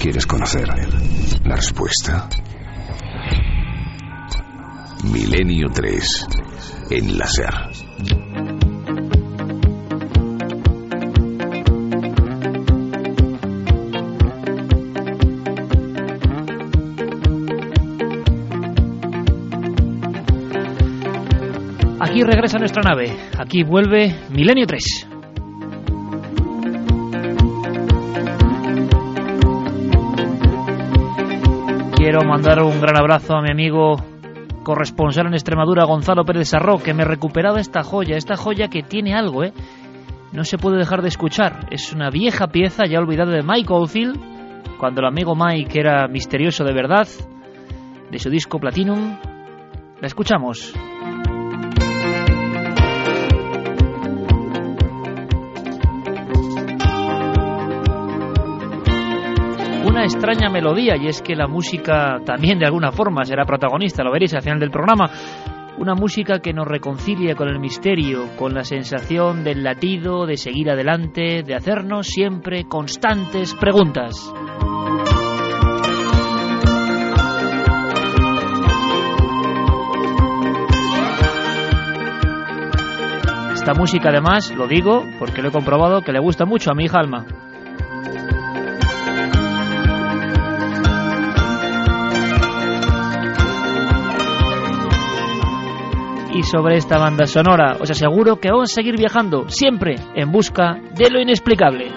¿Quieres 0.00 0.26
conocer 0.26 0.68
la 1.44 1.56
respuesta? 1.56 2.28
Milenio 5.04 5.68
3 5.72 6.26
en 6.90 7.18
la 7.18 7.26
SER. 7.26 7.54
Aquí 22.00 22.22
regresa 22.22 22.58
nuestra 22.58 22.82
nave. 22.82 23.16
Aquí 23.38 23.62
vuelve 23.62 24.14
Milenio 24.30 24.66
3. 24.66 25.07
Quiero 32.10 32.26
mandar 32.26 32.62
un 32.62 32.80
gran 32.80 32.96
abrazo 32.96 33.36
a 33.36 33.42
mi 33.42 33.50
amigo 33.50 33.96
corresponsal 34.62 35.26
en 35.26 35.34
Extremadura, 35.34 35.84
Gonzalo 35.84 36.24
Pérez 36.24 36.48
Sarro, 36.48 36.78
que 36.78 36.94
me 36.94 37.04
recuperaba 37.04 37.60
esta 37.60 37.82
joya, 37.82 38.16
esta 38.16 38.34
joya 38.34 38.68
que 38.68 38.82
tiene 38.82 39.14
algo, 39.14 39.44
¿eh? 39.44 39.52
No 40.32 40.42
se 40.44 40.56
puede 40.56 40.78
dejar 40.78 41.02
de 41.02 41.08
escuchar. 41.08 41.66
Es 41.70 41.92
una 41.92 42.08
vieja 42.08 42.46
pieza 42.46 42.86
ya 42.86 42.98
olvidada 42.98 43.32
de 43.32 43.42
Mike 43.42 43.70
Oldfield, 43.70 44.18
cuando 44.78 45.02
el 45.02 45.06
amigo 45.06 45.36
Mike 45.36 45.78
era 45.78 46.08
misterioso 46.08 46.64
de 46.64 46.72
verdad, 46.72 47.06
de 48.10 48.18
su 48.18 48.30
disco 48.30 48.58
Platinum. 48.58 49.18
La 50.00 50.06
escuchamos. 50.06 50.72
Una 59.98 60.04
extraña 60.04 60.48
melodía 60.48 60.96
y 60.96 61.08
es 61.08 61.20
que 61.20 61.34
la 61.34 61.48
música 61.48 62.20
también 62.24 62.60
de 62.60 62.66
alguna 62.66 62.92
forma 62.92 63.24
será 63.24 63.44
protagonista, 63.44 64.04
lo 64.04 64.12
veréis 64.12 64.32
al 64.32 64.42
final 64.42 64.60
del 64.60 64.70
programa. 64.70 65.10
Una 65.76 65.96
música 65.96 66.38
que 66.38 66.52
nos 66.52 66.68
reconcilia 66.68 67.34
con 67.34 67.48
el 67.48 67.58
misterio, 67.58 68.28
con 68.36 68.54
la 68.54 68.62
sensación 68.62 69.42
del 69.42 69.64
latido, 69.64 70.24
de 70.24 70.36
seguir 70.36 70.70
adelante, 70.70 71.42
de 71.42 71.52
hacernos 71.52 72.06
siempre 72.06 72.66
constantes 72.68 73.54
preguntas. 73.54 74.32
Esta 83.54 83.74
música 83.74 84.10
además, 84.10 84.54
lo 84.54 84.68
digo 84.68 85.02
porque 85.18 85.42
lo 85.42 85.48
he 85.48 85.52
comprobado, 85.52 86.02
que 86.02 86.12
le 86.12 86.20
gusta 86.20 86.44
mucho 86.44 86.70
a 86.70 86.74
mi 86.76 86.84
hija 86.84 87.00
Alma. 87.00 87.47
Y 96.38 96.44
sobre 96.44 96.76
esta 96.76 96.98
banda 96.98 97.26
sonora. 97.26 97.76
Os 97.80 97.90
aseguro 97.90 98.36
que 98.36 98.48
vamos 98.48 98.70
a 98.70 98.74
seguir 98.74 98.96
viajando 98.96 99.48
siempre 99.48 99.96
en 100.14 100.30
busca 100.30 100.78
de 100.94 101.10
lo 101.10 101.20
inexplicable. 101.20 101.90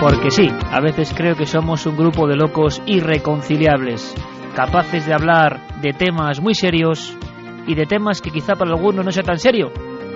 Porque 0.00 0.30
sí, 0.30 0.48
a 0.70 0.80
veces 0.80 1.12
creo 1.14 1.36
que 1.36 1.44
somos 1.44 1.84
un 1.84 1.96
grupo 1.96 2.26
de 2.26 2.36
locos 2.36 2.82
irreconciliables, 2.86 4.14
capaces 4.54 5.04
de 5.04 5.12
hablar 5.12 5.60
de 5.82 5.92
temas 5.92 6.40
muy 6.40 6.54
serios 6.54 7.18
y 7.66 7.74
de 7.74 7.84
temas 7.84 8.22
que 8.22 8.30
quizá 8.30 8.54
para 8.54 8.70
algunos 8.70 9.04
no 9.04 9.12
sea 9.12 9.24
tan 9.24 9.38
serio, 9.38 9.72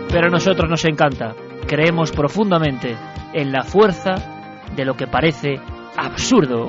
pero 0.09 0.29
a 0.29 0.31
nosotros 0.31 0.71
nos 0.71 0.87
encanta. 0.87 1.35
Creemos 1.67 2.13
profundamente 2.13 2.97
en 3.35 3.53
la 3.53 3.63
fuerza 3.63 4.15
de 4.75 4.85
lo 4.87 4.95
que 4.95 5.07
parece 5.07 5.61
absurdo. 5.97 6.69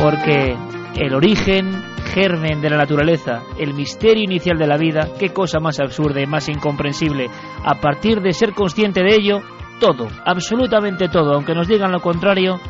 Porque 0.00 0.56
el 0.96 1.14
origen, 1.14 1.82
germen 2.14 2.60
de 2.60 2.70
la 2.70 2.76
naturaleza, 2.76 3.42
el 3.58 3.74
misterio 3.74 4.24
inicial 4.24 4.58
de 4.58 4.66
la 4.66 4.76
vida, 4.76 5.08
qué 5.18 5.30
cosa 5.30 5.58
más 5.60 5.80
absurda 5.80 6.20
y 6.20 6.26
más 6.26 6.48
incomprensible. 6.48 7.28
A 7.64 7.80
partir 7.80 8.20
de 8.20 8.32
ser 8.32 8.52
consciente 8.52 9.02
de 9.02 9.14
ello, 9.14 9.40
todo, 9.80 10.08
absolutamente 10.24 11.08
todo, 11.08 11.34
aunque 11.34 11.54
nos 11.54 11.68
digan 11.68 11.92
lo 11.92 12.00
contrario, 12.00 12.60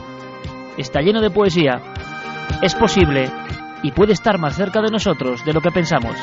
está 0.77 1.01
lleno 1.01 1.21
de 1.21 1.31
poesía. 1.31 1.81
Es 2.63 2.75
posible 2.75 3.31
y 3.83 3.93
puede 3.93 4.13
estar 4.13 4.39
más 4.39 4.57
cerca 4.57 4.81
de 4.81 4.91
nosotros 4.91 5.45
de 5.45 5.53
lo 5.53 5.61
que 5.61 5.71
pensamos. 5.71 6.17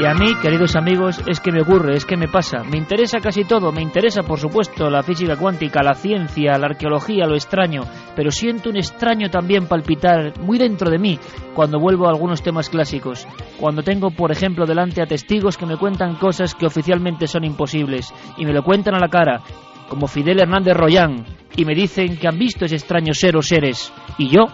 Y 0.00 0.06
a 0.06 0.14
mí, 0.14 0.34
queridos 0.40 0.76
amigos, 0.76 1.20
es 1.26 1.40
que 1.40 1.52
me 1.52 1.60
ocurre, 1.60 1.94
es 1.94 2.06
que 2.06 2.16
me 2.16 2.26
pasa. 2.26 2.64
Me 2.64 2.78
interesa 2.78 3.20
casi 3.20 3.44
todo, 3.44 3.70
me 3.70 3.82
interesa 3.82 4.22
por 4.22 4.38
supuesto 4.38 4.88
la 4.88 5.02
física 5.02 5.36
cuántica, 5.36 5.82
la 5.82 5.92
ciencia, 5.92 6.56
la 6.56 6.68
arqueología, 6.68 7.26
lo 7.26 7.34
extraño, 7.34 7.82
pero 8.16 8.30
siento 8.30 8.70
un 8.70 8.78
extraño 8.78 9.28
también 9.28 9.66
palpitar 9.66 10.40
muy 10.40 10.56
dentro 10.56 10.90
de 10.90 10.98
mí 10.98 11.18
cuando 11.54 11.78
vuelvo 11.78 12.06
a 12.06 12.12
algunos 12.12 12.42
temas 12.42 12.70
clásicos, 12.70 13.28
cuando 13.58 13.82
tengo, 13.82 14.10
por 14.10 14.32
ejemplo, 14.32 14.64
delante 14.64 15.02
a 15.02 15.06
testigos 15.06 15.58
que 15.58 15.66
me 15.66 15.76
cuentan 15.76 16.16
cosas 16.16 16.54
que 16.54 16.64
oficialmente 16.64 17.26
son 17.26 17.44
imposibles 17.44 18.10
y 18.38 18.46
me 18.46 18.54
lo 18.54 18.62
cuentan 18.62 18.94
a 18.94 19.00
la 19.00 19.08
cara, 19.08 19.42
como 19.90 20.06
Fidel 20.06 20.40
Hernández 20.40 20.78
Royán, 20.78 21.26
y 21.56 21.66
me 21.66 21.74
dicen 21.74 22.16
que 22.16 22.26
han 22.26 22.38
visto 22.38 22.64
ese 22.64 22.76
extraño 22.76 23.12
ser 23.12 23.36
o 23.36 23.42
seres, 23.42 23.92
y 24.16 24.30
yo, 24.30 24.46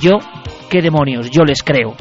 yo, 0.00 0.20
qué 0.70 0.80
demonios, 0.80 1.28
yo 1.28 1.42
les 1.42 1.64
creo. 1.64 1.96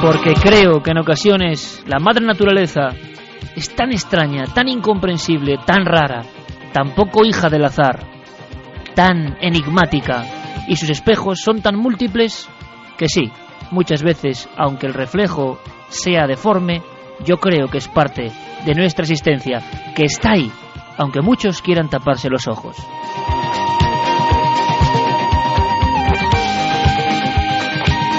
Porque 0.00 0.34
creo 0.34 0.82
que 0.82 0.92
en 0.92 0.98
ocasiones 0.98 1.82
la 1.86 1.98
madre 1.98 2.24
naturaleza 2.24 2.90
es 3.56 3.74
tan 3.74 3.90
extraña, 3.90 4.44
tan 4.44 4.68
incomprensible, 4.68 5.58
tan 5.66 5.84
rara, 5.84 6.22
tan 6.72 6.94
poco 6.94 7.24
hija 7.24 7.48
del 7.48 7.64
azar, 7.64 8.06
tan 8.94 9.36
enigmática, 9.40 10.24
y 10.68 10.76
sus 10.76 10.90
espejos 10.90 11.40
son 11.40 11.62
tan 11.62 11.76
múltiples 11.76 12.48
que 12.96 13.08
sí, 13.08 13.32
muchas 13.70 14.02
veces, 14.02 14.48
aunque 14.56 14.86
el 14.86 14.94
reflejo 14.94 15.58
sea 15.88 16.26
deforme, 16.26 16.82
yo 17.24 17.38
creo 17.38 17.68
que 17.68 17.78
es 17.78 17.88
parte 17.88 18.30
de 18.64 18.74
nuestra 18.74 19.02
existencia, 19.02 19.62
que 19.96 20.04
está 20.04 20.32
ahí, 20.32 20.50
aunque 20.96 21.22
muchos 21.22 21.62
quieran 21.62 21.88
taparse 21.88 22.28
los 22.28 22.46
ojos. 22.46 22.76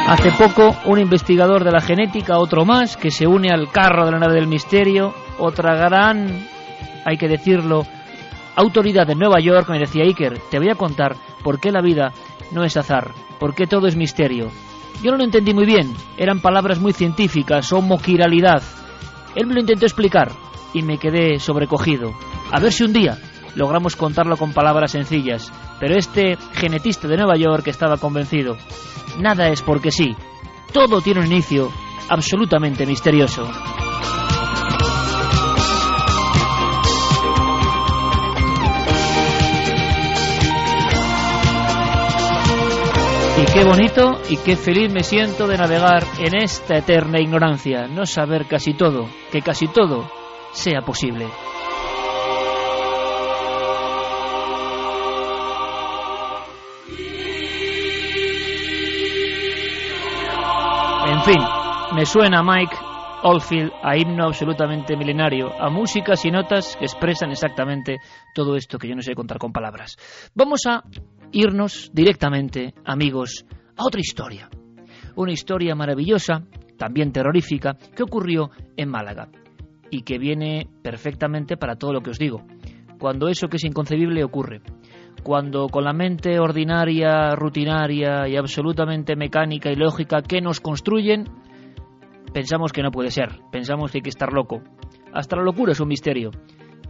Hace 0.10 0.32
poco, 0.32 0.76
un 0.86 1.00
investigador 1.00 1.64
de 1.64 1.72
la 1.72 1.82
genética, 1.82 2.40
otro 2.40 2.66
más, 2.66 2.98
que 2.98 3.12
se 3.12 3.28
une 3.28 3.52
al 3.52 3.70
carro 3.70 4.08
de 4.08 4.12
la 4.12 4.18
nave 4.18 4.34
del 4.34 4.48
misterio, 4.48 5.14
otra 5.38 5.76
gran, 5.76 6.48
hay 7.06 7.16
que 7.16 7.28
decirlo, 7.28 7.86
autoridad 8.56 9.06
de 9.06 9.14
Nueva 9.14 9.40
York, 9.40 9.70
me 9.70 9.78
decía 9.78 10.06
Iker, 10.06 10.40
te 10.50 10.58
voy 10.58 10.72
a 10.72 10.76
contar 10.76 11.16
por 11.44 11.60
qué 11.60 11.72
la 11.72 11.84
vida 11.84 12.12
no 12.52 12.64
es 12.64 12.76
azar, 12.76 13.12
por 13.40 13.54
qué 13.54 13.68
todo 13.68 13.86
es 13.86 13.96
misterio. 13.96 14.50
Yo 15.04 15.12
no 15.12 15.18
lo 15.18 15.26
entendí 15.26 15.54
muy 15.54 15.68
bien, 15.68 15.94
eran 16.18 16.42
palabras 16.42 16.80
muy 16.80 16.94
científicas, 16.94 17.72
homoquiralidad. 17.72 18.64
Él 19.36 19.46
me 19.46 19.54
lo 19.54 19.60
intentó 19.60 19.86
explicar 19.86 20.32
y 20.74 20.82
me 20.82 20.98
quedé 20.98 21.38
sobrecogido. 21.38 22.14
A 22.52 22.60
ver 22.60 22.72
si 22.72 22.84
un 22.84 22.94
día 22.94 23.16
logramos 23.60 23.98
contarlo 23.98 24.38
con 24.38 24.54
palabras 24.54 24.92
sencillas, 24.92 25.52
pero 25.82 25.98
este 25.98 26.38
genetista 26.54 27.10
de 27.10 27.18
Nueva 27.18 27.36
York 27.36 27.68
estaba 27.68 27.98
convencido. 27.98 28.56
Nada 29.20 29.50
es 29.50 29.62
porque 29.62 29.92
sí, 29.92 30.16
todo 30.72 31.02
tiene 31.02 31.20
un 31.20 31.26
inicio 31.26 31.70
absolutamente 32.08 32.86
misterioso. 32.86 33.44
Y 43.42 43.46
qué 43.54 43.66
bonito 43.66 44.22
y 44.30 44.38
qué 44.38 44.56
feliz 44.56 44.94
me 44.94 45.04
siento 45.04 45.48
de 45.48 45.58
navegar 45.58 46.06
en 46.20 46.36
esta 46.36 46.78
eterna 46.78 47.20
ignorancia, 47.20 47.88
no 47.88 48.06
saber 48.06 48.46
casi 48.48 48.74
todo, 48.74 49.10
que 49.34 49.42
casi 49.42 49.68
todo 49.68 50.10
sea 50.54 50.82
posible. 50.82 51.28
Fin, 61.32 61.44
me 61.96 62.06
suena 62.08 62.42
Mike 62.42 62.76
Oldfield 63.22 63.72
a 63.84 63.96
himno 63.96 64.26
absolutamente 64.26 64.98
milenario, 64.98 65.52
a 65.62 65.70
músicas 65.70 66.26
y 66.26 66.32
notas 66.32 66.76
que 66.76 66.86
expresan 66.86 67.30
exactamente 67.30 67.98
todo 68.34 68.56
esto 68.56 68.80
que 68.80 68.88
yo 68.88 68.96
no 68.96 69.04
sé 69.04 69.14
contar 69.14 69.38
con 69.38 69.52
palabras. 69.52 69.96
Vamos 70.34 70.62
a 70.66 70.84
irnos 71.32 71.92
directamente, 71.94 72.74
amigos, 72.84 73.46
a 73.78 73.86
otra 73.86 74.02
historia. 74.02 74.50
Una 75.16 75.32
historia 75.32 75.76
maravillosa 75.76 76.46
también 76.78 77.12
terrorífica, 77.12 77.76
que 77.96 78.04
ocurrió 78.04 78.50
en 78.76 78.90
Málaga 78.90 79.30
y 79.92 80.02
que 80.02 80.18
viene 80.18 80.68
perfectamente 80.82 81.58
para 81.58 81.76
todo 81.76 81.94
lo 81.94 82.02
que 82.02 82.10
os 82.10 82.18
digo. 82.18 82.42
Cuando 82.98 83.28
eso 83.28 83.50
que 83.50 83.58
es 83.58 83.66
inconcebible 83.66 84.24
ocurre, 84.24 84.62
cuando 85.24 85.68
con 85.68 85.84
la 85.84 85.94
mente 85.94 86.40
ordinaria, 86.40 87.36
rutinaria 87.36 88.28
y 88.28 88.36
absolutamente 88.36 89.16
mecánica 89.16 89.72
y 89.72 89.76
lógica 89.76 90.22
que 90.22 90.42
nos 90.42 90.60
construyen, 90.60 91.26
pensamos 92.34 92.72
que 92.72 92.84
no 92.84 92.92
puede 92.92 93.12
ser, 93.12 93.42
pensamos 93.52 93.92
que 93.92 94.00
hay 94.00 94.02
que 94.02 94.10
estar 94.10 94.32
loco. 94.34 94.62
Hasta 95.14 95.36
la 95.36 95.44
locura 95.44 95.74
es 95.74 95.80
un 95.80 95.88
misterio. 95.88 96.32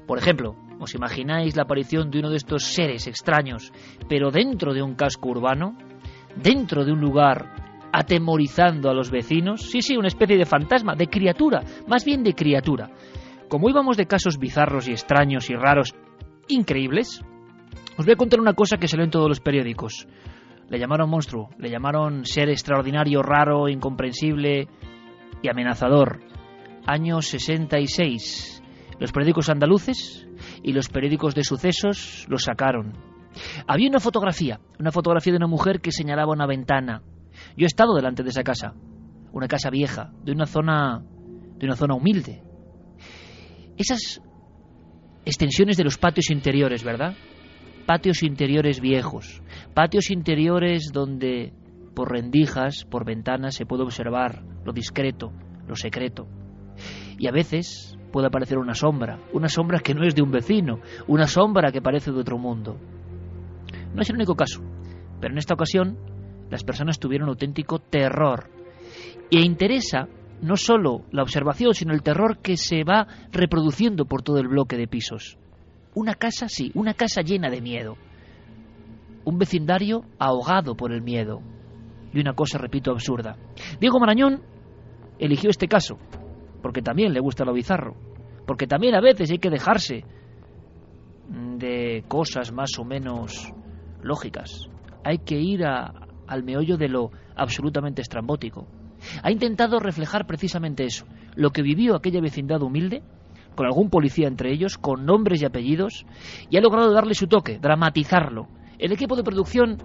Por 0.05 0.17
ejemplo, 0.17 0.55
¿os 0.79 0.95
imagináis 0.95 1.55
la 1.55 1.63
aparición 1.63 2.09
de 2.09 2.19
uno 2.19 2.29
de 2.29 2.37
estos 2.37 2.63
seres 2.63 3.07
extraños, 3.07 3.71
pero 4.07 4.31
dentro 4.31 4.73
de 4.73 4.81
un 4.81 4.95
casco 4.95 5.29
urbano? 5.29 5.77
¿Dentro 6.35 6.85
de 6.85 6.91
un 6.91 6.99
lugar 6.99 7.89
atemorizando 7.91 8.89
a 8.89 8.93
los 8.93 9.11
vecinos? 9.11 9.61
Sí, 9.61 9.81
sí, 9.81 9.97
una 9.97 10.07
especie 10.07 10.37
de 10.37 10.45
fantasma, 10.45 10.95
de 10.95 11.07
criatura, 11.07 11.63
más 11.87 12.05
bien 12.05 12.23
de 12.23 12.33
criatura. 12.33 12.89
Como 13.47 13.69
íbamos 13.69 13.97
de 13.97 14.05
casos 14.05 14.37
bizarros 14.37 14.87
y 14.87 14.91
extraños 14.91 15.49
y 15.49 15.55
raros, 15.55 15.95
increíbles, 16.47 17.23
os 17.99 18.05
voy 18.05 18.13
a 18.13 18.17
contar 18.17 18.39
una 18.39 18.53
cosa 18.53 18.77
que 18.77 18.87
salió 18.87 19.03
en 19.03 19.11
todos 19.11 19.27
los 19.27 19.41
periódicos. 19.41 20.07
Le 20.69 20.79
llamaron 20.79 21.09
monstruo, 21.09 21.49
le 21.57 21.69
llamaron 21.69 22.23
ser 22.23 22.49
extraordinario, 22.49 23.21
raro, 23.21 23.67
incomprensible 23.67 24.69
y 25.43 25.49
amenazador. 25.49 26.21
Año 26.87 27.21
66. 27.21 28.63
Los 29.01 29.11
periódicos 29.11 29.49
andaluces 29.49 30.25
y 30.63 30.71
los 30.71 30.87
periódicos 30.87 31.35
de 31.35 31.43
sucesos 31.43 32.25
lo 32.29 32.37
sacaron. 32.37 32.93
Había 33.67 33.89
una 33.89 33.99
fotografía, 33.99 34.61
una 34.79 34.93
fotografía 34.93 35.33
de 35.33 35.37
una 35.37 35.47
mujer 35.47 35.81
que 35.81 35.91
señalaba 35.91 36.31
una 36.31 36.47
ventana. 36.47 37.01
Yo 37.57 37.65
he 37.65 37.67
estado 37.67 37.93
delante 37.95 38.23
de 38.23 38.29
esa 38.29 38.43
casa, 38.43 38.75
una 39.33 39.49
casa 39.49 39.69
vieja, 39.69 40.13
de 40.23 40.31
una 40.31 40.45
zona 40.45 41.03
de 41.57 41.65
una 41.65 41.75
zona 41.75 41.95
humilde. 41.95 42.41
Esas 43.75 44.21
extensiones 45.25 45.75
de 45.75 45.83
los 45.83 45.97
patios 45.97 46.29
interiores, 46.29 46.85
¿verdad? 46.85 47.13
Patios 47.89 48.21
interiores 48.21 48.81
viejos, 48.81 49.41
patios 49.73 50.11
interiores 50.11 50.91
donde 50.93 51.53
por 51.95 52.11
rendijas, 52.11 52.85
por 52.85 53.03
ventanas 53.03 53.55
se 53.55 53.65
puede 53.65 53.81
observar 53.81 54.43
lo 54.63 54.73
discreto, 54.73 55.31
lo 55.67 55.75
secreto. 55.75 56.27
Y 57.17 57.27
a 57.27 57.31
veces 57.31 57.97
puede 58.11 58.27
aparecer 58.27 58.59
una 58.59 58.75
sombra, 58.75 59.17
una 59.33 59.49
sombra 59.49 59.79
que 59.79 59.95
no 59.95 60.05
es 60.05 60.13
de 60.13 60.21
un 60.21 60.29
vecino, 60.29 60.81
una 61.07 61.25
sombra 61.25 61.71
que 61.71 61.81
parece 61.81 62.11
de 62.11 62.19
otro 62.19 62.37
mundo. 62.37 62.77
No 63.95 64.03
es 64.03 64.09
el 64.11 64.17
único 64.17 64.35
caso, 64.35 64.61
pero 65.19 65.33
en 65.33 65.39
esta 65.39 65.55
ocasión 65.55 65.97
las 66.51 66.63
personas 66.63 66.99
tuvieron 66.99 67.29
auténtico 67.29 67.79
terror. 67.79 68.51
E 69.31 69.41
interesa 69.41 70.07
no 70.43 70.57
solo 70.57 71.05
la 71.11 71.23
observación, 71.23 71.73
sino 71.73 71.95
el 71.95 72.03
terror 72.03 72.37
que 72.37 72.55
se 72.55 72.83
va 72.83 73.07
reproduciendo 73.31 74.05
por 74.05 74.21
todo 74.21 74.37
el 74.37 74.47
bloque 74.47 74.77
de 74.77 74.87
pisos. 74.87 75.39
Una 75.95 76.15
casa, 76.15 76.47
sí, 76.47 76.71
una 76.75 76.93
casa 76.93 77.21
llena 77.21 77.49
de 77.49 77.61
miedo. 77.61 77.97
Un 79.25 79.37
vecindario 79.37 80.03
ahogado 80.17 80.75
por 80.75 80.91
el 80.91 81.01
miedo. 81.01 81.41
Y 82.13 82.19
una 82.19 82.33
cosa, 82.33 82.57
repito, 82.57 82.91
absurda. 82.91 83.37
Diego 83.79 83.99
Marañón 83.99 84.41
eligió 85.19 85.49
este 85.49 85.67
caso, 85.67 85.97
porque 86.61 86.81
también 86.81 87.13
le 87.13 87.19
gusta 87.19 87.45
lo 87.45 87.53
bizarro, 87.53 87.95
porque 88.47 88.67
también 88.67 88.95
a 88.95 89.01
veces 89.01 89.29
hay 89.31 89.39
que 89.39 89.49
dejarse 89.49 90.05
de 91.57 92.03
cosas 92.07 92.51
más 92.51 92.71
o 92.79 92.83
menos 92.83 93.53
lógicas. 94.01 94.69
Hay 95.03 95.19
que 95.19 95.39
ir 95.39 95.63
al 95.65 96.43
meollo 96.43 96.77
de 96.77 96.89
lo 96.89 97.11
absolutamente 97.35 98.01
estrambótico. 98.01 98.67
Ha 99.23 99.31
intentado 99.31 99.79
reflejar 99.79 100.25
precisamente 100.25 100.83
eso, 100.83 101.05
lo 101.35 101.51
que 101.51 101.61
vivió 101.61 101.95
aquella 101.95 102.21
vecindad 102.21 102.61
humilde, 102.61 103.01
con 103.55 103.65
algún 103.65 103.89
policía 103.89 104.27
entre 104.27 104.51
ellos, 104.51 104.77
con 104.77 105.05
nombres 105.05 105.41
y 105.41 105.45
apellidos, 105.45 106.05
y 106.49 106.57
ha 106.57 106.61
logrado 106.61 106.93
darle 106.93 107.13
su 107.13 107.27
toque, 107.27 107.59
dramatizarlo. 107.59 108.47
El 108.77 108.91
equipo 108.91 109.15
de 109.15 109.23
producción 109.23 109.77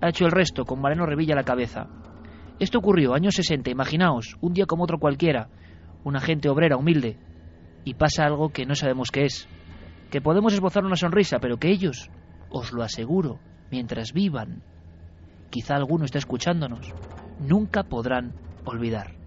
ha 0.00 0.08
hecho 0.10 0.26
el 0.26 0.32
resto, 0.32 0.64
con 0.64 0.80
Mariano 0.80 1.06
Revilla 1.06 1.34
a 1.34 1.36
la 1.36 1.44
cabeza. 1.44 1.88
Esto 2.58 2.78
ocurrió 2.78 3.14
años 3.14 3.34
60, 3.34 3.70
imaginaos, 3.70 4.36
un 4.40 4.52
día 4.52 4.66
como 4.66 4.84
otro 4.84 4.98
cualquiera, 4.98 5.48
una 6.04 6.20
gente 6.20 6.48
obrera, 6.48 6.76
humilde, 6.76 7.16
y 7.84 7.94
pasa 7.94 8.24
algo 8.24 8.50
que 8.50 8.66
no 8.66 8.74
sabemos 8.74 9.10
qué 9.10 9.24
es. 9.24 9.48
Que 10.10 10.20
podemos 10.20 10.52
esbozar 10.52 10.84
una 10.84 10.96
sonrisa, 10.96 11.38
pero 11.40 11.58
que 11.58 11.70
ellos, 11.70 12.10
os 12.50 12.72
lo 12.72 12.82
aseguro, 12.82 13.38
mientras 13.70 14.12
vivan, 14.12 14.62
quizá 15.50 15.76
alguno 15.76 16.04
está 16.04 16.18
escuchándonos, 16.18 16.92
nunca 17.40 17.84
podrán 17.84 18.34
olvidar. 18.64 19.17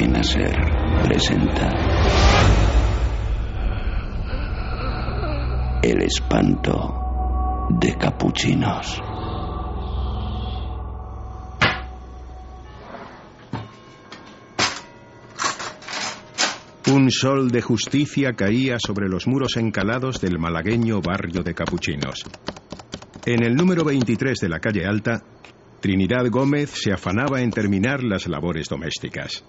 La 0.00 0.06
cadena 0.06 0.22
Ser 0.22 0.56
presenta 1.04 1.68
El 5.82 6.02
espanto 6.02 7.68
de 7.68 7.98
capuchinos. 7.98 8.98
Un 16.86 17.10
sol 17.10 17.50
de 17.50 17.60
justicia 17.60 18.32
caía 18.32 18.78
sobre 18.78 19.06
los 19.10 19.26
muros 19.26 19.58
encalados 19.58 20.18
del 20.22 20.38
malagueño 20.38 21.02
barrio 21.02 21.42
de 21.42 21.52
Capuchinos. 21.54 22.26
En 23.26 23.44
el 23.44 23.54
número 23.54 23.84
23 23.84 24.38
de 24.38 24.48
la 24.48 24.60
calle 24.60 24.86
Alta, 24.86 25.22
Trinidad 25.80 26.24
Gómez 26.30 26.70
se 26.70 26.90
afanaba 26.90 27.42
en 27.42 27.52
terminar 27.52 28.02
las 28.02 28.26
labores 28.28 28.66
domésticas. 28.68 29.44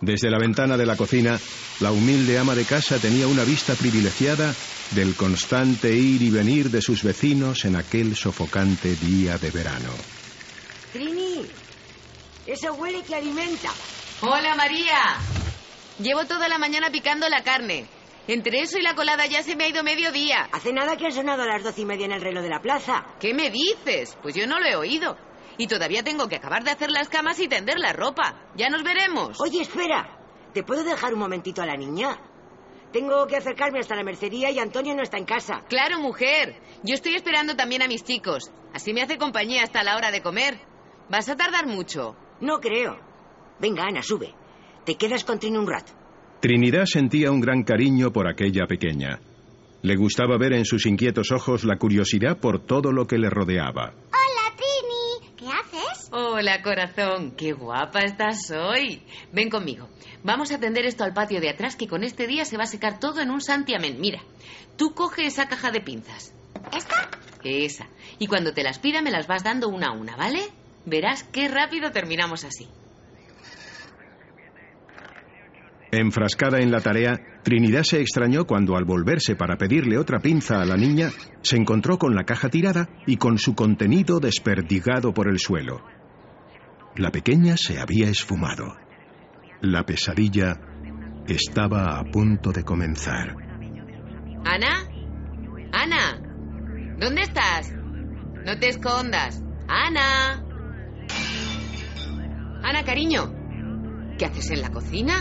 Desde 0.00 0.30
la 0.30 0.38
ventana 0.38 0.76
de 0.78 0.86
la 0.86 0.96
cocina, 0.96 1.38
la 1.80 1.92
humilde 1.92 2.38
ama 2.38 2.54
de 2.54 2.64
casa 2.64 2.98
tenía 2.98 3.26
una 3.26 3.44
vista 3.44 3.74
privilegiada 3.74 4.54
del 4.92 5.14
constante 5.14 5.94
ir 5.94 6.22
y 6.22 6.30
venir 6.30 6.70
de 6.70 6.80
sus 6.80 7.02
vecinos 7.02 7.64
en 7.66 7.76
aquel 7.76 8.16
sofocante 8.16 8.96
día 8.96 9.36
de 9.36 9.50
verano. 9.50 9.90
Trini, 10.92 11.46
eso 12.46 12.72
huele 12.74 13.02
que 13.02 13.14
alimenta. 13.14 13.70
Hola 14.22 14.54
María. 14.56 15.18
Llevo 15.98 16.24
toda 16.24 16.48
la 16.48 16.58
mañana 16.58 16.90
picando 16.90 17.28
la 17.28 17.42
carne. 17.42 17.86
Entre 18.26 18.60
eso 18.60 18.78
y 18.78 18.82
la 18.82 18.94
colada 18.94 19.26
ya 19.26 19.42
se 19.42 19.54
me 19.54 19.64
ha 19.64 19.68
ido 19.68 19.82
medio 19.82 20.12
día. 20.12 20.48
Hace 20.52 20.72
nada 20.72 20.96
que 20.96 21.06
han 21.06 21.12
sonado 21.12 21.42
a 21.42 21.46
las 21.46 21.62
doce 21.62 21.82
y 21.82 21.84
media 21.84 22.06
en 22.06 22.12
el 22.12 22.22
reloj 22.22 22.42
de 22.42 22.48
la 22.48 22.60
plaza. 22.60 23.04
¿Qué 23.20 23.34
me 23.34 23.50
dices? 23.50 24.16
Pues 24.22 24.34
yo 24.34 24.46
no 24.46 24.58
lo 24.60 24.66
he 24.66 24.76
oído. 24.76 25.16
Y 25.60 25.66
todavía 25.66 26.02
tengo 26.02 26.26
que 26.26 26.36
acabar 26.36 26.64
de 26.64 26.70
hacer 26.70 26.90
las 26.90 27.10
camas 27.10 27.38
y 27.38 27.46
tender 27.46 27.78
la 27.78 27.92
ropa. 27.92 28.34
Ya 28.56 28.70
nos 28.70 28.82
veremos. 28.82 29.38
Oye, 29.42 29.60
espera. 29.60 30.18
¿Te 30.54 30.62
puedo 30.62 30.82
dejar 30.82 31.12
un 31.12 31.20
momentito 31.20 31.60
a 31.60 31.66
la 31.66 31.76
niña? 31.76 32.18
Tengo 32.94 33.26
que 33.26 33.36
acercarme 33.36 33.78
hasta 33.78 33.94
la 33.94 34.02
mercería 34.02 34.50
y 34.50 34.58
Antonio 34.58 34.94
no 34.94 35.02
está 35.02 35.18
en 35.18 35.26
casa. 35.26 35.60
Claro, 35.68 36.00
mujer. 36.00 36.56
Yo 36.82 36.94
estoy 36.94 37.14
esperando 37.14 37.56
también 37.56 37.82
a 37.82 37.88
mis 37.88 38.02
chicos. 38.02 38.50
Así 38.72 38.94
me 38.94 39.02
hace 39.02 39.18
compañía 39.18 39.62
hasta 39.62 39.84
la 39.84 39.98
hora 39.98 40.10
de 40.10 40.22
comer. 40.22 40.58
¿Vas 41.10 41.28
a 41.28 41.36
tardar 41.36 41.66
mucho? 41.66 42.16
No 42.40 42.58
creo. 42.58 42.98
Venga, 43.60 43.84
Ana, 43.84 44.02
sube. 44.02 44.32
Te 44.86 44.94
quedas 44.94 45.24
con 45.24 45.38
Trini 45.38 45.58
un 45.58 45.68
rato. 45.68 45.92
Trinidad 46.40 46.86
sentía 46.86 47.30
un 47.30 47.42
gran 47.42 47.64
cariño 47.64 48.14
por 48.14 48.28
aquella 48.28 48.66
pequeña. 48.66 49.20
Le 49.82 49.96
gustaba 49.96 50.38
ver 50.38 50.54
en 50.54 50.64
sus 50.64 50.86
inquietos 50.86 51.30
ojos 51.32 51.64
la 51.64 51.76
curiosidad 51.76 52.38
por 52.38 52.64
todo 52.64 52.92
lo 52.92 53.06
que 53.06 53.18
le 53.18 53.28
rodeaba. 53.28 53.92
Hola, 56.12 56.60
corazón. 56.62 57.36
Qué 57.36 57.52
guapa 57.52 58.00
estás 58.00 58.50
hoy. 58.50 59.00
Ven 59.32 59.48
conmigo. 59.48 59.88
Vamos 60.24 60.50
a 60.50 60.58
tender 60.58 60.84
esto 60.84 61.04
al 61.04 61.14
patio 61.14 61.40
de 61.40 61.50
atrás 61.50 61.76
que 61.76 61.86
con 61.86 62.02
este 62.02 62.26
día 62.26 62.44
se 62.44 62.56
va 62.56 62.64
a 62.64 62.66
secar 62.66 62.98
todo 62.98 63.20
en 63.20 63.30
un 63.30 63.40
santiamén. 63.40 64.00
Mira, 64.00 64.20
tú 64.76 64.92
coge 64.92 65.26
esa 65.26 65.46
caja 65.46 65.70
de 65.70 65.80
pinzas. 65.80 66.34
¿Esta? 66.76 67.10
Esa. 67.44 67.86
Y 68.18 68.26
cuando 68.26 68.52
te 68.52 68.64
las 68.64 68.80
pida 68.80 69.02
me 69.02 69.12
las 69.12 69.28
vas 69.28 69.44
dando 69.44 69.68
una 69.68 69.88
a 69.88 69.92
una, 69.92 70.16
¿vale? 70.16 70.40
Verás 70.84 71.22
qué 71.22 71.46
rápido 71.46 71.92
terminamos 71.92 72.42
así. 72.42 72.66
Enfrascada 75.92 76.58
en 76.58 76.72
la 76.72 76.80
tarea, 76.80 77.20
Trinidad 77.44 77.84
se 77.84 78.00
extrañó 78.00 78.46
cuando 78.46 78.76
al 78.76 78.84
volverse 78.84 79.36
para 79.36 79.56
pedirle 79.56 79.96
otra 79.96 80.18
pinza 80.18 80.60
a 80.60 80.64
la 80.64 80.76
niña, 80.76 81.10
se 81.42 81.56
encontró 81.56 81.98
con 81.98 82.16
la 82.16 82.24
caja 82.24 82.48
tirada 82.48 82.88
y 83.06 83.16
con 83.16 83.38
su 83.38 83.54
contenido 83.54 84.18
desperdigado 84.18 85.14
por 85.14 85.28
el 85.28 85.38
suelo. 85.38 85.99
La 86.96 87.10
pequeña 87.10 87.56
se 87.56 87.78
había 87.78 88.08
esfumado. 88.08 88.76
La 89.60 89.84
pesadilla 89.84 90.60
estaba 91.26 91.98
a 91.98 92.04
punto 92.04 92.50
de 92.50 92.64
comenzar. 92.64 93.36
¿Ana? 94.44 94.88
¿Ana? 95.72 96.20
¿Dónde 96.98 97.22
estás? 97.22 97.72
No 98.44 98.58
te 98.58 98.68
escondas. 98.68 99.42
¡Ana! 99.68 100.44
Ana, 102.62 102.84
cariño. 102.84 103.32
¿Qué 104.18 104.26
haces 104.26 104.50
en 104.50 104.62
la 104.62 104.70
cocina? 104.70 105.14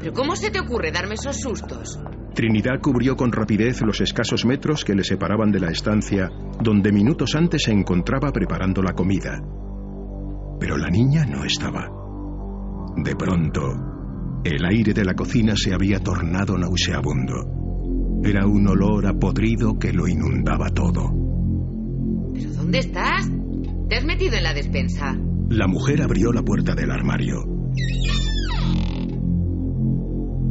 ¿Pero 0.00 0.12
cómo 0.12 0.34
se 0.34 0.50
te 0.50 0.60
ocurre 0.60 0.90
darme 0.90 1.14
esos 1.14 1.40
sustos? 1.40 1.98
Trinidad 2.34 2.80
cubrió 2.82 3.14
con 3.14 3.30
rapidez 3.30 3.80
los 3.82 4.00
escasos 4.00 4.44
metros 4.44 4.84
que 4.84 4.94
le 4.94 5.04
separaban 5.04 5.52
de 5.52 5.60
la 5.60 5.70
estancia 5.70 6.28
donde 6.60 6.90
minutos 6.90 7.36
antes 7.36 7.62
se 7.62 7.70
encontraba 7.70 8.32
preparando 8.32 8.82
la 8.82 8.94
comida. 8.94 9.40
Pero 10.58 10.76
la 10.76 10.88
niña 10.88 11.24
no 11.26 11.44
estaba. 11.44 11.88
De 12.96 13.14
pronto, 13.16 13.60
el 14.44 14.64
aire 14.64 14.92
de 14.92 15.04
la 15.04 15.14
cocina 15.14 15.54
se 15.56 15.74
había 15.74 15.98
tornado 16.00 16.56
nauseabundo. 16.56 18.20
Era 18.24 18.46
un 18.46 18.68
olor 18.68 19.06
a 19.06 19.12
podrido 19.12 19.78
que 19.78 19.92
lo 19.92 20.06
inundaba 20.06 20.68
todo. 20.70 21.10
¿Pero 22.32 22.52
dónde 22.52 22.78
estás? 22.78 23.30
¿Te 23.88 23.96
has 23.96 24.04
metido 24.04 24.36
en 24.36 24.44
la 24.44 24.54
despensa? 24.54 25.16
La 25.50 25.66
mujer 25.66 26.02
abrió 26.02 26.32
la 26.32 26.42
puerta 26.42 26.74
del 26.74 26.90
armario. 26.90 27.36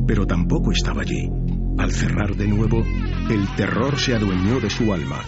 Pero 0.08 0.26
tampoco 0.26 0.72
estaba 0.72 1.02
allí. 1.02 1.30
Al 1.78 1.92
cerrar 1.92 2.36
de 2.36 2.48
nuevo, 2.48 2.84
el 3.30 3.48
terror 3.56 3.98
se 3.98 4.16
adueñó 4.16 4.60
de 4.60 4.70
su 4.70 4.94
alma. 4.94 5.22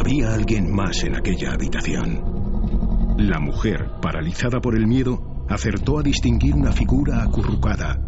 Había 0.00 0.32
alguien 0.32 0.74
más 0.74 1.04
en 1.04 1.14
aquella 1.14 1.52
habitación. 1.52 2.24
La 3.18 3.38
mujer, 3.38 3.90
paralizada 4.00 4.58
por 4.58 4.74
el 4.74 4.86
miedo, 4.86 5.44
acertó 5.46 5.98
a 5.98 6.02
distinguir 6.02 6.54
una 6.54 6.72
figura 6.72 7.22
acurrucada, 7.22 8.00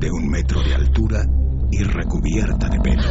de 0.00 0.10
un 0.10 0.28
metro 0.28 0.60
de 0.64 0.74
altura 0.74 1.24
y 1.70 1.84
recubierta 1.84 2.68
de 2.68 2.80
pelo. 2.80 3.08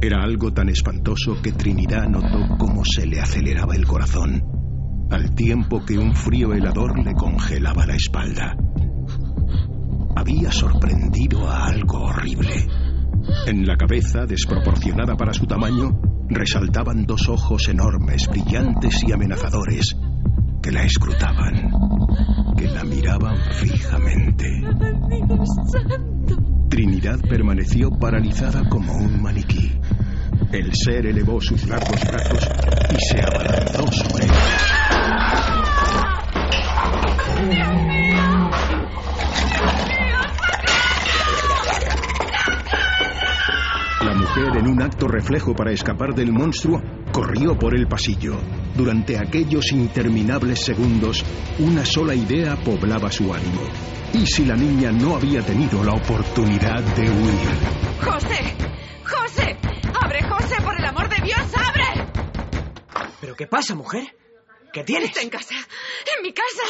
Era 0.00 0.22
algo 0.22 0.54
tan 0.54 0.70
espantoso 0.70 1.34
que 1.42 1.52
Trinidad 1.52 2.08
notó 2.08 2.56
cómo 2.56 2.82
se 2.82 3.06
le 3.06 3.20
aceleraba 3.20 3.76
el 3.76 3.86
corazón, 3.86 4.42
al 5.10 5.34
tiempo 5.34 5.84
que 5.84 5.98
un 5.98 6.14
frío 6.14 6.54
helador 6.54 6.98
le 6.98 7.12
congelaba 7.12 7.84
la 7.84 7.94
espalda. 7.94 8.56
Había 10.16 10.50
sorprendido 10.50 11.46
a 11.46 11.66
algo 11.66 12.04
horrible. 12.04 12.66
En 13.46 13.66
la 13.66 13.76
cabeza, 13.76 14.24
desproporcionada 14.24 15.14
para 15.14 15.34
su 15.34 15.44
tamaño, 15.44 16.00
resaltaban 16.28 17.04
dos 17.04 17.28
ojos 17.28 17.68
enormes, 17.68 18.28
brillantes 18.28 19.02
y 19.06 19.12
amenazadores, 19.12 19.96
que 20.62 20.72
la 20.72 20.82
escrutaban, 20.82 21.70
que 22.56 22.66
la 22.66 22.84
miraban 22.84 23.36
fijamente. 23.52 24.46
Trinidad 26.68 27.18
permaneció 27.20 27.90
paralizada 27.90 28.68
como 28.68 28.92
un 28.94 29.22
maniquí. 29.22 29.72
El 30.52 30.72
ser 30.74 31.06
elevó 31.06 31.40
sus 31.40 31.66
largos 31.66 32.00
brazos 32.06 32.48
y 32.90 32.96
se 33.04 33.22
abalanzó 33.22 33.86
sobre 33.92 34.24
ella. 34.24 34.77
Mujer, 44.38 44.56
en 44.58 44.68
un 44.68 44.82
acto 44.82 45.08
reflejo 45.08 45.54
para 45.54 45.72
escapar 45.72 46.14
del 46.14 46.32
monstruo, 46.32 46.80
corrió 47.12 47.58
por 47.58 47.74
el 47.74 47.86
pasillo. 47.88 48.36
Durante 48.74 49.18
aquellos 49.18 49.72
interminables 49.72 50.60
segundos, 50.60 51.24
una 51.58 51.84
sola 51.84 52.14
idea 52.14 52.56
poblaba 52.56 53.10
su 53.10 53.32
ánimo. 53.32 53.62
¿Y 54.12 54.26
si 54.26 54.44
la 54.44 54.54
niña 54.56 54.92
no 54.92 55.16
había 55.16 55.44
tenido 55.44 55.82
la 55.84 55.92
oportunidad 55.92 56.82
de 56.82 57.02
huir? 57.02 57.48
¡José! 58.02 58.56
¡José! 59.04 59.56
¡Abre, 60.00 60.22
José, 60.22 60.56
por 60.62 60.78
el 60.78 60.84
amor 60.84 61.08
de 61.08 61.22
Dios, 61.24 61.40
abre! 61.54 62.06
¿Pero 63.20 63.34
qué 63.34 63.46
pasa, 63.46 63.74
mujer? 63.74 64.16
¿Qué 64.72 64.84
tienes? 64.84 65.10
Está 65.10 65.22
en 65.22 65.30
casa, 65.30 65.54
en 65.54 66.22
mi 66.22 66.32
casa. 66.32 66.62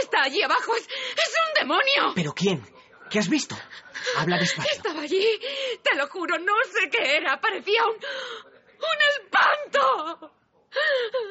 Está 0.00 0.22
allí 0.22 0.42
abajo. 0.42 0.74
Es, 0.76 0.82
es 0.82 1.34
un 1.48 1.60
demonio. 1.60 2.14
¿Pero 2.14 2.32
quién? 2.34 2.62
¿Qué 3.10 3.18
has 3.18 3.28
visto? 3.28 3.56
Habla 4.16 4.38
despacio. 4.38 4.72
Estaba 4.72 5.02
allí. 5.02 5.24
Te 5.82 5.96
lo 5.96 6.06
juro, 6.08 6.38
no 6.38 6.54
sé 6.72 6.88
qué 6.90 7.16
era. 7.16 7.40
Parecía 7.40 7.80
un. 7.84 7.94
un 7.94 8.98
espanto. 9.24 10.32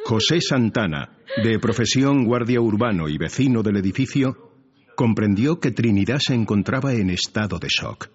José 0.06 0.42
Santana, 0.42 1.18
de 1.44 1.60
profesión 1.60 2.26
guardia 2.26 2.62
urbano 2.62 3.08
y 3.10 3.18
vecino 3.18 3.62
del 3.62 3.78
edificio, 3.78 4.52
comprendió 4.96 5.60
que 5.60 5.72
Trinidad 5.72 6.20
se 6.20 6.34
encontraba 6.34 6.94
en 6.94 7.10
estado 7.10 7.60
de 7.60 7.68
shock. 7.68 8.10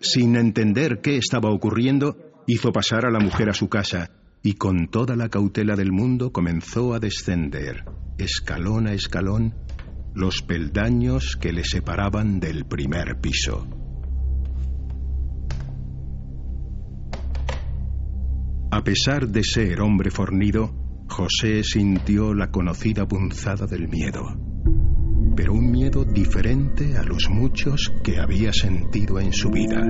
Sin 0.00 0.36
entender 0.36 1.00
qué 1.00 1.16
estaba 1.16 1.50
ocurriendo, 1.50 2.16
hizo 2.46 2.72
pasar 2.72 3.06
a 3.06 3.10
la 3.10 3.18
mujer 3.18 3.48
a 3.48 3.54
su 3.54 3.68
casa 3.68 4.10
y 4.42 4.54
con 4.54 4.88
toda 4.88 5.16
la 5.16 5.28
cautela 5.28 5.74
del 5.74 5.90
mundo 5.90 6.32
comenzó 6.32 6.94
a 6.94 7.00
descender, 7.00 7.84
escalón 8.18 8.86
a 8.86 8.92
escalón, 8.92 9.54
los 10.16 10.40
peldaños 10.40 11.36
que 11.38 11.52
le 11.52 11.62
separaban 11.62 12.40
del 12.40 12.64
primer 12.64 13.20
piso. 13.20 13.68
A 18.70 18.82
pesar 18.82 19.28
de 19.28 19.44
ser 19.44 19.82
hombre 19.82 20.10
fornido, 20.10 21.04
José 21.06 21.62
sintió 21.62 22.32
la 22.32 22.50
conocida 22.50 23.06
punzada 23.06 23.66
del 23.66 23.88
miedo, 23.88 24.22
pero 25.36 25.52
un 25.52 25.70
miedo 25.70 26.06
diferente 26.06 26.96
a 26.96 27.02
los 27.02 27.28
muchos 27.28 27.92
que 28.02 28.18
había 28.18 28.54
sentido 28.54 29.20
en 29.20 29.34
su 29.34 29.50
vida. 29.50 29.82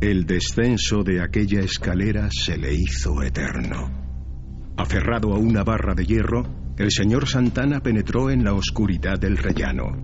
El 0.00 0.26
descenso 0.26 1.02
de 1.02 1.20
aquella 1.20 1.60
escalera 1.62 2.28
se 2.30 2.56
le 2.56 2.72
hizo 2.72 3.20
eterno. 3.20 3.90
Aferrado 4.76 5.34
a 5.34 5.38
una 5.38 5.64
barra 5.64 5.94
de 5.94 6.06
hierro, 6.06 6.67
el 6.78 6.92
señor 6.92 7.26
Santana 7.26 7.80
penetró 7.80 8.30
en 8.30 8.44
la 8.44 8.54
oscuridad 8.54 9.18
del 9.18 9.36
rellano. 9.36 9.96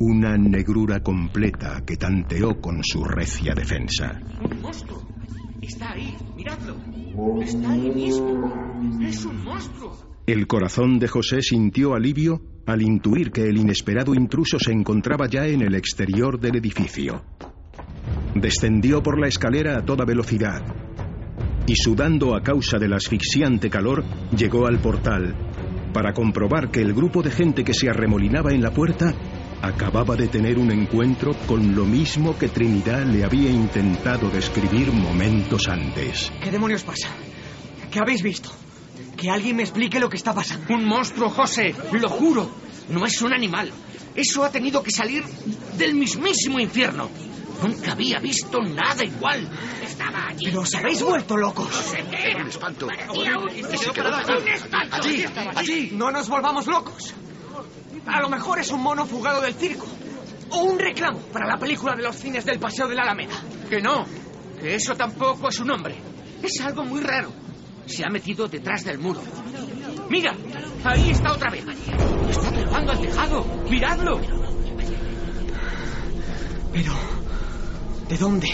Una 0.00 0.36
negrura 0.36 1.00
completa 1.00 1.82
que 1.86 1.96
tanteó 1.96 2.60
con 2.60 2.84
su 2.84 3.02
recia 3.04 3.54
defensa. 3.54 4.20
¡Un 4.42 4.60
monstruo! 4.60 5.08
Está 5.62 5.92
ahí, 5.92 6.14
miradlo. 6.36 6.76
Está 7.42 7.72
ahí 7.72 7.90
mismo. 7.90 9.00
Es 9.00 9.24
un 9.24 9.42
monstruo. 9.42 9.96
El 10.26 10.46
corazón 10.46 10.98
de 10.98 11.08
José 11.08 11.40
sintió 11.40 11.94
alivio 11.94 12.42
al 12.66 12.82
intuir 12.82 13.30
que 13.30 13.48
el 13.48 13.56
inesperado 13.56 14.14
intruso 14.14 14.58
se 14.58 14.72
encontraba 14.72 15.26
ya 15.26 15.46
en 15.46 15.62
el 15.62 15.74
exterior 15.74 16.38
del 16.38 16.56
edificio. 16.56 17.24
Descendió 18.34 19.02
por 19.02 19.18
la 19.18 19.28
escalera 19.28 19.78
a 19.78 19.84
toda 19.84 20.04
velocidad 20.04 20.62
y 21.66 21.76
sudando 21.76 22.34
a 22.34 22.42
causa 22.42 22.78
del 22.78 22.92
asfixiante 22.92 23.70
calor, 23.70 24.04
llegó 24.36 24.66
al 24.66 24.80
portal 24.80 25.34
para 25.92 26.12
comprobar 26.12 26.70
que 26.70 26.80
el 26.80 26.94
grupo 26.94 27.22
de 27.22 27.30
gente 27.30 27.64
que 27.64 27.74
se 27.74 27.88
arremolinaba 27.88 28.52
en 28.52 28.62
la 28.62 28.70
puerta 28.70 29.14
acababa 29.62 30.16
de 30.16 30.28
tener 30.28 30.58
un 30.58 30.70
encuentro 30.72 31.32
con 31.46 31.74
lo 31.74 31.84
mismo 31.84 32.36
que 32.36 32.48
Trinidad 32.48 33.04
le 33.06 33.24
había 33.24 33.50
intentado 33.50 34.28
describir 34.30 34.92
momentos 34.92 35.68
antes. 35.68 36.32
¿Qué 36.42 36.50
demonios 36.50 36.82
pasa? 36.82 37.08
¿Qué 37.90 38.00
habéis 38.00 38.22
visto? 38.22 38.50
Que 39.16 39.30
alguien 39.30 39.56
me 39.56 39.62
explique 39.62 40.00
lo 40.00 40.08
que 40.08 40.16
está 40.16 40.34
pasando. 40.34 40.74
Un 40.74 40.84
monstruo, 40.84 41.28
José. 41.30 41.74
Lo 41.92 42.08
juro. 42.08 42.50
No 42.88 43.06
es 43.06 43.22
un 43.22 43.32
animal. 43.32 43.70
Eso 44.14 44.44
ha 44.44 44.50
tenido 44.50 44.82
que 44.82 44.90
salir 44.90 45.22
del 45.78 45.94
mismísimo 45.94 46.58
infierno. 46.58 47.08
Nunca 47.62 47.92
había 47.92 48.18
visto 48.18 48.60
nada 48.60 49.04
igual. 49.04 49.48
Estaba 49.82 50.28
allí. 50.28 50.46
Pero 50.46 50.60
os 50.62 50.74
habéis 50.74 51.02
vuelto 51.02 51.36
locos. 51.36 51.94
Era 51.94 52.42
un 52.42 52.48
espanto. 52.48 52.88
Allí, 54.90 55.24
allí. 55.54 55.90
No 55.92 56.10
nos 56.10 56.28
volvamos 56.28 56.66
locos. 56.66 57.14
A 58.06 58.20
lo 58.20 58.28
mejor 58.28 58.58
es 58.58 58.70
un 58.72 58.82
mono 58.82 59.06
fugado 59.06 59.40
del 59.40 59.54
circo. 59.54 59.86
O 60.50 60.64
un 60.64 60.78
reclamo 60.78 61.18
para 61.32 61.46
la 61.46 61.56
película 61.56 61.94
de 61.94 62.02
los 62.02 62.16
cines 62.16 62.44
del 62.44 62.58
Paseo 62.58 62.88
de 62.88 62.96
la 62.96 63.02
Alameda. 63.02 63.34
Que 63.70 63.80
no. 63.80 64.04
Que 64.60 64.74
eso 64.74 64.94
tampoco 64.96 65.48
es 65.48 65.60
un 65.60 65.70
hombre. 65.70 65.96
Es 66.42 66.60
algo 66.60 66.84
muy 66.84 67.00
raro. 67.00 67.32
Se 67.86 68.04
ha 68.04 68.08
metido 68.10 68.48
detrás 68.48 68.84
del 68.84 68.98
muro. 68.98 69.22
Mira, 70.08 70.34
ahí 70.84 71.10
está 71.10 71.32
otra 71.32 71.50
vez. 71.50 71.64
Está 72.28 72.52
trepando 72.52 72.92
al 72.92 73.00
tejado. 73.00 73.44
Miradlo. 73.70 74.20
Pero... 76.72 77.21
¿De 78.12 78.18
dónde? 78.18 78.48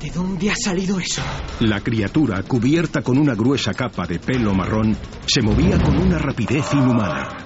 ¿De 0.00 0.08
dónde 0.10 0.52
ha 0.52 0.54
salido 0.54 1.00
eso? 1.00 1.20
La 1.58 1.80
criatura, 1.80 2.44
cubierta 2.44 3.02
con 3.02 3.18
una 3.18 3.34
gruesa 3.34 3.74
capa 3.74 4.06
de 4.06 4.20
pelo 4.20 4.54
marrón, 4.54 4.96
se 5.26 5.42
movía 5.42 5.76
con 5.82 6.00
una 6.00 6.16
rapidez 6.16 6.72
inhumana. 6.72 7.38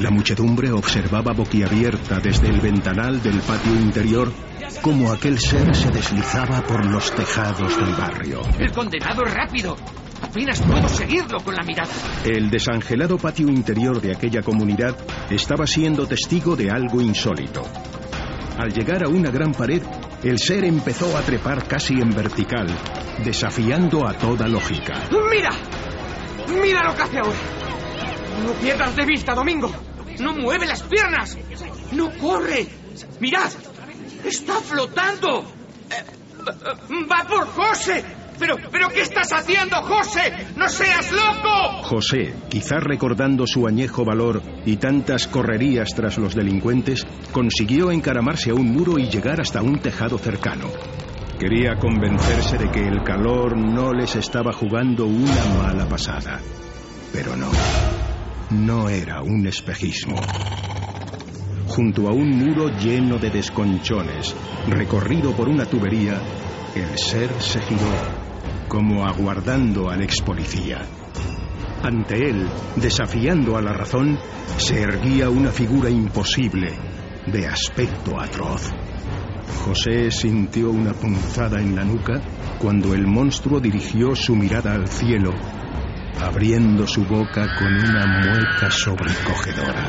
La 0.00 0.10
muchedumbre 0.10 0.72
observaba 0.72 1.32
boquiabierta 1.32 2.18
desde 2.18 2.48
el 2.48 2.60
ventanal 2.60 3.22
del 3.22 3.38
patio 3.38 3.72
interior 3.76 4.32
cómo 4.82 5.12
aquel 5.12 5.38
ser 5.38 5.72
se 5.76 5.92
deslizaba 5.92 6.60
por 6.62 6.84
los 6.84 7.14
tejados 7.14 7.76
del 7.76 7.94
barrio. 7.94 8.40
El 8.58 8.72
condenado 8.72 9.24
es 9.26 9.32
rápido. 9.32 9.76
Apenas 10.22 10.60
puedo 10.60 10.88
seguirlo 10.88 11.38
con 11.38 11.54
la 11.54 11.62
mirada. 11.62 11.92
El 12.24 12.50
desangelado 12.50 13.16
patio 13.16 13.46
interior 13.46 14.00
de 14.00 14.10
aquella 14.10 14.42
comunidad 14.42 14.96
estaba 15.30 15.68
siendo 15.68 16.04
testigo 16.04 16.56
de 16.56 16.68
algo 16.68 17.00
insólito. 17.00 17.62
Al 18.58 18.72
llegar 18.72 19.04
a 19.04 19.08
una 19.08 19.30
gran 19.30 19.52
pared, 19.52 19.82
el 20.28 20.38
ser 20.40 20.64
empezó 20.64 21.16
a 21.16 21.22
trepar 21.22 21.68
casi 21.68 21.94
en 21.94 22.10
vertical, 22.10 22.66
desafiando 23.24 24.06
a 24.06 24.12
toda 24.14 24.48
lógica. 24.48 25.08
¡Mira! 25.30 25.52
¡Mira 26.48 26.82
lo 26.82 26.96
que 26.96 27.02
hace 27.02 27.18
ahora! 27.18 27.38
No 28.44 28.52
pierdas 28.54 28.96
de 28.96 29.04
vista, 29.06 29.34
Domingo. 29.34 29.70
¡No 30.18 30.34
mueve 30.34 30.66
las 30.66 30.82
piernas! 30.82 31.38
¡No 31.92 32.10
corre! 32.18 32.66
¡Mirad! 33.20 33.52
¡Está 34.24 34.54
flotando! 34.54 35.44
Eh, 35.90 36.04
¡Va 37.10 37.24
por 37.28 37.46
José! 37.46 38.04
¿Pero, 38.38 38.56
¿Pero 38.70 38.88
qué 38.88 39.02
estás 39.02 39.32
haciendo, 39.32 39.76
José? 39.82 40.32
¡No 40.56 40.68
seas 40.68 41.10
loco! 41.12 41.82
José, 41.84 42.34
quizá 42.48 42.76
recordando 42.78 43.46
su 43.46 43.66
añejo 43.66 44.04
valor 44.04 44.42
y 44.64 44.76
tantas 44.76 45.26
correrías 45.26 45.88
tras 45.94 46.18
los 46.18 46.34
delincuentes, 46.34 47.06
consiguió 47.32 47.90
encaramarse 47.90 48.50
a 48.50 48.54
un 48.54 48.70
muro 48.72 48.98
y 48.98 49.08
llegar 49.08 49.40
hasta 49.40 49.62
un 49.62 49.78
tejado 49.78 50.18
cercano. 50.18 50.68
Quería 51.38 51.76
convencerse 51.76 52.56
de 52.56 52.70
que 52.70 52.80
el 52.80 53.02
calor 53.02 53.56
no 53.56 53.92
les 53.92 54.16
estaba 54.16 54.52
jugando 54.52 55.06
una 55.06 55.44
mala 55.58 55.86
pasada. 55.86 56.40
Pero 57.12 57.36
no, 57.36 57.50
no 58.50 58.88
era 58.88 59.22
un 59.22 59.46
espejismo. 59.46 60.16
Junto 61.68 62.08
a 62.08 62.12
un 62.12 62.30
muro 62.30 62.70
lleno 62.78 63.18
de 63.18 63.30
desconchones, 63.30 64.34
recorrido 64.68 65.32
por 65.32 65.48
una 65.48 65.66
tubería, 65.66 66.18
el 66.74 66.98
ser 66.98 67.30
se 67.40 67.60
giró 67.60 68.15
como 68.68 69.04
aguardando 69.04 69.90
al 69.90 70.02
ex 70.02 70.20
policía. 70.22 70.82
Ante 71.82 72.30
él, 72.30 72.48
desafiando 72.76 73.56
a 73.56 73.62
la 73.62 73.72
razón, 73.72 74.18
se 74.56 74.82
erguía 74.82 75.30
una 75.30 75.50
figura 75.50 75.90
imposible, 75.90 76.72
de 77.26 77.46
aspecto 77.46 78.20
atroz. 78.20 78.72
José 79.64 80.10
sintió 80.10 80.70
una 80.70 80.92
punzada 80.92 81.60
en 81.60 81.76
la 81.76 81.84
nuca 81.84 82.20
cuando 82.58 82.94
el 82.94 83.06
monstruo 83.06 83.60
dirigió 83.60 84.14
su 84.14 84.34
mirada 84.34 84.74
al 84.74 84.88
cielo, 84.88 85.32
abriendo 86.20 86.86
su 86.86 87.04
boca 87.04 87.46
con 87.58 87.72
una 87.72 88.06
mueca 88.06 88.70
sobrecogedora. 88.70 89.88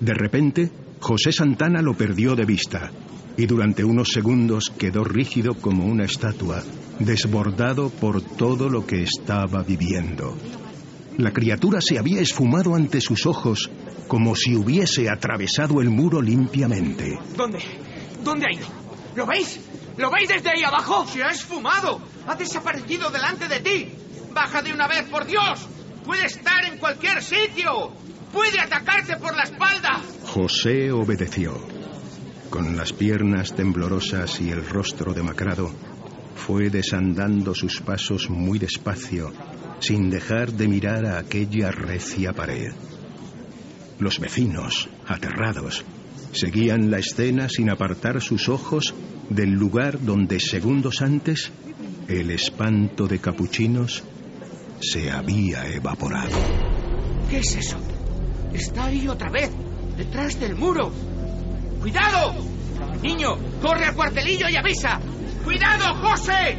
De 0.00 0.14
repente, 0.14 0.70
José 1.00 1.32
Santana 1.32 1.80
lo 1.80 1.94
perdió 1.94 2.34
de 2.34 2.44
vista 2.44 2.90
y 3.36 3.46
durante 3.46 3.84
unos 3.84 4.08
segundos 4.10 4.72
quedó 4.76 5.04
rígido 5.04 5.54
como 5.54 5.86
una 5.86 6.04
estatua, 6.04 6.62
desbordado 6.98 7.88
por 7.88 8.20
todo 8.20 8.68
lo 8.68 8.84
que 8.84 9.04
estaba 9.04 9.62
viviendo. 9.62 10.36
La 11.18 11.32
criatura 11.32 11.80
se 11.80 11.98
había 11.98 12.20
esfumado 12.20 12.74
ante 12.74 13.00
sus 13.00 13.26
ojos 13.26 13.70
como 14.08 14.34
si 14.34 14.56
hubiese 14.56 15.08
atravesado 15.08 15.80
el 15.80 15.90
muro 15.90 16.20
limpiamente. 16.20 17.18
¿Dónde? 17.36 17.58
¿Dónde 18.24 18.46
ha 18.46 18.52
ido? 18.52 18.66
¿Lo 19.14 19.26
veis? 19.26 19.60
¿Lo 19.96 20.10
veis 20.10 20.28
desde 20.28 20.50
ahí 20.50 20.64
abajo? 20.64 21.06
¡Se 21.06 21.22
ha 21.22 21.30
esfumado! 21.30 22.00
¡Ha 22.26 22.34
desaparecido 22.34 23.10
delante 23.10 23.46
de 23.46 23.60
ti! 23.60 23.88
¡Baja 24.32 24.62
de 24.62 24.72
una 24.72 24.88
vez, 24.88 25.04
por 25.10 25.26
Dios! 25.26 25.68
¡Puede 26.04 26.26
estar 26.26 26.64
en 26.64 26.78
cualquier 26.78 27.22
sitio! 27.22 27.92
¡Puede 28.32 28.60
atacarte 28.60 29.16
por 29.16 29.36
la 29.36 29.44
espalda! 29.44 30.00
José 30.40 30.92
obedeció. 30.92 31.52
Con 32.48 32.76
las 32.76 32.92
piernas 32.92 33.56
temblorosas 33.56 34.40
y 34.40 34.50
el 34.50 34.64
rostro 34.64 35.12
demacrado, 35.12 35.68
fue 36.36 36.70
desandando 36.70 37.56
sus 37.56 37.80
pasos 37.80 38.30
muy 38.30 38.60
despacio, 38.60 39.32
sin 39.80 40.10
dejar 40.10 40.52
de 40.52 40.68
mirar 40.68 41.06
a 41.06 41.18
aquella 41.18 41.72
recia 41.72 42.34
pared. 42.34 42.70
Los 43.98 44.20
vecinos, 44.20 44.88
aterrados, 45.08 45.84
seguían 46.30 46.88
la 46.88 47.00
escena 47.00 47.48
sin 47.48 47.68
apartar 47.68 48.22
sus 48.22 48.48
ojos 48.48 48.94
del 49.30 49.50
lugar 49.50 50.00
donde 50.00 50.38
segundos 50.38 51.02
antes 51.02 51.50
el 52.06 52.30
espanto 52.30 53.08
de 53.08 53.18
capuchinos 53.18 54.04
se 54.80 55.10
había 55.10 55.66
evaporado. 55.66 56.38
¿Qué 57.28 57.38
es 57.38 57.56
eso? 57.56 57.78
Está 58.52 58.86
ahí 58.86 59.08
otra 59.08 59.30
vez, 59.30 59.50
detrás 59.98 60.38
del 60.38 60.54
muro. 60.54 60.92
¡Cuidado! 61.80 62.34
Niño, 63.02 63.36
corre 63.60 63.86
al 63.86 63.94
cuartelillo 63.94 64.48
y 64.48 64.56
avisa. 64.56 65.00
¡Cuidado, 65.44 65.96
José! 65.96 66.56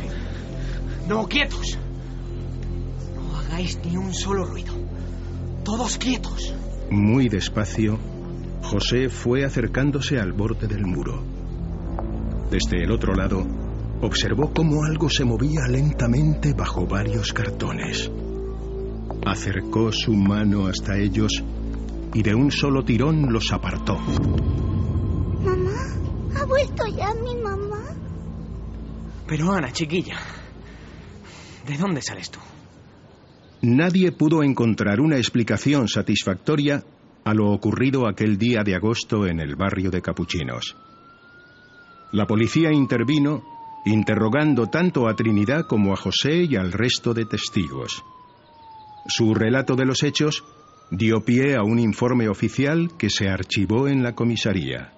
No, 1.08 1.26
quietos. 1.26 1.78
No 3.16 3.38
hagáis 3.38 3.80
ni 3.84 3.96
un 3.96 4.14
solo 4.14 4.46
ruido. 4.46 4.74
Todos 5.64 5.98
quietos. 5.98 6.54
Muy 6.92 7.30
despacio, 7.30 7.98
José 8.62 9.10
fue 9.10 9.46
acercándose 9.46 10.20
al 10.20 10.34
borde 10.34 10.68
del 10.68 10.86
muro. 10.86 11.24
Desde 12.52 12.84
el 12.84 12.92
otro 12.92 13.14
lado, 13.14 13.46
observó 14.02 14.52
cómo 14.54 14.84
algo 14.84 15.10
se 15.10 15.24
movía 15.24 15.68
lentamente 15.70 16.54
bajo 16.54 16.86
varios 16.86 17.32
cartones. 17.32 18.12
Acercó 19.26 19.92
su 19.92 20.14
mano 20.14 20.68
hasta 20.68 20.98
ellos 20.98 21.44
y 22.14 22.24
de 22.24 22.34
un 22.34 22.52
solo 22.52 22.84
tirón 22.84 23.32
los 23.32 23.52
apartó. 23.52 23.98
Mamá, 25.44 26.40
¿ha 26.40 26.46
vuelto 26.46 26.84
ya 26.88 27.14
mi 27.14 27.36
mamá? 27.36 27.82
Pero 29.28 29.52
Ana, 29.52 29.72
chiquilla, 29.72 30.18
¿de 31.68 31.78
dónde 31.78 32.02
sales 32.02 32.32
tú? 32.32 32.40
Nadie 33.62 34.12
pudo 34.12 34.42
encontrar 34.42 35.02
una 35.02 35.18
explicación 35.18 35.88
satisfactoria 35.88 36.84
a 37.26 37.34
lo 37.34 37.52
ocurrido 37.52 38.08
aquel 38.08 38.38
día 38.38 38.64
de 38.64 38.76
agosto 38.76 39.28
en 39.28 39.40
el 39.40 39.56
barrio 39.56 39.92
de 39.92 40.02
Capuchinos. 40.02 40.76
La 42.12 42.26
policía 42.26 42.72
intervino 42.72 43.44
interrogando 43.86 44.68
tanto 44.68 45.08
a 45.08 45.16
Trinidad 45.16 45.66
como 45.68 45.94
a 45.94 45.98
José 45.98 46.44
y 46.50 46.56
al 46.56 46.72
resto 46.72 47.14
de 47.14 47.26
testigos. 47.26 48.04
Su 49.08 49.34
relato 49.34 49.76
de 49.76 49.86
los 49.86 50.04
hechos 50.04 50.44
dio 50.92 51.22
pie 51.22 51.56
a 51.56 51.64
un 51.64 51.80
informe 51.80 52.28
oficial 52.28 52.92
que 52.98 53.10
se 53.10 53.30
archivó 53.30 53.88
en 53.88 54.04
la 54.04 54.14
comisaría. 54.14 54.94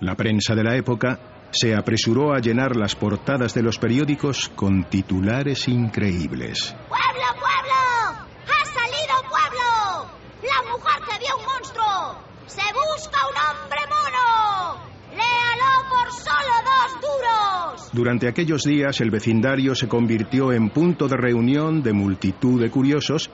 La 0.00 0.14
prensa 0.16 0.54
de 0.54 0.64
la 0.64 0.76
época 0.76 1.20
se 1.52 1.74
apresuró 1.74 2.32
a 2.32 2.38
llenar 2.38 2.76
las 2.76 2.94
portadas 2.94 3.52
de 3.54 3.62
los 3.62 3.78
periódicos 3.78 4.50
con 4.54 4.84
titulares 4.84 5.68
increíbles. 5.68 6.74
¡Pueblo, 6.88 7.26
pueblo! 7.38 8.26
¡Ha 8.46 8.64
salido 8.64 9.14
pueblo! 9.28 10.10
¡La 10.42 10.70
mujer 10.70 11.02
que 11.06 11.18
vio 11.18 11.36
un 11.36 11.44
monstruo! 11.44 12.16
¡Se 12.46 12.62
busca 12.72 13.18
un 13.28 13.36
hombre 13.50 13.80
mono! 13.90 14.80
¡Léalo 15.10 15.88
por 15.90 16.12
solo 16.12 16.54
dos 16.64 17.00
duros! 17.02 17.90
Durante 17.92 18.28
aquellos 18.28 18.62
días 18.62 19.00
el 19.02 19.10
vecindario 19.10 19.74
se 19.74 19.88
convirtió 19.88 20.52
en 20.52 20.70
punto 20.70 21.08
de 21.08 21.16
reunión 21.16 21.82
de 21.82 21.92
multitud 21.92 22.60
de 22.62 22.70
curiosos 22.70 23.30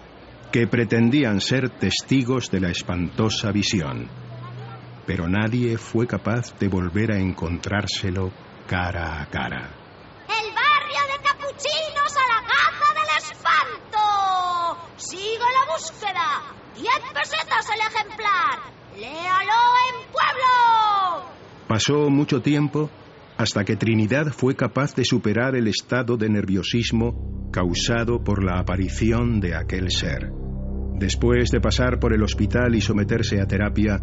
que 0.52 0.66
pretendían 0.66 1.40
ser 1.40 1.70
testigos 1.70 2.50
de 2.50 2.60
la 2.60 2.70
espantosa 2.70 3.52
visión. 3.52 4.08
Pero 5.06 5.28
nadie 5.28 5.78
fue 5.78 6.06
capaz 6.06 6.58
de 6.58 6.68
volver 6.68 7.12
a 7.12 7.18
encontrárselo 7.18 8.32
cara 8.66 9.22
a 9.22 9.26
cara. 9.26 9.70
¡El 10.28 10.52
barrio 10.54 11.02
de 11.12 11.22
Capuchinos 11.22 12.16
a 12.16 12.26
la 12.32 12.40
caza 12.46 12.88
del 12.94 13.10
espanto! 13.30 13.98
¡Sigo 14.96 15.44
la 15.44 15.72
búsqueda! 15.72 16.42
¡Diez 16.74 17.12
pesetas 17.14 17.66
el 17.74 17.80
ejemplar! 17.80 18.72
¡Léalo 18.96 19.60
en 19.88 20.12
pueblo! 20.12 21.30
Pasó 21.68 22.10
mucho 22.10 22.40
tiempo 22.42 22.90
hasta 23.36 23.64
que 23.64 23.76
Trinidad 23.76 24.28
fue 24.28 24.56
capaz 24.56 24.94
de 24.94 25.04
superar 25.04 25.56
el 25.56 25.68
estado 25.68 26.16
de 26.16 26.28
nerviosismo 26.28 27.50
causado 27.52 28.22
por 28.24 28.42
la 28.42 28.58
aparición 28.58 29.40
de 29.40 29.54
aquel 29.54 29.90
ser. 29.90 30.30
Después 30.98 31.50
de 31.50 31.60
pasar 31.60 31.98
por 31.98 32.14
el 32.14 32.22
hospital 32.22 32.74
y 32.74 32.80
someterse 32.80 33.40
a 33.40 33.46
terapia, 33.46 34.00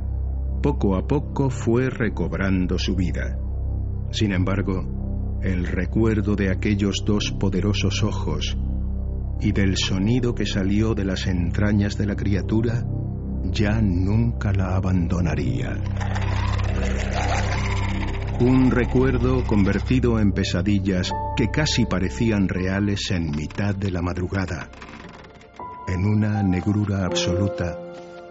poco 0.61 0.95
a 0.95 1.07
poco 1.07 1.49
fue 1.49 1.89
recobrando 1.89 2.77
su 2.77 2.95
vida. 2.95 3.37
Sin 4.11 4.31
embargo, 4.31 5.39
el 5.41 5.65
recuerdo 5.65 6.35
de 6.35 6.51
aquellos 6.51 7.03
dos 7.05 7.31
poderosos 7.31 8.03
ojos 8.03 8.57
y 9.41 9.51
del 9.51 9.75
sonido 9.75 10.33
que 10.35 10.45
salió 10.45 10.93
de 10.93 11.05
las 11.05 11.27
entrañas 11.27 11.97
de 11.97 12.05
la 12.05 12.15
criatura 12.15 12.85
ya 13.51 13.81
nunca 13.81 14.53
la 14.53 14.75
abandonaría. 14.75 15.77
Un 18.39 18.71
recuerdo 18.71 19.45
convertido 19.45 20.19
en 20.19 20.31
pesadillas 20.31 21.11
que 21.35 21.49
casi 21.49 21.85
parecían 21.85 22.47
reales 22.47 23.11
en 23.11 23.31
mitad 23.31 23.75
de 23.75 23.91
la 23.91 24.01
madrugada, 24.01 24.69
en 25.87 26.05
una 26.05 26.41
negrura 26.43 27.05
absoluta 27.05 27.77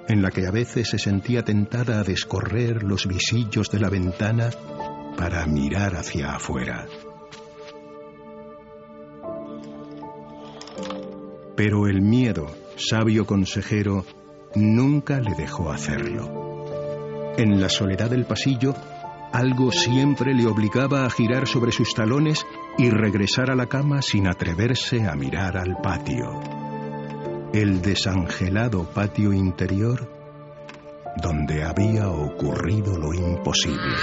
en 0.08 0.20
la 0.20 0.30
que 0.30 0.46
a 0.46 0.50
veces 0.50 0.90
se 0.90 0.98
sentía 0.98 1.42
tentada 1.42 2.00
a 2.00 2.04
descorrer 2.04 2.82
los 2.82 3.06
visillos 3.06 3.70
de 3.70 3.78
la 3.78 3.88
ventana 3.88 4.50
para 5.16 5.46
mirar 5.46 5.94
hacia 5.94 6.34
afuera. 6.34 6.86
Pero 11.56 11.86
el 11.86 12.02
miedo, 12.02 12.46
sabio 12.76 13.24
consejero, 13.24 14.04
nunca 14.56 15.20
le 15.20 15.34
dejó 15.36 15.70
hacerlo. 15.70 17.34
En 17.36 17.60
la 17.60 17.68
soledad 17.68 18.10
del 18.10 18.26
pasillo, 18.26 18.74
algo 19.32 19.70
siempre 19.70 20.34
le 20.34 20.46
obligaba 20.46 21.04
a 21.04 21.10
girar 21.10 21.48
sobre 21.48 21.72
sus 21.72 21.94
talones 21.94 22.46
y 22.78 22.90
regresar 22.90 23.50
a 23.50 23.54
la 23.54 23.66
cama 23.66 24.02
sin 24.02 24.26
atreverse 24.26 25.06
a 25.06 25.14
mirar 25.14 25.56
al 25.56 25.76
patio. 25.82 26.40
El 27.52 27.82
desangelado 27.82 28.84
patio 28.84 29.32
interior 29.32 30.08
donde 31.16 31.62
había 31.62 32.08
ocurrido 32.08 32.96
lo 32.96 33.12
imposible. 33.12 33.96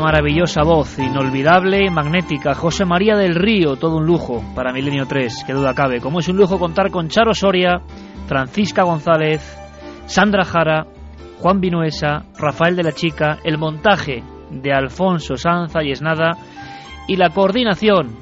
Maravillosa 0.00 0.62
voz, 0.62 0.98
inolvidable 0.98 1.84
y 1.84 1.90
magnética, 1.90 2.54
José 2.54 2.84
María 2.84 3.16
del 3.16 3.34
Río, 3.34 3.76
todo 3.76 3.96
un 3.96 4.06
lujo 4.06 4.42
para 4.54 4.72
Milenio 4.72 5.06
3, 5.06 5.44
que 5.44 5.52
duda 5.52 5.74
cabe. 5.74 6.00
Como 6.00 6.20
es 6.20 6.28
un 6.28 6.36
lujo 6.36 6.58
contar 6.58 6.90
con 6.90 7.08
Charo 7.08 7.34
Soria, 7.34 7.80
Francisca 8.26 8.82
González, 8.82 9.40
Sandra 10.06 10.44
Jara, 10.44 10.86
Juan 11.38 11.60
Vinuesa, 11.60 12.24
Rafael 12.38 12.76
de 12.76 12.82
la 12.82 12.92
Chica, 12.92 13.38
el 13.44 13.58
montaje 13.58 14.22
de 14.50 14.72
Alfonso 14.72 15.36
Sanza 15.36 15.82
y 15.82 15.92
Esnada 15.92 16.36
y 17.06 17.16
la 17.16 17.30
coordinación 17.30 18.16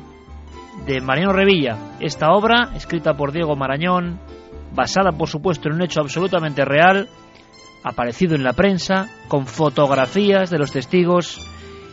de 0.86 1.00
Mariano 1.00 1.32
Revilla. 1.32 1.76
Esta 2.00 2.30
obra, 2.32 2.70
escrita 2.74 3.14
por 3.14 3.32
Diego 3.32 3.56
Marañón, 3.56 4.20
basada 4.74 5.12
por 5.12 5.28
supuesto 5.28 5.68
en 5.68 5.74
un 5.74 5.82
hecho 5.82 6.00
absolutamente 6.00 6.64
real, 6.64 7.08
aparecido 7.84 8.34
en 8.34 8.44
la 8.44 8.52
prensa, 8.52 9.08
con 9.28 9.46
fotografías 9.46 10.50
de 10.50 10.58
los 10.58 10.72
testigos 10.72 11.40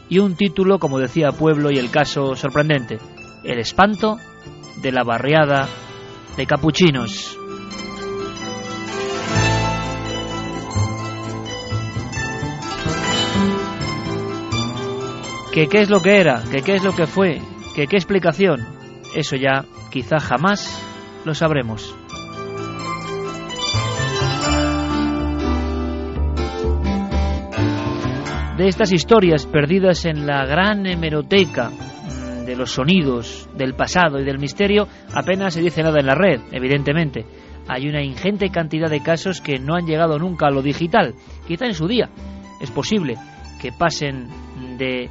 y 0.10 0.20
un 0.20 0.36
título, 0.36 0.80
como 0.80 1.00
decía 1.00 1.32
Pueblo, 1.32 1.72
y 1.72 1.78
el 1.78 1.90
caso 1.90 2.36
sorprendente, 2.36 3.00
El 3.44 3.60
espanto 3.60 4.18
de 4.82 4.92
la 4.92 5.04
barriada 5.04 5.68
de 6.38 6.46
capuchinos. 6.46 7.38
¿Que 15.54 15.68
qué 15.70 15.80
es 15.80 15.90
lo 15.90 16.02
que 16.02 16.18
era? 16.18 16.44
¿Que 16.52 16.62
qué 16.62 16.76
es 16.76 16.84
lo 16.84 16.94
que 16.94 17.08
fue? 17.08 17.42
¿Que 17.76 17.88
qué 17.88 17.96
explicación? 17.96 18.68
Eso 19.16 19.38
ya 19.38 19.64
quizá 19.90 20.20
jamás 20.20 20.82
lo 21.24 21.34
sabremos. 21.34 21.96
De 28.58 28.70
estas 28.70 28.94
historias 28.94 29.46
perdidas 29.46 30.06
en 30.06 30.26
la 30.26 30.46
gran 30.46 30.86
hemeroteca 30.86 31.70
mm, 31.70 32.46
de 32.46 32.56
los 32.56 32.72
sonidos, 32.72 33.50
del 33.54 33.74
pasado 33.74 34.18
y 34.20 34.24
del 34.24 34.40
misterio, 34.40 34.88
apenas 35.14 35.54
se 35.54 35.62
dice 35.62 35.84
nada 35.84 36.00
en 36.00 36.06
la 36.06 36.16
red, 36.16 36.40
evidentemente. 36.54 37.26
Hay 37.68 37.90
una 37.90 38.02
ingente 38.02 38.50
cantidad 38.52 38.90
de 38.90 39.04
casos 39.04 39.42
que 39.42 39.60
no 39.60 39.76
han 39.76 39.86
llegado 39.86 40.18
nunca 40.20 40.48
a 40.48 40.52
lo 40.52 40.62
digital, 40.62 41.16
quizá 41.46 41.66
en 41.66 41.74
su 41.74 41.88
día. 41.88 42.10
Es 42.62 42.72
posible 42.72 43.16
que 43.62 43.74
pasen 43.74 44.28
de 44.78 45.10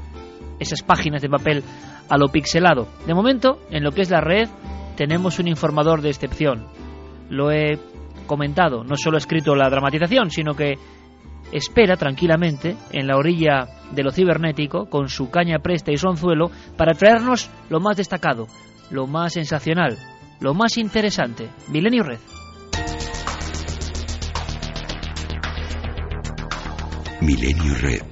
esas 0.59 0.83
páginas 0.83 1.21
de 1.21 1.29
papel 1.29 1.63
a 2.09 2.17
lo 2.17 2.29
pixelado. 2.29 2.89
De 3.07 3.13
momento, 3.13 3.59
en 3.71 3.85
lo 3.85 3.91
que 3.91 4.03
es 4.03 4.11
la 4.11 4.23
red, 4.23 4.49
tenemos 4.97 5.39
un 5.39 5.49
informador 5.49 6.01
de 6.01 6.11
excepción. 6.11 6.67
Lo 7.29 7.51
he 7.51 7.79
comentado, 8.27 8.85
no 8.85 8.97
solo 8.97 9.17
he 9.17 9.19
escrito 9.19 9.55
la 9.55 9.69
dramatización, 9.69 10.31
sino 10.31 10.55
que 10.55 10.79
espera 11.53 11.97
tranquilamente 11.97 12.77
en 12.91 13.07
la 13.07 13.17
orilla 13.17 13.69
de 13.93 14.03
lo 14.03 14.11
cibernético 14.11 14.87
con 14.87 15.09
su 15.09 15.31
caña 15.31 15.59
presta 15.59 15.93
y 15.93 15.97
su 15.97 16.09
anzuelo 16.09 16.51
para 16.77 16.95
traernos 16.95 17.51
lo 17.71 17.81
más 17.81 17.97
destacado, 17.97 18.47
lo 18.91 19.07
más 19.07 19.35
sensacional, 19.35 19.99
lo 20.41 20.55
más 20.55 20.77
interesante. 20.79 21.49
Milenio 21.69 22.03
Red. 22.03 22.19
Milenio 27.21 27.75
Red. 27.81 28.03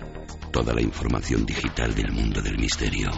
Toda 0.51 0.75
la 0.75 0.83
información 0.83 1.45
digital 1.45 1.95
del 1.95 2.12
mundo 2.12 2.40
del 2.40 2.59
misterio. 2.59 3.11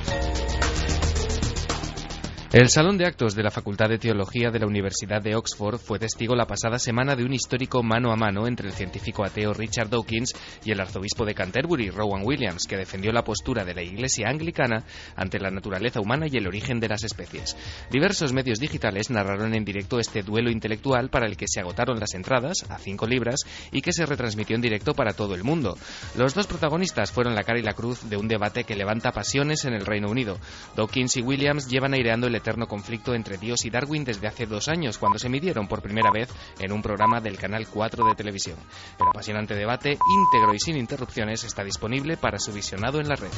El 2.55 2.69
Salón 2.69 2.97
de 2.97 3.05
Actos 3.05 3.35
de 3.35 3.43
la 3.43 3.51
Facultad 3.51 3.89
de 3.89 3.99
Teología 3.99 4.53
de 4.53 4.61
la 4.61 4.69
Universidad 4.69 5.21
de 5.21 5.35
Oxford 5.35 5.77
fue 5.77 5.99
testigo 5.99 6.37
la 6.37 6.47
pasada 6.47 6.79
semana 6.79 7.17
de 7.17 7.25
un 7.25 7.33
histórico 7.33 7.83
mano 7.83 8.13
a 8.13 8.17
mano 8.17 8.47
entre 8.47 8.69
el 8.69 8.73
científico 8.73 9.25
ateo 9.25 9.53
Richard 9.53 9.89
Dawkins 9.89 10.33
y 10.65 10.71
el 10.71 10.81
arzobispo 10.81 11.25
de 11.25 11.35
Canterbury, 11.35 11.91
Rowan 11.91 12.23
Williams, 12.25 12.69
que 12.69 12.77
defendió 12.77 13.11
la 13.11 13.25
postura 13.25 13.65
de 13.65 13.75
la 13.75 13.83
Iglesia 13.83 14.29
anglicana 14.29 14.85
ante 15.17 15.41
la 15.41 15.51
naturaleza 15.51 16.01
humana 16.01 16.27
y 16.31 16.37
el 16.37 16.47
origen 16.47 16.79
de 16.79 16.87
las 16.87 17.03
especies. 17.03 17.57
Diversos 17.91 18.33
medios 18.33 18.61
digitales 18.61 19.11
narraron 19.11 19.53
en 19.57 19.65
directo 19.65 19.99
este 19.99 20.23
duelo 20.23 20.49
intelectual 20.49 21.11
para 21.11 21.27
el 21.27 21.37
que 21.37 21.49
se 21.49 21.59
agotaron 21.59 21.99
las 21.99 22.15
entradas, 22.15 22.71
a 22.71 22.79
cinco 22.79 23.09
libras, 23.09 23.41
y 23.73 23.83
que 23.83 23.93
se 23.93 24.07
retransmitió 24.07 24.55
en 24.55 24.63
directo 24.63 24.95
para 24.95 25.15
todo 25.15 25.35
el 25.35 25.43
mundo. 25.43 25.77
Los 26.17 26.35
dos 26.35 26.47
protagonistas 26.47 27.11
fueron 27.11 27.35
la 27.35 27.43
cara 27.43 27.59
y 27.59 27.65
la 27.65 27.75
cruz 27.75 28.09
de 28.09 28.17
un 28.17 28.29
debate 28.29 28.63
que 28.63 28.77
levanta 28.77 29.11
pasiones 29.11 29.65
en 29.65 29.75
el 29.75 29.85
Reino 29.85 30.09
Unido. 30.09 30.39
Dawkins 30.77 31.17
y 31.17 31.23
Williams 31.23 31.67
llevan 31.69 31.95
aireando 31.95 32.29
el 32.29 32.44
eterno 32.45 32.67
conflicto 32.67 33.15
entre 33.15 33.39
Dios 33.39 33.65
y 33.65 33.71
Darwin 33.71 34.05
desde 34.05 34.27
hace 34.27 34.45
dos 34.45 34.69
años, 34.69 34.99
cuando 34.99 35.19
se 35.19 35.31
midieron 35.31 35.67
por 35.67 35.81
primera 35.81 36.11
vez 36.11 36.29
en 36.61 36.73
un 36.73 36.83
programa 36.83 37.19
del 37.23 37.39
Canal 37.39 37.67
4 37.67 38.05
de 38.07 38.15
televisión. 38.15 38.59
El 39.01 39.09
apasionante 39.09 39.55
debate, 39.55 39.93
íntegro 39.93 40.55
y 40.55 40.59
sin 40.59 40.77
interrupciones, 40.77 41.43
está 41.45 41.65
disponible 41.65 42.19
para 42.19 42.39
su 42.39 42.53
visionado 42.53 43.01
en 43.01 43.09
la 43.09 43.17
red. 43.17 43.31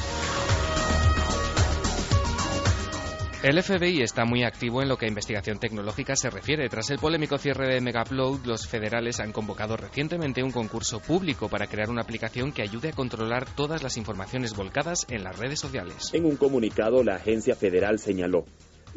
El 3.43 3.63
FBI 3.63 4.01
está 4.01 4.25
muy 4.25 4.43
activo 4.43 4.81
en 4.81 4.89
lo 4.89 4.97
que 4.97 5.05
a 5.05 5.07
investigación 5.07 5.57
tecnológica 5.57 6.15
se 6.17 6.29
refiere. 6.29 6.67
Tras 6.67 6.89
el 6.89 6.97
polémico 6.97 7.37
cierre 7.37 7.71
de 7.71 7.79
Megaupload, 7.79 8.45
los 8.45 8.67
federales 8.67 9.21
han 9.21 9.31
convocado 9.31 9.77
recientemente 9.77 10.43
un 10.43 10.51
concurso 10.51 10.99
público 10.99 11.47
para 11.47 11.67
crear 11.67 11.89
una 11.89 12.01
aplicación 12.01 12.51
que 12.51 12.63
ayude 12.63 12.89
a 12.89 12.93
controlar 12.93 13.45
todas 13.55 13.83
las 13.83 13.95
informaciones 13.95 14.53
volcadas 14.53 15.05
en 15.09 15.23
las 15.23 15.37
redes 15.37 15.59
sociales. 15.59 16.09
En 16.13 16.25
un 16.25 16.35
comunicado, 16.35 17.03
la 17.03 17.15
agencia 17.15 17.55
federal 17.55 17.99
señaló 17.99 18.43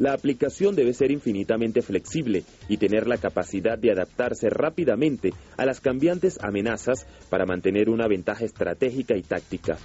la 0.01 0.13
aplicación 0.13 0.75
debe 0.75 0.95
ser 0.95 1.11
infinitamente 1.11 1.83
flexible 1.83 2.43
y 2.67 2.77
tener 2.77 3.05
la 3.05 3.17
capacidad 3.17 3.77
de 3.77 3.91
adaptarse 3.91 4.49
rápidamente 4.49 5.31
a 5.57 5.65
las 5.67 5.79
cambiantes 5.79 6.39
amenazas 6.41 7.05
para 7.29 7.45
mantener 7.45 7.87
una 7.87 8.07
ventaja 8.07 8.43
estratégica 8.43 9.15
y 9.15 9.21
táctica. 9.21 9.77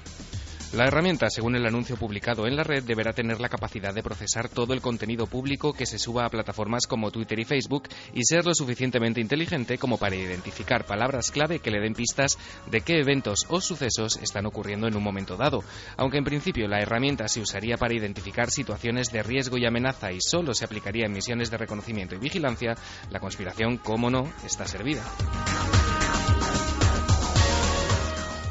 La 0.76 0.84
herramienta, 0.84 1.30
según 1.30 1.56
el 1.56 1.64
anuncio 1.64 1.96
publicado 1.96 2.46
en 2.46 2.54
la 2.54 2.62
red, 2.62 2.84
deberá 2.84 3.14
tener 3.14 3.40
la 3.40 3.48
capacidad 3.48 3.94
de 3.94 4.02
procesar 4.02 4.50
todo 4.50 4.74
el 4.74 4.82
contenido 4.82 5.26
público 5.26 5.72
que 5.72 5.86
se 5.86 5.98
suba 5.98 6.26
a 6.26 6.28
plataformas 6.28 6.86
como 6.86 7.10
Twitter 7.10 7.40
y 7.40 7.46
Facebook 7.46 7.88
y 8.12 8.24
ser 8.24 8.44
lo 8.44 8.52
suficientemente 8.52 9.22
inteligente 9.22 9.78
como 9.78 9.96
para 9.96 10.16
identificar 10.16 10.84
palabras 10.84 11.30
clave 11.30 11.60
que 11.60 11.70
le 11.70 11.80
den 11.80 11.94
pistas 11.94 12.36
de 12.70 12.82
qué 12.82 13.00
eventos 13.00 13.46
o 13.48 13.62
sucesos 13.62 14.18
están 14.18 14.44
ocurriendo 14.44 14.86
en 14.86 14.98
un 14.98 15.02
momento 15.02 15.38
dado. 15.38 15.64
Aunque 15.96 16.18
en 16.18 16.24
principio 16.24 16.68
la 16.68 16.82
herramienta 16.82 17.26
se 17.26 17.40
usaría 17.40 17.78
para 17.78 17.94
identificar 17.94 18.50
situaciones 18.50 19.10
de 19.10 19.22
riesgo 19.22 19.56
y 19.56 19.64
amenaza 19.64 20.12
y 20.12 20.18
solo 20.20 20.52
se 20.52 20.66
aplicaría 20.66 21.06
en 21.06 21.12
misiones 21.12 21.50
de 21.50 21.56
reconocimiento 21.56 22.16
y 22.16 22.18
vigilancia, 22.18 22.74
la 23.08 23.20
conspiración, 23.20 23.78
como 23.78 24.10
no, 24.10 24.30
está 24.44 24.66
servida. 24.66 25.02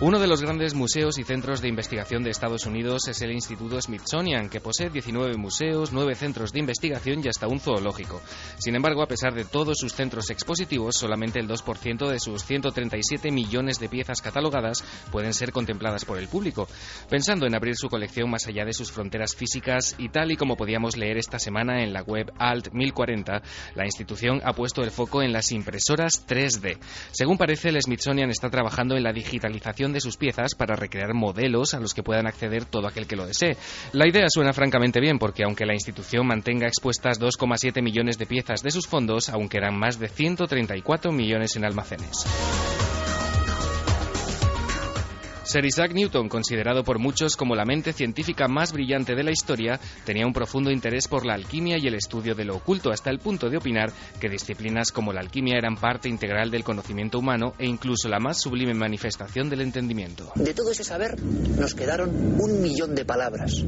Uno 0.01 0.19
de 0.19 0.27
los 0.27 0.41
grandes 0.41 0.73
museos 0.73 1.17
y 1.19 1.23
centros 1.23 1.61
de 1.61 1.69
investigación 1.69 2.21
de 2.21 2.29
Estados 2.29 2.65
Unidos 2.65 3.07
es 3.07 3.21
el 3.21 3.31
Instituto 3.31 3.81
Smithsonian, 3.81 4.49
que 4.49 4.59
posee 4.59 4.89
19 4.89 5.37
museos, 5.37 5.93
9 5.93 6.15
centros 6.15 6.51
de 6.51 6.59
investigación 6.59 7.21
y 7.23 7.29
hasta 7.29 7.47
un 7.47 7.61
zoológico. 7.61 8.21
Sin 8.57 8.75
embargo, 8.75 9.01
a 9.01 9.07
pesar 9.07 9.33
de 9.33 9.45
todos 9.45 9.77
sus 9.77 9.93
centros 9.93 10.29
expositivos, 10.31 10.97
solamente 10.97 11.39
el 11.39 11.47
2% 11.47 12.09
de 12.09 12.19
sus 12.19 12.43
137 12.43 13.31
millones 13.31 13.79
de 13.79 13.87
piezas 13.87 14.21
catalogadas 14.21 14.83
pueden 15.13 15.33
ser 15.33 15.53
contempladas 15.53 16.03
por 16.03 16.17
el 16.19 16.27
público. 16.27 16.67
Pensando 17.09 17.47
en 17.47 17.55
abrir 17.55 17.77
su 17.77 17.87
colección 17.87 18.29
más 18.29 18.47
allá 18.47 18.65
de 18.65 18.73
sus 18.73 18.91
fronteras 18.91 19.33
físicas 19.33 19.95
y 19.97 20.09
tal 20.09 20.29
y 20.29 20.35
como 20.35 20.57
podíamos 20.57 20.97
leer 20.97 21.17
esta 21.17 21.39
semana 21.39 21.81
en 21.83 21.93
la 21.93 22.01
web 22.01 22.33
Alt 22.37 22.73
1040, 22.73 23.41
la 23.75 23.85
institución 23.85 24.41
ha 24.43 24.51
puesto 24.51 24.81
el 24.81 24.91
foco 24.91 25.21
en 25.21 25.31
las 25.31 25.53
impresoras 25.53 26.27
3D. 26.27 26.79
Según 27.13 27.37
parece, 27.37 27.69
el 27.69 27.81
Smithsonian 27.81 28.29
está 28.29 28.49
trabajando 28.49 28.97
en 28.97 29.03
la 29.03 29.13
digitalización 29.13 29.84
de 29.93 30.01
sus 30.01 30.17
piezas 30.17 30.55
para 30.55 30.75
recrear 30.75 31.13
modelos 31.13 31.73
a 31.73 31.79
los 31.79 31.93
que 31.93 32.03
puedan 32.03 32.27
acceder 32.27 32.65
todo 32.65 32.87
aquel 32.87 33.07
que 33.07 33.15
lo 33.15 33.25
desee. 33.25 33.57
La 33.93 34.07
idea 34.07 34.25
suena 34.29 34.53
francamente 34.53 34.99
bien 34.99 35.19
porque 35.19 35.43
aunque 35.43 35.65
la 35.65 35.73
institución 35.73 36.27
mantenga 36.27 36.67
expuestas 36.67 37.19
2,7 37.19 37.81
millones 37.81 38.17
de 38.17 38.25
piezas 38.25 38.61
de 38.61 38.71
sus 38.71 38.87
fondos, 38.87 39.29
aún 39.29 39.49
quedan 39.49 39.77
más 39.77 39.99
de 39.99 40.07
134 40.07 41.11
millones 41.11 41.55
en 41.55 41.65
almacenes. 41.65 42.25
Sir 45.45 45.63
Isaac 45.63 45.93
Newton, 45.93 46.27
considerado 46.27 46.83
por 46.83 46.97
muchos 46.97 47.35
como 47.37 47.53
la 47.53 47.65
mente 47.65 47.93
científica 47.93 48.47
más 48.47 48.71
brillante 48.71 49.13
de 49.13 49.23
la 49.23 49.29
historia, 49.29 49.79
tenía 50.03 50.25
un 50.25 50.33
profundo 50.33 50.71
interés 50.71 51.07
por 51.07 51.23
la 51.23 51.35
alquimia 51.35 51.77
y 51.77 51.85
el 51.85 51.93
estudio 51.93 52.33
de 52.33 52.45
lo 52.45 52.55
oculto, 52.55 52.89
hasta 52.89 53.11
el 53.11 53.19
punto 53.19 53.47
de 53.47 53.57
opinar 53.57 53.93
que 54.19 54.27
disciplinas 54.27 54.91
como 54.91 55.13
la 55.13 55.21
alquimia 55.21 55.59
eran 55.59 55.75
parte 55.75 56.09
integral 56.09 56.49
del 56.49 56.63
conocimiento 56.63 57.19
humano 57.19 57.53
e 57.59 57.67
incluso 57.67 58.09
la 58.09 58.19
más 58.19 58.41
sublime 58.41 58.73
manifestación 58.73 59.47
del 59.47 59.61
entendimiento. 59.61 60.31
De 60.33 60.55
todo 60.55 60.71
ese 60.71 60.83
saber 60.83 61.21
nos 61.21 61.75
quedaron 61.75 62.09
un 62.41 62.63
millón 62.63 62.95
de 62.95 63.05
palabras, 63.05 63.63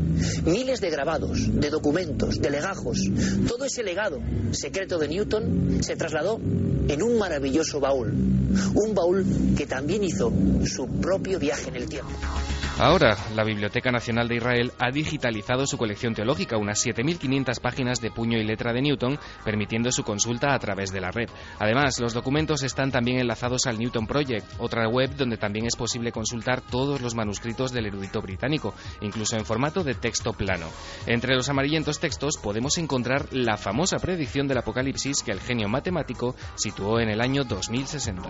miles 0.46 0.82
de 0.82 0.90
grabados, 0.90 1.60
de 1.62 1.70
documentos, 1.70 2.42
de 2.42 2.50
legajos. 2.50 3.04
Todo 3.48 3.66
ese 3.66 3.84
legado 3.84 4.20
secreto 4.50 4.98
de 4.98 5.10
Newton 5.10 5.78
se 5.84 5.96
trasladó 5.96 6.40
en 6.88 7.04
un 7.04 7.20
maravilloso 7.20 7.80
baúl, 7.80 8.13
un 8.74 8.96
baúl 8.96 9.26
que 9.56 9.68
también 9.68 10.04
hizo 10.04 10.32
su 10.66 10.88
propio 11.00 11.38
viaje 11.38 11.67
en 11.68 11.76
el 11.76 11.88
tiempo. 11.88 12.12
Ahora, 12.80 13.18
la 13.36 13.44
Biblioteca 13.44 13.92
Nacional 13.92 14.28
de 14.28 14.36
Israel 14.36 14.72
ha 14.78 14.92
digitalizado 14.92 15.66
su 15.66 15.80
colección 15.80 16.14
teológica, 16.14 16.58
unas 16.58 16.86
7.500 16.86 17.60
páginas 17.60 18.02
de 18.02 18.12
puño 18.12 18.38
y 18.38 18.44
letra 18.44 18.72
de 18.72 18.84
Newton, 18.84 19.18
permitiendo 19.44 19.92
su 19.92 20.04
consulta 20.04 20.54
a 20.54 20.60
través 20.60 20.92
de 20.92 21.02
la 21.02 21.10
red. 21.10 21.28
Además, 21.58 22.00
los 22.00 22.14
documentos 22.14 22.62
están 22.62 22.92
también 22.92 23.18
enlazados 23.18 23.66
al 23.66 23.80
Newton 23.80 24.06
Project, 24.06 24.46
otra 24.60 24.88
web 24.88 25.16
donde 25.16 25.38
también 25.38 25.66
es 25.66 25.76
posible 25.76 26.12
consultar 26.12 26.62
todos 26.62 27.02
los 27.02 27.16
manuscritos 27.16 27.72
del 27.72 27.88
erudito 27.88 28.22
británico, 28.22 28.76
incluso 29.02 29.38
en 29.38 29.46
formato 29.46 29.84
de 29.84 29.96
texto 29.96 30.34
plano. 30.34 30.68
Entre 31.08 31.36
los 31.36 31.50
amarillentos 31.50 32.00
textos 32.00 32.38
podemos 32.38 32.78
encontrar 32.78 33.26
la 33.32 33.58
famosa 33.58 33.98
predicción 33.98 34.48
del 34.48 34.60
Apocalipsis 34.60 35.24
que 35.24 35.32
el 35.32 35.40
genio 35.40 35.68
matemático 35.68 36.36
situó 36.56 37.00
en 37.00 37.10
el 37.10 37.22
año 37.22 37.44
2060. 37.44 38.30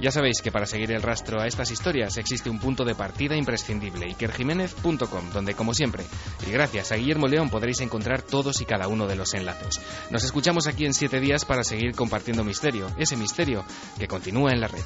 Ya 0.00 0.10
sabéis 0.10 0.40
que 0.40 0.50
para 0.50 0.64
seguir 0.64 0.92
el 0.92 1.02
rastro 1.02 1.40
a 1.40 1.46
estas 1.46 1.70
historias 1.70 2.16
existe 2.16 2.48
un 2.48 2.58
punto 2.58 2.84
de 2.84 2.94
partida 2.94 3.36
imprescindible, 3.36 4.08
ikerjiménez.com, 4.08 5.30
donde 5.32 5.54
como 5.54 5.74
siempre, 5.74 6.04
y 6.46 6.50
gracias 6.50 6.92
a 6.92 6.96
Guillermo 6.96 7.28
León 7.28 7.50
podréis 7.50 7.80
encontrar 7.80 8.22
todos 8.22 8.62
y 8.62 8.64
cada 8.64 8.88
uno 8.88 9.06
de 9.06 9.16
los 9.16 9.34
enlaces. 9.34 9.80
Nos 10.10 10.24
escuchamos 10.24 10.66
aquí 10.66 10.86
en 10.86 10.94
siete 10.94 11.20
días 11.20 11.44
para 11.44 11.64
seguir 11.64 11.94
compartiendo 11.94 12.44
misterio, 12.44 12.86
ese 12.96 13.16
misterio 13.16 13.64
que 13.98 14.08
continúa 14.08 14.52
en 14.52 14.60
la 14.60 14.68
red. 14.68 14.82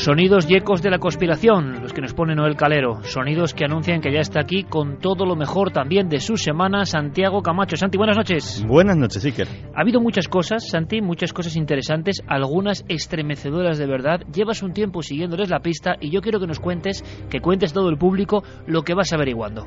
Sonidos 0.00 0.50
y 0.50 0.56
ecos 0.56 0.80
de 0.80 0.88
la 0.88 0.98
conspiración, 0.98 1.82
los 1.82 1.92
que 1.92 2.00
nos 2.00 2.14
pone 2.14 2.34
Noel 2.34 2.56
Calero. 2.56 3.04
Sonidos 3.04 3.52
que 3.52 3.66
anuncian 3.66 4.00
que 4.00 4.10
ya 4.10 4.20
está 4.20 4.40
aquí 4.40 4.64
con 4.64 4.98
todo 4.98 5.26
lo 5.26 5.36
mejor 5.36 5.72
también 5.72 6.08
de 6.08 6.20
su 6.20 6.38
semana, 6.38 6.86
Santiago 6.86 7.42
Camacho. 7.42 7.76
Santi, 7.76 7.98
buenas 7.98 8.16
noches. 8.16 8.64
Buenas 8.66 8.96
noches, 8.96 9.22
Iker. 9.26 9.46
Ha 9.76 9.82
habido 9.82 10.00
muchas 10.00 10.26
cosas, 10.26 10.66
Santi, 10.70 11.02
muchas 11.02 11.34
cosas 11.34 11.54
interesantes, 11.54 12.22
algunas 12.26 12.82
estremecedoras 12.88 13.76
de 13.76 13.86
verdad. 13.86 14.20
Llevas 14.32 14.62
un 14.62 14.72
tiempo 14.72 15.02
siguiéndoles 15.02 15.50
la 15.50 15.60
pista 15.60 15.96
y 16.00 16.10
yo 16.10 16.22
quiero 16.22 16.40
que 16.40 16.46
nos 16.46 16.60
cuentes, 16.60 17.04
que 17.28 17.42
cuentes 17.42 17.74
todo 17.74 17.90
el 17.90 17.98
público 17.98 18.42
lo 18.66 18.84
que 18.84 18.94
vas 18.94 19.12
averiguando. 19.12 19.66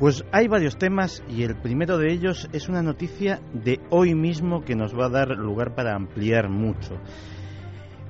Pues 0.00 0.24
hay 0.32 0.48
varios 0.48 0.76
temas 0.76 1.22
y 1.28 1.44
el 1.44 1.54
primero 1.54 1.98
de 1.98 2.12
ellos 2.12 2.48
es 2.52 2.68
una 2.68 2.82
noticia 2.82 3.40
de 3.52 3.78
hoy 3.90 4.16
mismo 4.16 4.64
que 4.64 4.74
nos 4.74 4.92
va 4.92 5.06
a 5.06 5.10
dar 5.10 5.28
lugar 5.28 5.76
para 5.76 5.94
ampliar 5.94 6.48
mucho. 6.48 6.98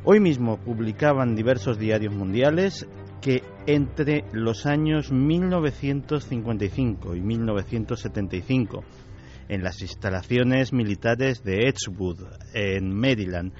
Hoy 0.04 0.18
mismo 0.18 0.56
publicaban 0.56 1.36
diversos 1.36 1.78
diarios 1.78 2.12
mundiales 2.12 2.88
que 3.20 3.44
entre 3.68 4.24
los 4.32 4.66
años 4.66 5.12
1955 5.12 7.14
y 7.14 7.20
1975, 7.20 8.82
en 9.48 9.62
las 9.62 9.80
instalaciones 9.80 10.72
militares 10.72 11.44
de 11.44 11.68
Edgewood, 11.68 12.18
en 12.52 12.92
Maryland, 12.92 13.52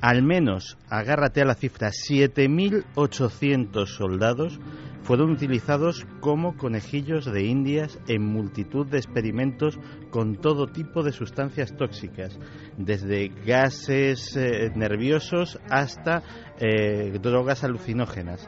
al 0.00 0.22
menos, 0.22 0.78
agárrate 0.88 1.42
a 1.42 1.46
la 1.46 1.56
cifra, 1.56 1.88
7.800 1.88 3.86
soldados 3.86 4.60
fueron 5.08 5.30
utilizados 5.30 6.06
como 6.20 6.58
conejillos 6.58 7.24
de 7.24 7.42
indias 7.46 7.98
en 8.08 8.22
multitud 8.22 8.86
de 8.86 8.98
experimentos 8.98 9.78
con 10.10 10.36
todo 10.36 10.66
tipo 10.66 11.02
de 11.02 11.12
sustancias 11.12 11.74
tóxicas, 11.78 12.38
desde 12.76 13.28
gases 13.46 14.36
eh, 14.36 14.70
nerviosos 14.76 15.58
hasta 15.70 16.22
eh, 16.58 17.18
drogas 17.22 17.64
alucinógenas. 17.64 18.46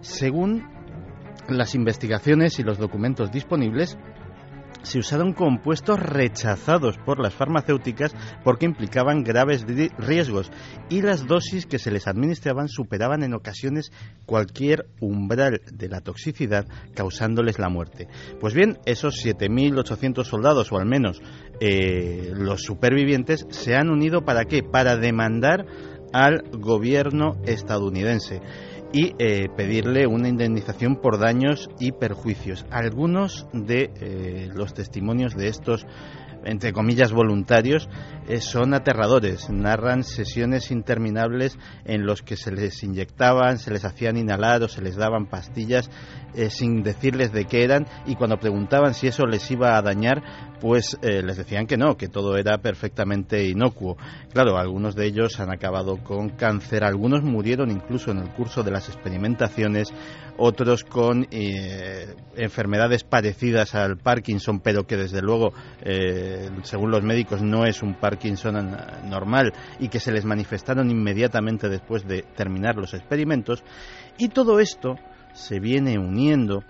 Según 0.00 0.64
las 1.48 1.76
investigaciones 1.76 2.58
y 2.58 2.64
los 2.64 2.78
documentos 2.78 3.30
disponibles, 3.30 3.96
se 4.82 4.98
usaron 4.98 5.32
compuestos 5.32 5.98
rechazados 5.98 6.98
por 6.98 7.20
las 7.20 7.34
farmacéuticas 7.34 8.14
porque 8.44 8.66
implicaban 8.66 9.22
graves 9.22 9.64
riesgos 9.98 10.50
y 10.88 11.02
las 11.02 11.26
dosis 11.26 11.66
que 11.66 11.78
se 11.78 11.90
les 11.90 12.06
administraban 12.06 12.68
superaban 12.68 13.22
en 13.22 13.34
ocasiones 13.34 13.92
cualquier 14.26 14.86
umbral 15.00 15.60
de 15.72 15.88
la 15.88 16.00
toxicidad 16.00 16.66
causándoles 16.94 17.58
la 17.58 17.68
muerte. 17.68 18.08
Pues 18.40 18.54
bien, 18.54 18.78
esos 18.86 19.24
7.800 19.24 20.24
soldados 20.24 20.72
o 20.72 20.78
al 20.78 20.86
menos 20.86 21.20
eh, 21.60 22.32
los 22.34 22.62
supervivientes 22.62 23.46
se 23.50 23.74
han 23.76 23.90
unido 23.90 24.24
para 24.24 24.44
qué? 24.44 24.62
Para 24.62 24.96
demandar 24.96 25.66
al 26.12 26.42
gobierno 26.52 27.34
estadounidense 27.44 28.40
y 28.92 29.14
eh, 29.18 29.48
pedirle 29.56 30.06
una 30.06 30.28
indemnización 30.28 30.96
por 30.96 31.18
daños 31.18 31.68
y 31.78 31.92
perjuicios. 31.92 32.66
Algunos 32.70 33.46
de 33.52 33.90
eh, 34.00 34.48
los 34.52 34.74
testimonios 34.74 35.34
de 35.34 35.48
estos 35.48 35.86
entre 36.44 36.72
comillas, 36.72 37.12
voluntarios, 37.12 37.88
eh, 38.28 38.40
son 38.40 38.74
aterradores. 38.74 39.50
Narran 39.50 40.04
sesiones 40.04 40.70
interminables 40.70 41.58
en 41.84 42.06
los 42.06 42.22
que 42.22 42.36
se 42.36 42.50
les 42.50 42.82
inyectaban, 42.82 43.58
se 43.58 43.70
les 43.70 43.84
hacían 43.84 44.16
inhalar 44.16 44.62
o 44.62 44.68
se 44.68 44.82
les 44.82 44.96
daban 44.96 45.26
pastillas 45.26 45.90
eh, 46.34 46.50
sin 46.50 46.82
decirles 46.82 47.32
de 47.32 47.44
qué 47.44 47.64
eran 47.64 47.86
y 48.06 48.14
cuando 48.16 48.38
preguntaban 48.38 48.94
si 48.94 49.06
eso 49.06 49.26
les 49.26 49.50
iba 49.50 49.76
a 49.76 49.82
dañar, 49.82 50.22
pues 50.60 50.98
eh, 51.02 51.22
les 51.22 51.36
decían 51.36 51.66
que 51.66 51.76
no, 51.76 51.96
que 51.96 52.08
todo 52.08 52.36
era 52.36 52.58
perfectamente 52.58 53.46
inocuo. 53.46 53.96
Claro, 54.32 54.58
algunos 54.58 54.94
de 54.94 55.06
ellos 55.06 55.40
han 55.40 55.50
acabado 55.50 56.02
con 56.02 56.30
cáncer, 56.30 56.84
algunos 56.84 57.22
murieron 57.22 57.70
incluso 57.70 58.10
en 58.10 58.18
el 58.18 58.30
curso 58.30 58.62
de 58.62 58.70
las 58.70 58.88
experimentaciones, 58.88 59.92
otros 60.36 60.84
con 60.84 61.26
enfermedades 61.30 63.04
parecidas 63.04 63.74
al 63.74 63.98
Parkinson, 63.98 64.60
pero 64.60 64.86
que 64.86 64.96
desde 64.96 65.20
luego 65.20 65.52
según 66.62 66.90
los 66.90 67.02
médicos, 67.02 67.42
no 67.42 67.64
es 67.64 67.82
un 67.82 67.94
Parkinson 67.94 68.76
normal 69.04 69.52
y 69.78 69.88
que 69.88 70.00
se 70.00 70.12
les 70.12 70.24
manifestaron 70.24 70.90
inmediatamente 70.90 71.68
después 71.68 72.06
de 72.06 72.22
terminar 72.22 72.76
los 72.76 72.94
experimentos. 72.94 73.62
Y 74.18 74.28
todo 74.28 74.60
esto 74.60 74.96
se 75.40 75.58
viene 75.58 75.98
uniendo 75.98 76.62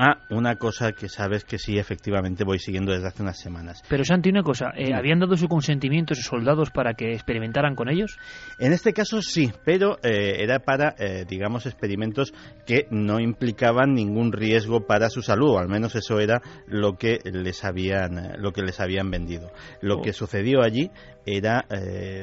a 0.00 0.20
una 0.30 0.54
cosa 0.54 0.92
que 0.92 1.08
sabes 1.08 1.44
que 1.44 1.58
sí, 1.58 1.76
efectivamente 1.76 2.44
voy 2.44 2.60
siguiendo 2.60 2.92
desde 2.92 3.08
hace 3.08 3.20
unas 3.20 3.36
semanas. 3.36 3.82
Pero 3.88 4.04
Santi, 4.04 4.30
una 4.30 4.44
cosa, 4.44 4.66
eh, 4.76 4.94
¿habían 4.94 5.18
dado 5.18 5.36
su 5.36 5.48
consentimiento 5.48 6.12
a 6.12 6.14
esos 6.14 6.26
soldados 6.26 6.70
para 6.70 6.94
que 6.94 7.14
experimentaran 7.14 7.74
con 7.74 7.88
ellos? 7.88 8.16
En 8.60 8.72
este 8.72 8.92
caso 8.92 9.20
sí, 9.20 9.50
pero 9.64 9.98
eh, 10.04 10.36
era 10.38 10.60
para, 10.60 10.94
eh, 11.00 11.24
digamos, 11.28 11.66
experimentos 11.66 12.32
que 12.64 12.86
no 12.92 13.18
implicaban 13.18 13.92
ningún 13.92 14.30
riesgo 14.30 14.86
para 14.86 15.10
su 15.10 15.20
salud, 15.20 15.56
o 15.56 15.58
al 15.58 15.68
menos 15.68 15.96
eso 15.96 16.20
era 16.20 16.40
lo 16.68 16.92
que 16.96 17.18
les 17.24 17.64
habían, 17.64 18.40
lo 18.40 18.52
que 18.52 18.62
les 18.62 18.78
habían 18.78 19.10
vendido. 19.10 19.50
Lo 19.80 19.96
oh. 19.96 20.02
que 20.02 20.12
sucedió 20.12 20.62
allí 20.62 20.92
era 21.26 21.66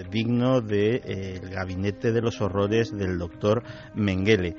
digno 0.10 0.62
del 0.62 1.50
gabinete 1.50 2.12
de 2.12 2.22
los 2.22 2.42
horrores 2.42 2.92
del 2.92 3.20
doctor 3.20 3.62
Mengele 3.94 4.56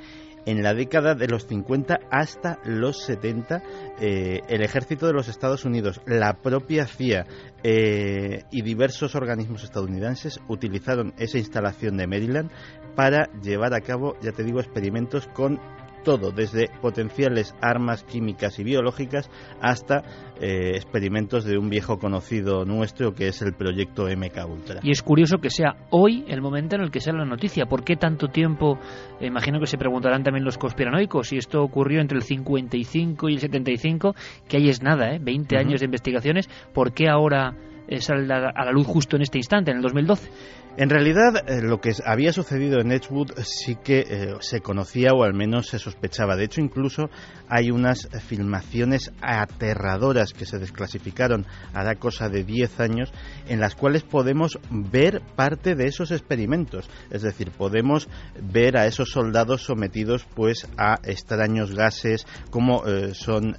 en 0.46 0.62
la 0.62 0.72
década 0.72 1.14
de 1.14 1.26
los 1.28 1.46
50 1.46 1.98
hasta 2.10 2.58
los 2.64 3.02
70, 3.04 3.62
eh, 4.00 4.40
el 4.48 4.62
ejército 4.62 5.06
de 5.06 5.12
los 5.12 5.28
Estados 5.28 5.64
Unidos, 5.64 6.00
la 6.06 6.34
propia 6.34 6.86
CIA 6.86 7.26
eh, 7.62 8.44
y 8.50 8.62
diversos 8.62 9.14
organismos 9.14 9.64
estadounidenses 9.64 10.40
utilizaron 10.48 11.12
esa 11.18 11.38
instalación 11.38 11.96
de 11.96 12.06
Maryland 12.06 12.50
para 12.94 13.28
llevar 13.42 13.74
a 13.74 13.80
cabo, 13.80 14.16
ya 14.22 14.32
te 14.32 14.44
digo, 14.44 14.60
experimentos 14.60 15.26
con 15.34 15.60
todo, 16.06 16.30
desde 16.30 16.70
potenciales 16.80 17.52
armas 17.60 18.04
químicas 18.04 18.60
y 18.60 18.64
biológicas 18.64 19.28
hasta 19.60 20.04
eh, 20.40 20.76
experimentos 20.76 21.44
de 21.44 21.58
un 21.58 21.68
viejo 21.68 21.98
conocido 21.98 22.64
nuestro 22.64 23.12
que 23.12 23.26
es 23.26 23.42
el 23.42 23.54
proyecto 23.54 24.04
MK 24.04 24.48
Ultra. 24.48 24.80
Y 24.84 24.92
es 24.92 25.02
curioso 25.02 25.38
que 25.38 25.50
sea 25.50 25.74
hoy 25.90 26.24
el 26.28 26.40
momento 26.40 26.76
en 26.76 26.82
el 26.82 26.92
que 26.92 27.00
sale 27.00 27.18
la 27.18 27.24
noticia. 27.24 27.66
¿Por 27.66 27.82
qué 27.82 27.96
tanto 27.96 28.28
tiempo? 28.28 28.78
imagino 29.20 29.58
que 29.58 29.66
se 29.66 29.78
preguntarán 29.78 30.22
también 30.22 30.44
los 30.44 30.58
conspiranoicos 30.58 31.26
si 31.26 31.38
esto 31.38 31.60
ocurrió 31.60 32.00
entre 32.00 32.18
el 32.18 32.22
55 32.22 33.28
y 33.28 33.34
el 33.34 33.40
75, 33.40 34.14
que 34.48 34.58
ahí 34.58 34.68
es 34.68 34.82
nada, 34.82 35.12
¿eh? 35.12 35.18
20 35.20 35.58
años 35.58 35.80
de 35.80 35.86
investigaciones. 35.86 36.48
¿Por 36.72 36.92
qué 36.92 37.08
ahora 37.08 37.56
eh, 37.88 38.00
sale 38.00 38.32
a 38.32 38.64
la 38.64 38.70
luz 38.70 38.86
justo 38.86 39.16
en 39.16 39.22
este 39.22 39.38
instante, 39.38 39.72
en 39.72 39.78
el 39.78 39.82
2012? 39.82 40.30
En 40.78 40.90
realidad, 40.90 41.48
eh, 41.48 41.62
lo 41.62 41.80
que 41.80 41.92
había 42.04 42.34
sucedido 42.34 42.80
en 42.80 42.92
Edgewood 42.92 43.32
sí 43.44 43.76
que 43.82 44.00
eh, 44.00 44.34
se 44.40 44.60
conocía 44.60 45.12
o 45.14 45.24
al 45.24 45.32
menos 45.32 45.68
se 45.68 45.78
sospechaba. 45.78 46.36
De 46.36 46.44
hecho, 46.44 46.60
incluso 46.60 47.08
hay 47.48 47.70
unas 47.70 48.06
filmaciones 48.26 49.10
aterradoras 49.22 50.34
que 50.34 50.44
se 50.44 50.58
desclasificaron 50.58 51.46
hará 51.72 51.94
cosa 51.94 52.28
de 52.28 52.44
10 52.44 52.80
años 52.80 53.10
en 53.48 53.60
las 53.60 53.74
cuales 53.74 54.02
podemos 54.02 54.58
ver 54.70 55.22
parte 55.34 55.76
de 55.76 55.86
esos 55.86 56.10
experimentos. 56.10 56.90
Es 57.10 57.22
decir, 57.22 57.52
podemos 57.52 58.10
ver 58.42 58.76
a 58.76 58.84
esos 58.84 59.10
soldados 59.10 59.62
sometidos 59.62 60.26
pues 60.34 60.68
a 60.76 60.96
extraños 61.04 61.74
gases, 61.74 62.26
cómo 62.50 62.86
eh, 62.86 63.14
son, 63.14 63.56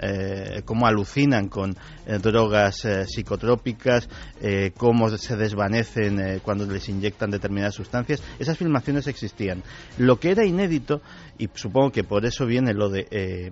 cómo 0.66 0.86
alucinan 0.86 1.48
con 1.48 1.76
drogas 2.22 2.88
psicotrópicas, 3.08 4.08
cómo 4.78 5.10
se 5.10 5.36
desvanecen 5.36 6.40
cuando 6.44 6.66
les 6.66 6.88
inyectan 6.90 7.07
inyectan 7.08 7.32
determinadas 7.32 7.76
sustancias, 7.76 8.22
esas 8.40 8.58
filmaciones 8.58 9.08
existían. 9.08 9.64
Lo 9.98 10.20
que 10.20 10.32
era 10.32 10.46
inédito, 10.46 11.02
y 11.38 11.50
supongo 11.54 11.92
que 11.92 12.04
por 12.04 12.26
eso 12.26 12.46
viene 12.46 12.74
lo 12.74 12.90
de 12.90 13.08
eh, 13.12 13.52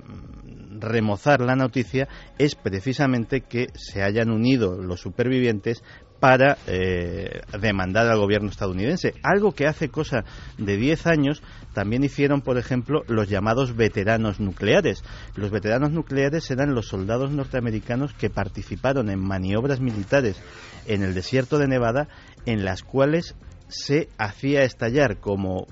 remozar 0.79 1.41
la 1.41 1.55
noticia, 1.55 2.07
es 2.37 2.55
precisamente 2.55 3.41
que 3.41 3.67
se 3.75 4.03
hayan 4.03 4.29
unido 4.29 4.81
los 4.81 4.99
supervivientes 4.99 5.83
para 6.19 6.57
eh, 6.67 7.41
demandar 7.59 8.07
al 8.07 8.17
gobierno 8.17 8.49
estadounidense. 8.49 9.13
Algo 9.21 9.51
que 9.51 9.67
hace 9.67 9.89
cosa 9.89 10.23
de 10.57 10.77
10 10.77 11.07
años 11.07 11.43
también 11.73 12.03
hicieron, 12.03 12.41
por 12.41 12.57
ejemplo, 12.57 13.03
los 13.07 13.29
llamados 13.29 13.75
veteranos 13.75 14.39
nucleares. 14.39 15.03
Los 15.35 15.51
veteranos 15.51 15.91
nucleares 15.91 16.49
eran 16.51 16.73
los 16.73 16.87
soldados 16.87 17.31
norteamericanos 17.31 18.13
que 18.13 18.29
participaron 18.29 19.09
en 19.09 19.19
maniobras 19.19 19.81
militares 19.81 20.41
en 20.87 21.03
el 21.03 21.13
desierto 21.13 21.57
de 21.57 21.67
Nevada 21.67 22.07
en 22.45 22.63
las 22.63 22.83
cuales 22.83 23.35
se 23.67 24.09
hacía 24.17 24.63
estallar 24.63 25.17
como, 25.17 25.67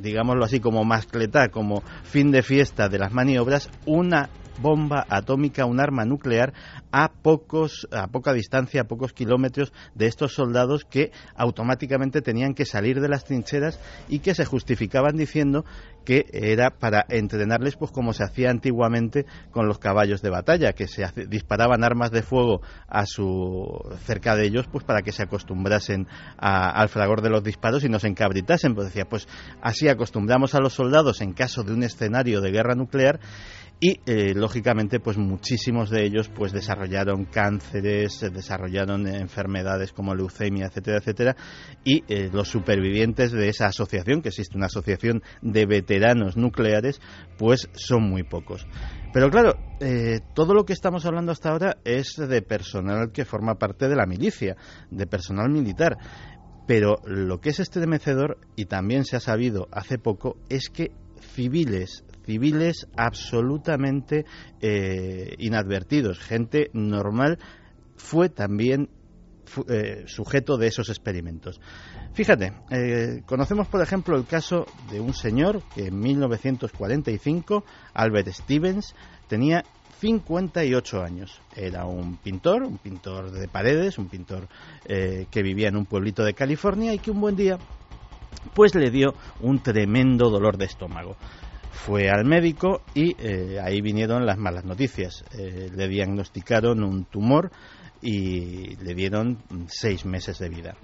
digámoslo 0.00 0.44
así, 0.44 0.60
como 0.60 0.84
mascletá, 0.84 1.48
como 1.48 1.82
fin 2.02 2.30
de 2.30 2.42
fiesta 2.42 2.88
de 2.88 2.98
las 2.98 3.12
maniobras, 3.12 3.70
una 3.86 4.30
bomba 4.60 5.04
atómica, 5.08 5.66
un 5.66 5.80
arma 5.80 6.04
nuclear 6.04 6.52
a 6.92 7.10
pocos, 7.10 7.88
a 7.90 8.06
poca 8.08 8.32
distancia, 8.32 8.82
a 8.82 8.84
pocos 8.84 9.12
kilómetros 9.12 9.72
de 9.94 10.06
estos 10.06 10.34
soldados 10.34 10.84
que 10.84 11.10
automáticamente 11.34 12.22
tenían 12.22 12.54
que 12.54 12.64
salir 12.64 13.00
de 13.00 13.08
las 13.08 13.24
trincheras 13.24 13.80
y 14.08 14.20
que 14.20 14.34
se 14.34 14.44
justificaban 14.44 15.16
diciendo 15.16 15.64
que 16.04 16.26
era 16.32 16.70
para 16.70 17.04
entrenarles 17.08 17.76
pues 17.76 17.90
como 17.90 18.12
se 18.12 18.24
hacía 18.24 18.50
antiguamente 18.50 19.26
con 19.50 19.66
los 19.66 19.78
caballos 19.78 20.22
de 20.22 20.30
batalla, 20.30 20.72
que 20.72 20.86
se 20.86 21.04
disparaban 21.28 21.82
armas 21.82 22.10
de 22.10 22.22
fuego 22.22 22.60
a 22.86 23.06
su 23.06 23.66
cerca 24.04 24.36
de 24.36 24.46
ellos 24.46 24.66
pues 24.70 24.84
para 24.84 25.02
que 25.02 25.12
se 25.12 25.22
acostumbrasen 25.22 26.06
al 26.36 26.88
fragor 26.88 27.13
de 27.20 27.30
los 27.30 27.42
disparos 27.42 27.84
y 27.84 27.88
no 27.88 27.98
se 27.98 28.08
encabritasen, 28.08 28.74
pues 28.74 28.88
decía, 28.88 29.04
pues 29.04 29.28
así 29.60 29.88
acostumbramos 29.88 30.54
a 30.54 30.60
los 30.60 30.74
soldados 30.74 31.20
en 31.20 31.32
caso 31.32 31.62
de 31.62 31.72
un 31.72 31.82
escenario 31.82 32.40
de 32.40 32.50
guerra 32.50 32.74
nuclear 32.74 33.20
y 33.80 34.00
eh, 34.06 34.34
lógicamente 34.34 35.00
pues 35.00 35.18
muchísimos 35.18 35.90
de 35.90 36.04
ellos 36.04 36.30
pues 36.34 36.52
desarrollaron 36.52 37.24
cánceres, 37.24 38.20
desarrollaron 38.32 39.06
enfermedades 39.06 39.92
como 39.92 40.14
leucemia, 40.14 40.66
etcétera, 40.66 40.98
etcétera 40.98 41.36
y 41.84 42.02
eh, 42.08 42.30
los 42.32 42.48
supervivientes 42.48 43.32
de 43.32 43.48
esa 43.48 43.66
asociación, 43.66 44.22
que 44.22 44.28
existe 44.28 44.56
una 44.56 44.66
asociación 44.66 45.22
de 45.42 45.66
veteranos 45.66 46.36
nucleares, 46.36 47.00
pues 47.36 47.68
son 47.74 48.08
muy 48.08 48.22
pocos. 48.22 48.66
Pero 49.12 49.30
claro, 49.30 49.54
eh, 49.80 50.20
todo 50.34 50.54
lo 50.54 50.64
que 50.64 50.72
estamos 50.72 51.06
hablando 51.06 51.30
hasta 51.30 51.50
ahora 51.50 51.76
es 51.84 52.16
de 52.16 52.42
personal 52.42 53.12
que 53.12 53.24
forma 53.24 53.54
parte 53.56 53.86
de 53.88 53.94
la 53.94 54.06
milicia, 54.06 54.56
de 54.90 55.06
personal 55.06 55.50
militar. 55.50 55.96
Pero 56.66 57.00
lo 57.04 57.40
que 57.40 57.50
es 57.50 57.60
estremecedor, 57.60 58.38
y 58.56 58.66
también 58.66 59.04
se 59.04 59.16
ha 59.16 59.20
sabido 59.20 59.68
hace 59.70 59.98
poco, 59.98 60.36
es 60.48 60.70
que 60.70 60.92
civiles 61.34 62.04
civiles 62.24 62.88
absolutamente 62.96 64.24
eh, 64.60 65.34
inadvertidos, 65.38 66.18
gente 66.18 66.70
normal, 66.72 67.38
fue 67.96 68.28
también 68.28 68.88
eh, 69.68 70.04
sujeto 70.06 70.56
de 70.56 70.68
esos 70.68 70.88
experimentos. 70.88 71.60
Fíjate, 72.14 72.52
eh, 72.70 73.22
conocemos 73.26 73.68
por 73.68 73.82
ejemplo 73.82 74.16
el 74.16 74.26
caso 74.26 74.66
de 74.90 75.00
un 75.00 75.12
señor 75.12 75.62
que 75.74 75.88
en 75.88 75.98
1945, 75.98 77.64
Albert 77.92 78.28
Stevens, 78.28 78.94
tenía 79.28 79.64
58 80.04 81.02
años. 81.02 81.40
Era 81.56 81.86
un 81.86 82.18
pintor, 82.18 82.62
un 82.62 82.76
pintor 82.76 83.30
de 83.30 83.48
paredes, 83.48 83.96
un 83.96 84.10
pintor 84.10 84.48
que 84.86 85.42
vivía 85.42 85.68
en 85.68 85.76
un 85.76 85.86
pueblito 85.86 86.22
de 86.22 86.34
California 86.34 86.92
y 86.92 86.98
que 86.98 87.10
un 87.10 87.22
buen 87.22 87.36
día 87.36 87.58
pues 88.54 88.74
le 88.74 88.90
dio 88.90 89.14
un 89.40 89.62
tremendo 89.62 90.28
dolor 90.28 90.58
de 90.58 90.66
estómago 90.66 91.16
fue 91.74 92.08
al 92.08 92.24
médico 92.24 92.82
y 92.94 93.14
eh, 93.18 93.58
ahí 93.60 93.80
vinieron 93.80 94.24
las 94.24 94.38
malas 94.38 94.64
noticias. 94.64 95.24
Eh, 95.36 95.70
le 95.74 95.88
diagnosticaron 95.88 96.82
un 96.82 97.04
tumor 97.04 97.50
y 98.00 98.76
le 98.76 98.94
dieron 98.94 99.38
seis 99.68 100.06
meses 100.06 100.38
de 100.38 100.48
vida. 100.48 100.74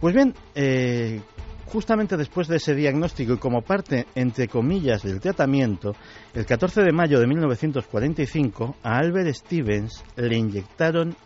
Pues 0.00 0.14
bien, 0.14 0.34
eh, 0.54 1.20
justamente 1.66 2.16
después 2.16 2.48
de 2.48 2.56
ese 2.56 2.74
diagnóstico 2.74 3.34
y 3.34 3.38
como 3.38 3.62
parte, 3.62 4.06
entre 4.14 4.48
comillas, 4.48 5.02
del 5.02 5.20
tratamiento, 5.20 5.94
el 6.34 6.46
14 6.46 6.82
de 6.82 6.92
mayo 6.92 7.20
de 7.20 7.26
1945 7.26 8.76
a 8.82 8.98
Albert 8.98 9.34
Stevens 9.34 10.04
le 10.16 10.36
inyectaron 10.36 11.16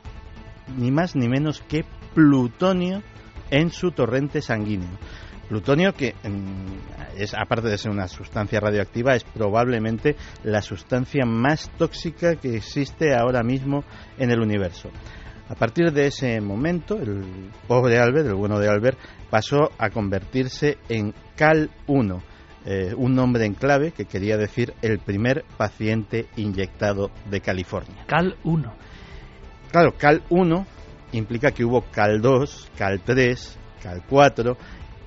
ni 0.77 0.90
más 0.90 1.14
ni 1.16 1.29
menos 1.29 1.62
que 1.62 1.85
plutonio 2.14 3.03
en 3.51 3.70
su 3.70 3.90
torrente 3.90 4.40
sanguíneo. 4.40 4.99
Plutonio, 5.49 5.92
que 5.92 6.14
es, 7.16 7.35
aparte 7.35 7.68
de 7.68 7.77
ser 7.77 7.90
una 7.90 8.09
sustancia 8.09 8.61
radioactiva, 8.61 9.14
es 9.14 9.25
probablemente 9.25 10.16
la 10.42 10.62
sustancia 10.62 11.27
más 11.27 11.70
tóxica 11.77 12.37
que 12.37 12.57
existe 12.57 13.14
ahora 13.14 13.42
mismo 13.42 13.85
en 14.18 14.31
el 14.31 14.40
universo. 14.40 14.90
A 15.49 15.55
partir 15.55 15.93
de 15.93 16.07
ese 16.07 16.41
momento, 16.41 16.97
el 16.97 17.51
pobre 17.69 17.99
Albert, 17.99 18.29
el 18.29 18.35
bueno 18.35 18.59
de 18.59 18.69
Albert, 18.69 18.99
pasó 19.29 19.71
a 19.77 19.91
convertirse 19.91 20.79
en 20.89 21.13
Cal 21.37 21.71
1, 21.87 22.23
eh, 22.65 22.95
un 22.97 23.15
nombre 23.15 23.45
en 23.45 23.53
clave 23.53 23.93
que 23.93 24.07
quería 24.07 24.39
decir 24.39 24.73
el 24.81 24.99
primer 25.01 25.45
paciente 25.59 26.29
inyectado 26.37 27.11
de 27.31 27.41
California. 27.43 28.05
Cal 28.07 28.37
1. 28.43 28.75
Claro, 29.71 29.93
Cal 29.99 30.23
1 30.31 30.67
implica 31.13 31.51
que 31.51 31.65
hubo 31.65 31.83
Cal 31.91 32.23
2, 32.23 32.71
Cal 32.79 33.03
3, 33.05 33.59
Cal 33.83 34.03
4 34.09 34.57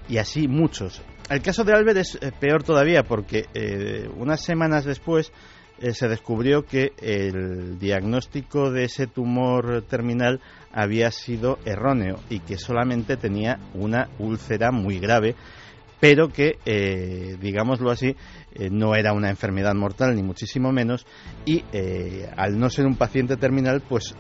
y 0.08 0.18
así 0.18 0.48
muchos. 0.48 1.02
El 1.32 1.42
caso 1.42 1.64
de 1.64 1.74
Albert 1.74 1.98
es 1.98 2.20
eh, 2.22 2.32
peor 2.40 2.62
todavía 2.62 3.02
porque 3.02 3.46
eh, 3.56 4.08
unas 4.16 4.42
semanas 4.42 4.86
después 4.86 5.32
eh, 5.80 5.94
se 5.94 6.08
descubrió 6.08 6.66
que 6.66 6.94
el 7.00 7.78
diagnóstico 7.78 8.72
de 8.72 8.86
ese 8.86 9.06
tumor 9.06 9.84
terminal 9.84 10.42
había 10.72 11.12
sido 11.12 11.60
erróneo 11.66 12.20
y 12.30 12.40
que 12.40 12.58
solamente 12.58 13.16
tenía 13.16 13.60
una 13.74 14.10
úlcera 14.18 14.72
muy 14.72 15.00
grave 15.00 15.36
pero 16.00 16.30
que, 16.30 16.60
eh, 16.66 17.38
digámoslo 17.42 17.90
así, 17.90 18.16
eh, 18.54 18.70
no 18.70 18.94
era 18.94 19.14
una 19.14 19.32
enfermedad 19.32 19.74
mortal 19.74 20.16
ni 20.16 20.22
muchísimo 20.22 20.72
menos 20.72 21.08
y 21.44 21.64
al 22.36 22.60
no 22.60 22.70
ser 22.70 22.86
un 22.86 22.98
paciente 22.98 23.36
terminal, 23.36 23.82
pues 23.82 24.14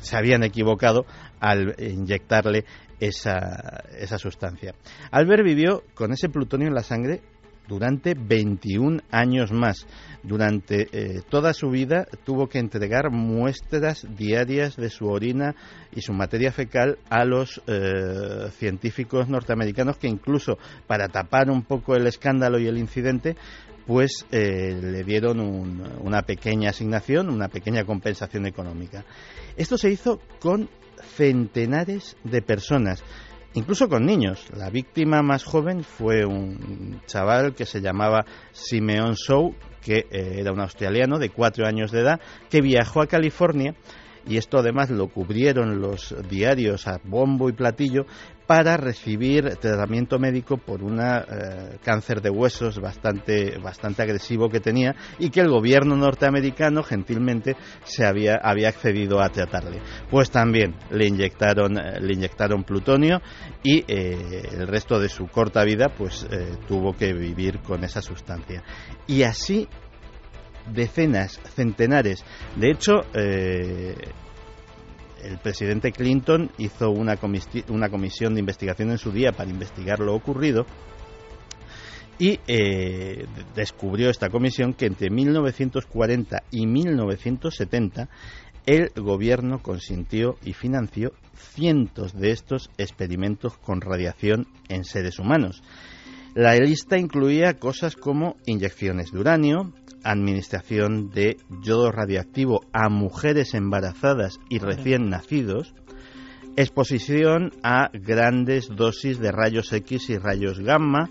se 0.00 0.16
habían 0.16 0.42
equivocado 0.42 1.06
al 1.38 1.76
inyectarle 1.78 2.64
esa, 2.98 3.84
esa 3.96 4.18
sustancia. 4.18 4.74
Albert 5.12 5.44
vivió 5.44 5.84
con 5.94 6.12
ese 6.12 6.28
plutonio 6.28 6.66
en 6.66 6.74
la 6.74 6.82
sangre 6.82 7.20
durante 7.68 8.14
21 8.14 9.02
años 9.10 9.52
más. 9.52 9.86
Durante 10.22 10.88
eh, 10.90 11.22
toda 11.28 11.52
su 11.52 11.70
vida 11.70 12.06
tuvo 12.24 12.48
que 12.48 12.58
entregar 12.58 13.10
muestras 13.10 14.06
diarias 14.16 14.76
de 14.76 14.90
su 14.90 15.06
orina 15.06 15.54
y 15.94 16.00
su 16.00 16.12
materia 16.12 16.50
fecal 16.50 16.98
a 17.10 17.24
los 17.24 17.62
eh, 17.66 18.50
científicos 18.52 19.28
norteamericanos 19.28 19.98
que 19.98 20.08
incluso 20.08 20.58
para 20.86 21.08
tapar 21.08 21.50
un 21.50 21.62
poco 21.62 21.94
el 21.94 22.06
escándalo 22.06 22.58
y 22.58 22.66
el 22.66 22.78
incidente 22.78 23.36
pues 23.86 24.26
eh, 24.32 24.78
le 24.82 25.02
dieron 25.02 25.40
una 25.40 26.20
pequeña 26.22 26.70
asignación, 26.70 27.30
una 27.30 27.48
pequeña 27.48 27.84
compensación 27.84 28.44
económica. 28.44 29.04
Esto 29.56 29.78
se 29.78 29.90
hizo 29.90 30.20
con 30.40 30.68
centenares 31.16 32.16
de 32.22 32.42
personas 32.42 33.02
incluso 33.58 33.88
con 33.88 34.06
niños. 34.06 34.46
La 34.56 34.70
víctima 34.70 35.22
más 35.22 35.44
joven 35.44 35.82
fue 35.82 36.24
un 36.24 37.00
chaval 37.06 37.54
que 37.54 37.66
se 37.66 37.80
llamaba 37.80 38.24
Simeon 38.52 39.14
Shaw, 39.14 39.54
que 39.82 40.06
eh, 40.10 40.36
era 40.38 40.52
un 40.52 40.60
australiano 40.60 41.18
de 41.18 41.30
cuatro 41.30 41.66
años 41.66 41.90
de 41.90 42.00
edad, 42.00 42.20
que 42.48 42.60
viajó 42.60 43.02
a 43.02 43.06
California 43.06 43.74
y 44.26 44.36
esto 44.36 44.58
además 44.58 44.90
lo 44.90 45.08
cubrieron 45.08 45.80
los 45.80 46.14
diarios 46.28 46.86
a 46.86 47.00
bombo 47.02 47.48
y 47.48 47.52
platillo 47.52 48.04
para 48.48 48.78
recibir 48.78 49.56
tratamiento 49.56 50.18
médico 50.18 50.56
por 50.56 50.82
un 50.82 50.96
cáncer 51.84 52.22
de 52.22 52.30
huesos 52.30 52.80
bastante, 52.80 53.58
bastante 53.58 54.00
agresivo 54.00 54.48
que 54.48 54.58
tenía 54.58 54.96
y 55.18 55.28
que 55.28 55.40
el 55.40 55.50
gobierno 55.50 55.96
norteamericano 55.96 56.82
gentilmente 56.82 57.56
se 57.84 58.06
había, 58.06 58.40
había 58.42 58.70
accedido 58.70 59.20
a 59.20 59.28
tratarle. 59.28 59.82
Pues 60.10 60.30
también 60.30 60.76
le 60.90 61.06
inyectaron, 61.06 61.74
le 61.74 62.14
inyectaron 62.14 62.64
plutonio 62.64 63.20
y 63.62 63.84
el 63.86 64.66
resto 64.66 64.98
de 64.98 65.10
su 65.10 65.26
corta 65.26 65.62
vida 65.64 65.90
pues 65.94 66.26
tuvo 66.66 66.94
que 66.94 67.12
vivir 67.12 67.58
con 67.58 67.84
esa 67.84 68.00
sustancia. 68.00 68.64
Y 69.06 69.24
así 69.24 69.68
decenas, 70.72 71.38
centenares. 71.54 72.24
De 72.56 72.70
hecho, 72.70 73.00
eh, 73.12 73.94
el 75.22 75.38
presidente 75.38 75.92
Clinton 75.92 76.50
hizo 76.58 76.90
una, 76.90 77.18
una, 77.68 77.88
comisión 77.88 78.34
de 78.34 78.40
investigación 78.40 78.90
en 78.90 78.98
su 78.98 79.10
día 79.10 79.32
para 79.32 79.50
investigar 79.50 80.00
lo 80.00 80.14
ocurrido 80.14 80.66
y 82.18 82.40
eh, 82.48 83.26
descubrió 83.54 84.10
esta 84.10 84.28
comisión 84.28 84.74
que 84.74 84.86
entre 84.86 85.10
1940 85.10 86.42
y 86.50 86.66
1970 86.66 88.08
el 88.66 88.90
gobierno 88.96 89.62
consintió 89.62 90.36
y 90.44 90.52
financió 90.52 91.12
cientos 91.34 92.12
de 92.12 92.32
estos 92.32 92.70
experimentos 92.76 93.56
con 93.56 93.80
radiación 93.80 94.46
en 94.68 94.84
seres 94.84 95.18
humanos. 95.18 95.62
La 96.34 96.54
lista 96.54 96.98
incluía 96.98 97.54
cosas 97.54 97.96
como 97.96 98.36
inyecciones 98.46 99.10
de 99.10 99.18
uranio, 99.18 99.72
administración 100.04 101.10
de 101.10 101.36
yodo 101.62 101.90
radioactivo 101.90 102.60
a 102.72 102.88
mujeres 102.88 103.54
embarazadas 103.54 104.38
y 104.48 104.58
recién 104.58 105.08
nacidos, 105.08 105.74
exposición 106.56 107.52
a 107.62 107.90
grandes 107.92 108.68
dosis 108.68 109.18
de 109.18 109.32
rayos 109.32 109.72
X 109.72 110.10
y 110.10 110.18
rayos 110.18 110.60
gamma 110.60 111.10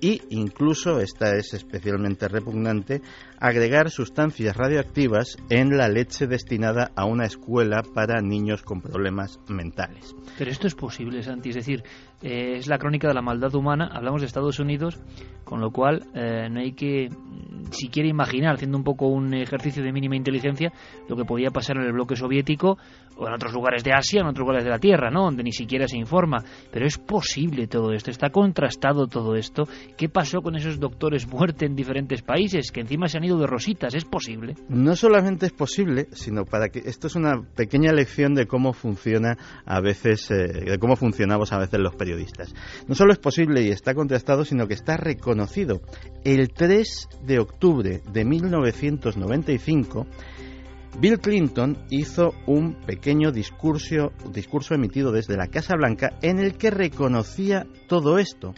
y 0.00 0.22
incluso, 0.30 1.00
esta 1.00 1.36
es 1.36 1.52
especialmente 1.52 2.26
repugnante, 2.26 3.02
agregar 3.40 3.90
sustancias 3.90 4.56
radioactivas 4.56 5.36
en 5.48 5.76
la 5.76 5.88
leche 5.88 6.26
destinada 6.26 6.92
a 6.94 7.06
una 7.06 7.24
escuela 7.24 7.82
para 7.94 8.20
niños 8.20 8.62
con 8.62 8.82
problemas 8.82 9.40
mentales. 9.48 10.14
Pero 10.38 10.50
esto 10.50 10.66
es 10.66 10.74
posible, 10.74 11.22
Santi, 11.22 11.48
es 11.48 11.56
decir, 11.56 11.82
eh, 12.22 12.56
es 12.56 12.68
la 12.68 12.78
crónica 12.78 13.08
de 13.08 13.14
la 13.14 13.22
maldad 13.22 13.54
humana, 13.54 13.90
hablamos 13.92 14.20
de 14.20 14.26
Estados 14.26 14.60
Unidos, 14.60 15.00
con 15.44 15.60
lo 15.60 15.70
cual 15.70 16.06
eh, 16.14 16.48
no 16.50 16.60
hay 16.60 16.72
que 16.72 17.08
si 17.70 17.88
quiere 17.88 18.08
imaginar, 18.08 18.54
haciendo 18.54 18.76
un 18.76 18.84
poco 18.84 19.06
un 19.08 19.34
ejercicio 19.34 19.82
de 19.82 19.92
mínima 19.92 20.16
inteligencia, 20.16 20.72
lo 21.08 21.16
que 21.16 21.24
podía 21.24 21.50
pasar 21.50 21.76
en 21.76 21.84
el 21.84 21.92
bloque 21.92 22.16
soviético 22.16 22.78
o 23.16 23.26
en 23.26 23.34
otros 23.34 23.52
lugares 23.52 23.84
de 23.84 23.92
Asia, 23.92 24.20
en 24.20 24.26
otros 24.26 24.46
lugares 24.46 24.64
de 24.64 24.70
la 24.70 24.78
Tierra, 24.78 25.10
¿no? 25.10 25.24
Donde 25.24 25.42
ni 25.42 25.52
siquiera 25.52 25.86
se 25.86 25.98
informa. 25.98 26.42
Pero 26.70 26.86
es 26.86 26.98
posible 26.98 27.66
todo 27.66 27.92
esto, 27.92 28.10
está 28.10 28.30
contrastado 28.30 29.06
todo 29.06 29.36
esto. 29.36 29.64
¿Qué 29.96 30.08
pasó 30.08 30.40
con 30.40 30.56
esos 30.56 30.80
doctores 30.80 31.28
muerte 31.28 31.66
en 31.66 31.74
diferentes 31.74 32.22
países 32.22 32.70
que 32.72 32.80
encima 32.80 33.08
se 33.08 33.18
han 33.18 33.24
ido 33.24 33.29
de 33.38 33.46
rositas? 33.46 33.94
¿Es 33.94 34.04
posible? 34.04 34.54
No 34.68 34.96
solamente 34.96 35.46
es 35.46 35.52
posible, 35.52 36.08
sino 36.12 36.44
para 36.44 36.68
que 36.68 36.80
esto 36.84 37.06
es 37.06 37.14
una 37.14 37.42
pequeña 37.42 37.92
lección 37.92 38.34
de 38.34 38.46
cómo 38.46 38.72
funciona 38.72 39.36
a 39.64 39.80
veces, 39.80 40.30
eh, 40.30 40.70
de 40.70 40.78
cómo 40.78 40.96
funcionamos 40.96 41.52
a 41.52 41.58
veces 41.58 41.80
los 41.80 41.94
periodistas. 41.94 42.54
No 42.88 42.94
solo 42.94 43.12
es 43.12 43.18
posible 43.18 43.62
y 43.62 43.70
está 43.70 43.94
contrastado, 43.94 44.44
sino 44.44 44.66
que 44.66 44.74
está 44.74 44.96
reconocido. 44.96 45.80
El 46.24 46.50
3 46.52 47.08
de 47.24 47.38
octubre 47.38 48.02
de 48.12 48.24
1995, 48.24 50.06
Bill 50.98 51.20
Clinton 51.20 51.78
hizo 51.90 52.34
un 52.46 52.74
pequeño 52.74 53.30
discurso, 53.30 54.12
discurso 54.32 54.74
emitido 54.74 55.12
desde 55.12 55.36
la 55.36 55.46
Casa 55.46 55.76
Blanca 55.76 56.18
en 56.20 56.40
el 56.40 56.56
que 56.56 56.70
reconocía 56.70 57.66
todo 57.88 58.18
esto. 58.18 58.54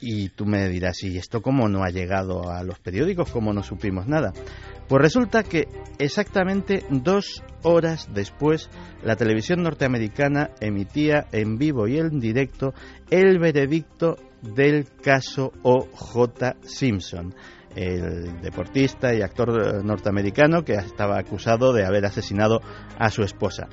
Y 0.00 0.28
tú 0.30 0.44
me 0.44 0.68
dirás, 0.68 1.02
¿y 1.02 1.16
esto 1.16 1.40
cómo 1.40 1.68
no 1.68 1.82
ha 1.84 1.90
llegado 1.90 2.50
a 2.50 2.62
los 2.64 2.78
periódicos? 2.78 3.30
¿Cómo 3.30 3.52
no 3.52 3.62
supimos 3.62 4.06
nada? 4.06 4.32
Pues 4.88 5.00
resulta 5.00 5.42
que 5.42 5.68
exactamente 5.98 6.84
dos 6.90 7.42
horas 7.62 8.08
después 8.12 8.68
la 9.02 9.16
televisión 9.16 9.62
norteamericana 9.62 10.50
emitía 10.60 11.26
en 11.32 11.56
vivo 11.56 11.88
y 11.88 11.98
en 11.98 12.18
directo 12.18 12.74
el 13.10 13.38
veredicto 13.38 14.16
del 14.42 14.86
caso 15.02 15.52
O.J. 15.62 16.56
Simpson, 16.62 17.34
el 17.74 18.40
deportista 18.42 19.14
y 19.14 19.22
actor 19.22 19.82
norteamericano 19.82 20.64
que 20.64 20.74
estaba 20.74 21.18
acusado 21.18 21.72
de 21.72 21.86
haber 21.86 22.04
asesinado 22.04 22.60
a 22.98 23.10
su 23.10 23.22
esposa. 23.22 23.68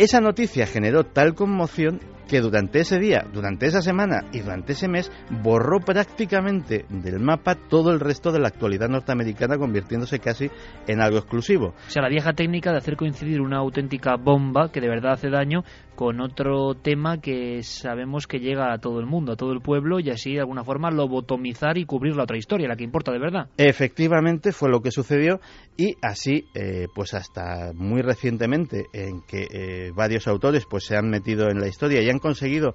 Esa 0.00 0.22
noticia 0.22 0.66
generó 0.66 1.04
tal 1.04 1.34
conmoción 1.34 2.00
que 2.26 2.40
durante 2.40 2.80
ese 2.80 2.98
día, 2.98 3.26
durante 3.30 3.66
esa 3.66 3.82
semana 3.82 4.24
y 4.32 4.38
durante 4.38 4.72
ese 4.72 4.88
mes 4.88 5.12
borró 5.42 5.80
prácticamente 5.80 6.86
del 6.88 7.20
mapa 7.20 7.54
todo 7.68 7.90
el 7.90 8.00
resto 8.00 8.32
de 8.32 8.38
la 8.38 8.48
actualidad 8.48 8.88
norteamericana, 8.88 9.58
convirtiéndose 9.58 10.18
casi 10.18 10.48
en 10.86 11.02
algo 11.02 11.18
exclusivo. 11.18 11.74
O 11.86 11.90
sea, 11.90 12.02
la 12.02 12.08
vieja 12.08 12.32
técnica 12.32 12.70
de 12.70 12.78
hacer 12.78 12.96
coincidir 12.96 13.42
una 13.42 13.58
auténtica 13.58 14.16
bomba 14.16 14.72
que 14.72 14.80
de 14.80 14.88
verdad 14.88 15.12
hace 15.12 15.28
daño 15.28 15.64
con 16.00 16.18
otro 16.22 16.76
tema 16.76 17.20
que 17.20 17.62
sabemos 17.62 18.26
que 18.26 18.38
llega 18.38 18.72
a 18.72 18.78
todo 18.78 19.00
el 19.00 19.04
mundo, 19.04 19.32
a 19.32 19.36
todo 19.36 19.52
el 19.52 19.60
pueblo, 19.60 20.00
y 20.00 20.08
así 20.08 20.32
de 20.32 20.40
alguna 20.40 20.64
forma 20.64 20.90
lobotomizar 20.90 21.76
y 21.76 21.84
cubrir 21.84 22.16
la 22.16 22.22
otra 22.22 22.38
historia, 22.38 22.68
la 22.68 22.76
que 22.76 22.84
importa 22.84 23.12
de 23.12 23.18
verdad. 23.18 23.50
Efectivamente 23.58 24.52
fue 24.52 24.70
lo 24.70 24.80
que 24.80 24.92
sucedió 24.92 25.40
y 25.76 25.96
así, 26.00 26.46
eh, 26.54 26.86
pues 26.94 27.12
hasta 27.12 27.74
muy 27.74 28.00
recientemente, 28.00 28.86
en 28.94 29.20
que 29.28 29.42
eh, 29.50 29.92
varios 29.94 30.26
autores 30.26 30.64
pues 30.64 30.86
se 30.86 30.96
han 30.96 31.10
metido 31.10 31.50
en 31.50 31.60
la 31.60 31.68
historia 31.68 32.00
y 32.00 32.08
han 32.08 32.18
conseguido 32.18 32.72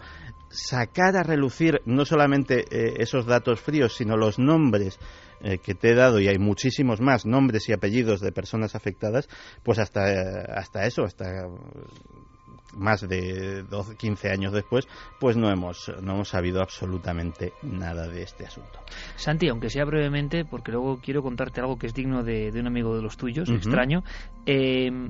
sacar 0.50 1.18
a 1.18 1.24
relucir 1.24 1.82
no 1.86 2.06
solamente 2.06 2.60
eh, 2.70 2.94
esos 3.00 3.26
datos 3.26 3.60
fríos, 3.60 3.96
sino 3.96 4.18
los 4.18 4.38
nombres 4.38 5.00
eh, 5.42 5.58
que 5.58 5.76
te 5.76 5.92
he 5.92 5.96
dado, 5.96 6.20
y 6.20 6.28
hay 6.28 6.40
muchísimos 6.40 7.02
más 7.02 7.26
nombres 7.26 7.68
y 7.70 7.74
apellidos 7.74 8.22
de 8.22 8.32
personas 8.32 8.74
afectadas, 8.74 9.28
pues 9.64 9.80
hasta, 9.80 10.04
hasta 10.56 10.86
eso, 10.86 11.04
hasta 11.04 11.48
más 12.76 13.08
de 13.08 13.64
12, 13.64 13.96
15 13.96 14.30
años 14.30 14.54
después, 14.54 14.88
pues 15.20 15.38
no 15.38 15.50
hemos, 15.50 15.92
no 16.02 16.14
hemos 16.14 16.30
sabido 16.30 16.62
absolutamente 16.62 17.54
nada 17.64 18.08
de 18.08 18.24
este 18.24 18.46
asunto. 18.46 18.80
Santi, 19.16 19.48
aunque 19.50 19.70
sea 19.70 19.86
brevemente, 19.86 20.46
porque 20.46 20.72
luego 20.72 21.00
quiero 21.02 21.22
contarte 21.22 21.62
algo 21.62 21.78
que 21.78 21.88
es 21.88 21.94
digno 21.94 22.24
de, 22.24 22.52
un 22.56 22.68
amigo 22.68 22.96
de 22.96 23.02
los 23.02 23.18
tuyos, 23.18 23.50
extraño. 23.50 24.04
Eh, 24.46 24.92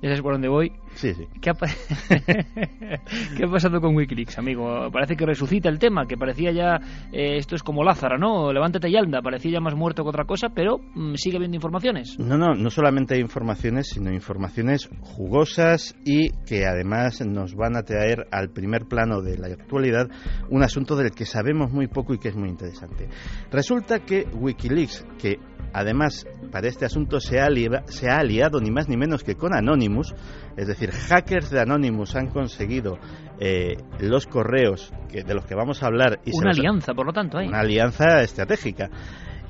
ya 0.00 0.08
sabes 0.08 0.22
por 0.22 0.32
dónde 0.32 0.48
voy. 0.48 0.72
Sí, 0.94 1.14
sí. 1.14 1.26
¿Qué 1.40 1.50
ha, 1.50 1.54
¿Qué 3.36 3.44
ha 3.44 3.48
pasado 3.50 3.80
con 3.80 3.96
Wikileaks, 3.96 4.38
amigo? 4.38 4.90
Parece 4.92 5.16
que 5.16 5.26
resucita 5.26 5.68
el 5.68 5.78
tema, 5.78 6.06
que 6.06 6.16
parecía 6.16 6.52
ya, 6.52 6.76
eh, 7.12 7.36
esto 7.36 7.56
es 7.56 7.62
como 7.62 7.84
Lázaro, 7.84 8.18
¿no? 8.18 8.52
Levántate 8.52 8.88
y 8.88 8.96
anda, 8.96 9.22
parecía 9.22 9.52
ya 9.52 9.60
más 9.60 9.74
muerto 9.74 10.02
que 10.02 10.08
otra 10.10 10.24
cosa, 10.24 10.48
pero 10.54 10.78
mm, 10.78 11.14
sigue 11.14 11.36
habiendo 11.36 11.56
informaciones. 11.56 12.18
No, 12.18 12.36
no, 12.36 12.54
no 12.54 12.70
solamente 12.70 13.14
hay 13.14 13.20
informaciones, 13.20 13.88
sino 13.88 14.12
informaciones 14.12 14.88
jugosas 15.30 15.94
y 16.04 16.30
que 16.44 16.66
además 16.66 17.24
nos 17.24 17.54
van 17.54 17.76
a 17.76 17.82
traer 17.82 18.26
al 18.32 18.50
primer 18.50 18.86
plano 18.86 19.22
de 19.22 19.38
la 19.38 19.46
actualidad 19.46 20.08
un 20.48 20.64
asunto 20.64 20.96
del 20.96 21.12
que 21.12 21.24
sabemos 21.24 21.70
muy 21.70 21.86
poco 21.86 22.14
y 22.14 22.18
que 22.18 22.30
es 22.30 22.36
muy 22.36 22.48
interesante. 22.48 23.08
Resulta 23.52 24.00
que 24.00 24.26
Wikileaks, 24.34 25.06
que 25.18 25.38
además 25.72 26.26
para 26.50 26.66
este 26.66 26.84
asunto 26.84 27.20
se 27.20 27.38
ha, 27.38 27.46
se 27.86 28.10
ha 28.10 28.18
aliado 28.18 28.60
ni 28.60 28.72
más 28.72 28.88
ni 28.88 28.96
menos 28.96 29.22
que 29.22 29.36
con 29.36 29.54
Anonymous, 29.54 30.12
es 30.56 30.66
decir, 30.66 30.90
hackers 30.90 31.50
de 31.50 31.60
Anonymous 31.60 32.16
han 32.16 32.26
conseguido 32.26 32.98
eh, 33.38 33.76
los 34.00 34.26
correos 34.26 34.92
que, 35.08 35.22
de 35.22 35.34
los 35.34 35.44
que 35.44 35.54
vamos 35.54 35.84
a 35.84 35.86
hablar. 35.86 36.18
Y 36.24 36.36
una 36.36 36.50
alianza, 36.50 36.92
por 36.92 37.06
lo 37.06 37.12
tanto, 37.12 37.38
hay. 37.38 37.46
Una 37.46 37.60
alianza 37.60 38.20
estratégica 38.20 38.90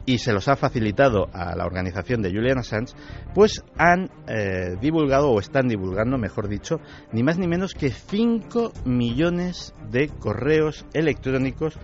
y 0.07 0.19
se 0.19 0.33
los 0.33 0.49
ha 0.49 0.57
facilitado 0.57 1.29
a 1.33 1.55
la 1.57 1.67
organización 1.67 2.23
de 2.23 2.31
Julian 2.31 2.59
Assange, 2.59 2.95
pues 3.35 3.63
han 3.77 4.11
eh, 4.27 4.77
divulgado, 4.81 5.31
o 5.31 5.41
están 5.41 5.69
divulgando, 5.69 6.19
mejor 6.19 6.49
dicho, 6.49 6.81
ni 7.13 7.23
más 7.23 7.39
ni 7.39 7.47
menos 7.47 7.75
que 7.75 7.91
5 7.91 8.73
millones 8.85 9.75
de 9.91 10.09
correos 10.09 10.87
electrónicos 10.93 11.79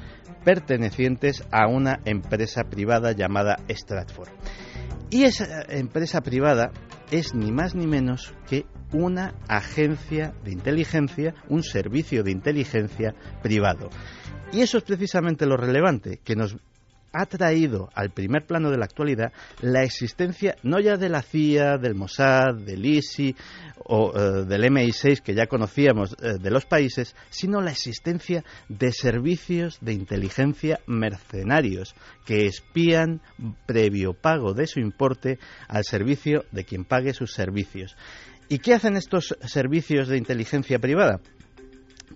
pertenecientes 0.45 1.45
a 1.51 1.67
una 1.67 2.01
empresa 2.05 2.65
privada 2.65 3.13
llamada 3.13 3.57
Stratford. 3.69 4.31
Y 5.11 5.25
esa 5.25 5.63
empresa 5.69 6.21
privada 6.21 6.71
es 7.11 7.35
ni 7.35 7.53
más 7.53 7.75
ni 7.75 7.87
menos 7.87 8.35
que 8.49 8.67
una 8.93 9.35
agencia 9.49 10.35
de 10.45 10.53
inteligencia, 10.53 11.35
un 11.49 11.63
servicio 11.63 12.23
de 12.23 12.33
inteligencia 12.33 13.15
privado. 13.43 13.91
Y 14.53 14.61
eso 14.61 14.79
es 14.79 14.85
precisamente 14.85 15.47
lo 15.47 15.57
relevante, 15.57 16.21
que 16.23 16.37
nos 16.37 16.57
ha 17.17 17.27
traído 17.27 17.89
al 17.95 18.11
primer 18.11 18.47
plano 18.47 18.71
de 18.71 18.77
la 18.77 18.85
actualidad 18.85 19.33
la 19.63 19.83
existencia 19.83 20.57
no 20.63 20.81
ya 20.81 20.97
de 20.97 21.09
la 21.09 21.23
CIA, 21.23 21.79
del 21.79 21.95
Mossad, 21.95 22.55
del 22.55 22.85
ISI 22.85 23.35
o 23.85 24.13
eh, 24.15 24.45
del 24.45 24.65
MI6 24.65 25.23
que 25.23 25.35
ya 25.35 25.47
conocíamos 25.47 26.15
eh, 26.21 26.39
de 26.39 26.51
los 26.51 26.67
países, 26.67 27.15
sino 27.31 27.61
la 27.61 27.71
existencia 27.71 28.45
de 28.69 28.93
servicios 28.93 29.79
de 29.81 29.95
inteligencia 29.95 30.81
mercenarios 30.87 31.95
que 32.25 32.47
espían 32.47 33.23
previo 33.67 34.13
pago 34.13 34.53
de 34.53 34.67
su 34.67 34.81
importe 34.81 35.39
al 35.69 35.85
servicio 35.85 36.45
de 36.53 36.65
quien 36.65 36.85
pague 36.85 37.15
sus 37.15 37.33
servicios. 37.33 37.97
¿Y 38.49 38.59
qué 38.59 38.75
hacen 38.75 38.97
estos 38.97 39.37
servicios 39.47 40.07
de 40.09 40.19
inteligencia 40.19 40.79
privada? 40.79 41.21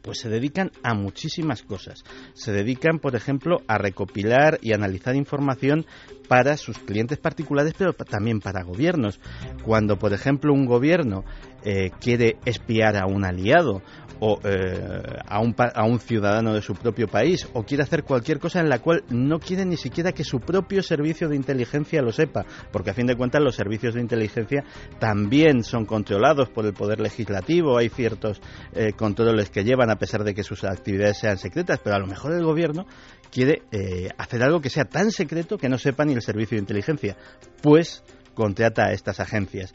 Pues 0.03 0.19
se 0.19 0.29
dedican 0.29 0.71
a 0.83 0.95
muchísimas 0.95 1.63
cosas. 1.63 2.05
Se 2.35 2.53
dedican, 2.53 2.99
por 2.99 3.17
ejemplo, 3.17 3.59
a 3.67 3.79
recopilar 3.79 4.59
y 4.63 4.73
analizar 4.73 5.15
información 5.15 5.87
para 6.29 6.57
sus 6.57 6.79
clientes 6.79 7.19
particulares, 7.19 7.75
pero 7.77 7.93
también 7.93 8.41
para 8.41 8.63
gobiernos. 8.63 9.21
Cuando, 9.65 9.99
por 9.99 10.13
ejemplo, 10.13 10.53
un 10.53 10.65
gobierno 10.65 11.25
eh, 11.65 11.91
quiere 12.01 12.39
espiar 12.45 12.97
a 12.97 13.07
un 13.07 13.25
aliado 13.25 13.83
o 14.21 14.39
eh, 14.45 15.03
a, 15.27 15.41
un, 15.41 15.55
a 15.59 15.85
un 15.85 15.99
ciudadano 15.99 16.53
de 16.53 16.63
su 16.63 16.75
propio 16.75 17.09
país 17.09 17.49
o 17.55 17.65
quiere 17.65 17.83
hacer 17.83 18.05
cualquier 18.05 18.39
cosa 18.39 18.61
en 18.61 18.69
la 18.69 18.79
cual 18.79 19.03
no 19.09 19.41
quiere 19.41 19.65
ni 19.65 19.77
siquiera 19.77 20.13
que 20.13 20.25
su 20.25 20.41
propio 20.41 20.83
servicio 20.83 21.29
de 21.29 21.37
inteligencia 21.37 22.03
lo 22.03 22.13
sepa, 22.13 22.45
porque 22.71 22.91
a 22.91 22.95
fin 22.95 23.07
de 23.07 23.17
cuentas 23.17 23.43
los 23.43 23.57
servicios 23.57 23.95
de 23.95 24.01
inteligencia 24.01 24.65
también 24.99 25.65
son 25.65 25.87
controlados 25.87 26.51
por 26.51 26.67
el 26.67 26.75
poder 26.75 27.01
legislativo, 27.01 27.79
hay 27.79 27.89
ciertos 27.89 28.41
eh, 28.75 28.93
controles 28.93 29.51
que 29.51 29.65
llevan 29.65 29.91
a 29.91 29.97
pesar 29.97 30.23
de 30.23 30.35
que 30.35 30.45
sus 30.45 30.65
actividades 30.65 31.19
sean 31.19 31.39
secretas, 31.39 31.81
pero 31.83 31.97
a 31.97 31.99
lo 31.99 32.07
mejor 32.07 32.33
el 32.33 32.45
gobierno 32.45 32.87
quiere 33.31 33.63
eh, 33.73 34.11
hacer 34.19 34.43
algo 34.43 34.61
que 34.61 34.71
sea 34.71 34.85
tan 34.85 35.11
secreto 35.11 35.57
que 35.57 35.69
no 35.69 35.79
sepa 35.79 36.05
ni 36.05 36.13
el 36.13 36.23
servicio 36.23 36.57
de 36.57 36.63
inteligencia, 36.63 37.17
pues 37.63 38.03
contrata 38.35 38.87
a 38.87 38.93
estas 38.93 39.21
agencias. 39.21 39.73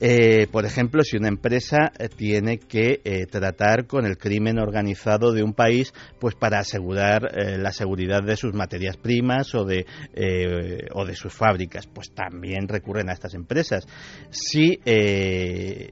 Eh, 0.00 0.46
por 0.50 0.64
ejemplo, 0.64 1.02
si 1.02 1.18
una 1.18 1.28
empresa 1.28 1.92
eh, 1.98 2.08
tiene 2.08 2.58
que 2.58 3.02
eh, 3.04 3.26
tratar 3.26 3.86
con 3.86 4.06
el 4.06 4.16
crimen 4.16 4.58
organizado 4.58 5.32
de 5.32 5.42
un 5.42 5.52
país, 5.52 5.92
pues 6.18 6.34
para 6.34 6.58
asegurar 6.58 7.30
la 7.34 7.72
seguridad 7.72 8.22
de 8.22 8.36
sus 8.36 8.54
materias 8.54 8.96
primas 8.96 9.54
o 9.54 9.64
de, 9.64 9.86
o 10.94 11.04
de 11.04 11.14
sus 11.14 11.32
fábricas, 11.32 11.86
pues 11.86 12.12
también 12.12 12.68
recurren 12.68 13.10
a 13.10 13.12
estas 13.12 13.34
empresas. 13.34 13.86
Sí, 14.30 14.78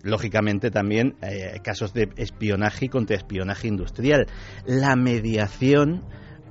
lógicamente 0.03 0.71
también 0.71 1.17
casos 1.63 1.93
de 1.93 2.09
espionaje 2.17 2.87
y 2.87 2.89
contraespionaje 2.89 3.69
industrial. 3.69 4.27
La 4.67 4.97
mediación 4.97 6.05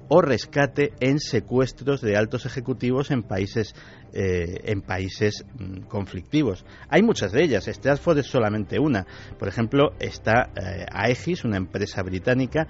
o 0.09 0.21
rescate 0.21 0.93
en 0.99 1.19
secuestros 1.19 2.01
de 2.01 2.15
altos 2.15 2.45
ejecutivos 2.45 3.11
en 3.11 3.23
países 3.23 3.75
eh, 4.13 4.61
en 4.71 4.81
países 4.81 5.45
mm, 5.59 5.81
conflictivos. 5.81 6.65
Hay 6.89 7.03
muchas 7.03 7.33
de 7.33 7.43
ellas. 7.43 7.67
Stratford 7.67 8.19
es 8.19 8.27
solamente 8.27 8.79
una. 8.79 9.05
Por 9.37 9.47
ejemplo, 9.47 9.91
está 9.99 10.49
eh, 10.55 10.85
Aegis, 10.91 11.43
una 11.43 11.57
empresa 11.57 12.01
británica 12.03 12.67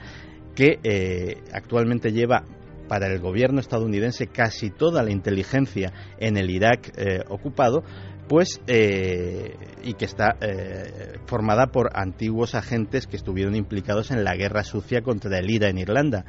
que 0.55 0.79
eh, 0.83 1.43
actualmente 1.53 2.11
lleva 2.11 2.43
para 2.89 3.07
el 3.07 3.19
gobierno 3.19 3.59
estadounidense 3.59 4.27
casi 4.27 4.71
toda 4.71 5.03
la 5.03 5.11
inteligencia 5.11 5.93
en 6.19 6.37
el 6.37 6.49
Irak 6.49 6.93
ocupado, 7.27 7.83
pues 8.29 8.61
y 8.65 9.93
que 9.93 10.05
está 10.05 10.37
formada 11.25 11.67
por 11.67 11.89
antiguos 11.93 12.55
agentes 12.55 13.05
que 13.05 13.17
estuvieron 13.17 13.55
implicados 13.55 14.09
en 14.11 14.23
la 14.23 14.37
guerra 14.37 14.63
sucia 14.63 15.01
contra 15.01 15.37
el 15.37 15.51
IRA 15.51 15.67
en 15.67 15.79
Irlanda. 15.79 16.23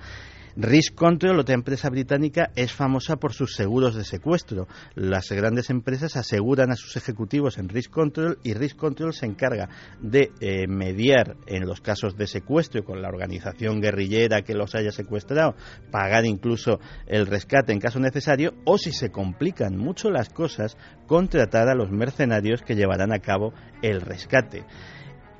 Risk 0.61 0.97
Control, 0.97 1.39
otra 1.39 1.55
empresa 1.55 1.89
británica, 1.89 2.51
es 2.57 2.73
famosa 2.73 3.15
por 3.15 3.33
sus 3.33 3.55
seguros 3.55 3.95
de 3.95 4.03
secuestro. 4.03 4.67
Las 4.97 5.31
grandes 5.31 5.71
empresas 5.71 6.17
aseguran 6.17 6.73
a 6.73 6.75
sus 6.75 6.97
ejecutivos 6.97 7.59
en 7.59 7.69
Risk 7.69 7.93
Control 7.93 8.41
y 8.43 8.55
Risk 8.55 8.77
Control 8.77 9.15
se 9.15 9.27
encarga 9.27 9.69
de 10.01 10.33
eh, 10.41 10.67
mediar 10.67 11.37
en 11.47 11.65
los 11.65 11.81
casos 11.81 12.17
de 12.17 12.27
secuestro 12.27 12.83
con 12.83 13.01
la 13.01 13.09
organización 13.09 13.81
guerrillera 13.81 14.43
que 14.43 14.55
los 14.55 14.75
haya 14.75 14.91
secuestrado, 14.91 15.55
pagar 15.93 16.27
incluso 16.27 16.81
el 17.07 17.29
rescate 17.29 17.73
en 17.73 17.79
caso 17.79 18.01
necesario 18.01 18.55
o 18.65 18.79
si 18.79 18.91
se 18.91 19.11
complican 19.11 19.77
mucho 19.77 20.11
las 20.11 20.29
cosas, 20.29 20.77
contratar 21.07 21.69
a 21.69 21.77
los 21.77 21.93
mercenarios 21.93 22.63
que 22.63 22.75
llevarán 22.75 23.13
a 23.13 23.21
cabo 23.21 23.55
el 23.81 24.01
rescate. 24.01 24.65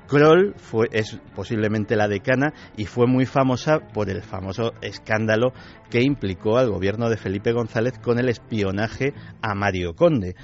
Kroll 0.09 0.55
fue, 0.57 0.87
es 0.91 1.19
posiblemente 1.35 1.95
la 1.95 2.07
decana 2.07 2.53
y 2.75 2.85
fue 2.85 3.05
muy 3.05 3.25
famosa 3.25 3.79
por 3.93 4.09
el 4.09 4.23
famoso 4.23 4.73
escándalo 4.81 5.53
que 5.89 6.01
implicó 6.01 6.57
al 6.57 6.71
gobierno 6.71 7.09
de 7.09 7.17
Felipe 7.17 7.51
González 7.51 7.99
con 7.99 8.17
el 8.17 8.27
espionaje 8.27 9.13
a 9.41 9.53
Mario 9.53 9.93
Conde. 9.93 10.35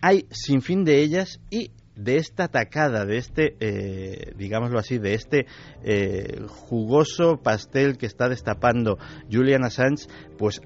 Hay 0.00 0.26
sin 0.30 0.62
fin 0.62 0.84
de 0.84 1.00
ellas 1.00 1.40
y 1.48 1.70
de 1.94 2.16
esta 2.16 2.44
atacada, 2.44 3.04
de 3.04 3.18
este, 3.18 3.56
eh, 3.60 4.32
digámoslo 4.36 4.78
así, 4.78 4.98
de 4.98 5.14
este 5.14 5.46
eh, 5.82 6.42
jugoso 6.46 7.40
pastel 7.42 7.98
que 7.98 8.06
está 8.06 8.28
destapando 8.28 8.98
Julian 9.30 9.64
Assange, 9.64 10.06
pues 10.38 10.60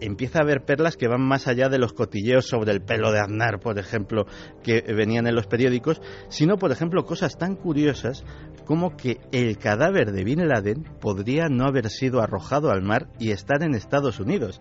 empieza 0.00 0.38
a 0.38 0.42
haber 0.42 0.64
perlas 0.64 0.96
que 0.96 1.08
van 1.08 1.22
más 1.22 1.46
allá 1.46 1.68
de 1.68 1.78
los 1.78 1.92
cotilleos 1.92 2.46
sobre 2.46 2.72
el 2.72 2.82
pelo 2.82 3.12
de 3.12 3.20
Aznar, 3.20 3.60
por 3.60 3.78
ejemplo, 3.78 4.26
que 4.62 4.82
venían 4.82 5.26
en 5.26 5.34
los 5.34 5.46
periódicos, 5.46 6.00
sino, 6.28 6.56
por 6.56 6.72
ejemplo, 6.72 7.04
cosas 7.04 7.38
tan 7.38 7.56
curiosas 7.56 8.24
como 8.64 8.96
que 8.96 9.20
el 9.32 9.58
cadáver 9.58 10.12
de 10.12 10.24
Bin 10.24 10.46
Laden 10.46 10.84
podría 11.00 11.48
no 11.48 11.66
haber 11.66 11.88
sido 11.88 12.20
arrojado 12.20 12.70
al 12.70 12.82
mar 12.82 13.08
y 13.18 13.30
estar 13.30 13.62
en 13.62 13.74
Estados 13.74 14.20
Unidos. 14.20 14.60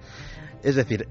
Es 0.64 0.76
decir, 0.76 1.08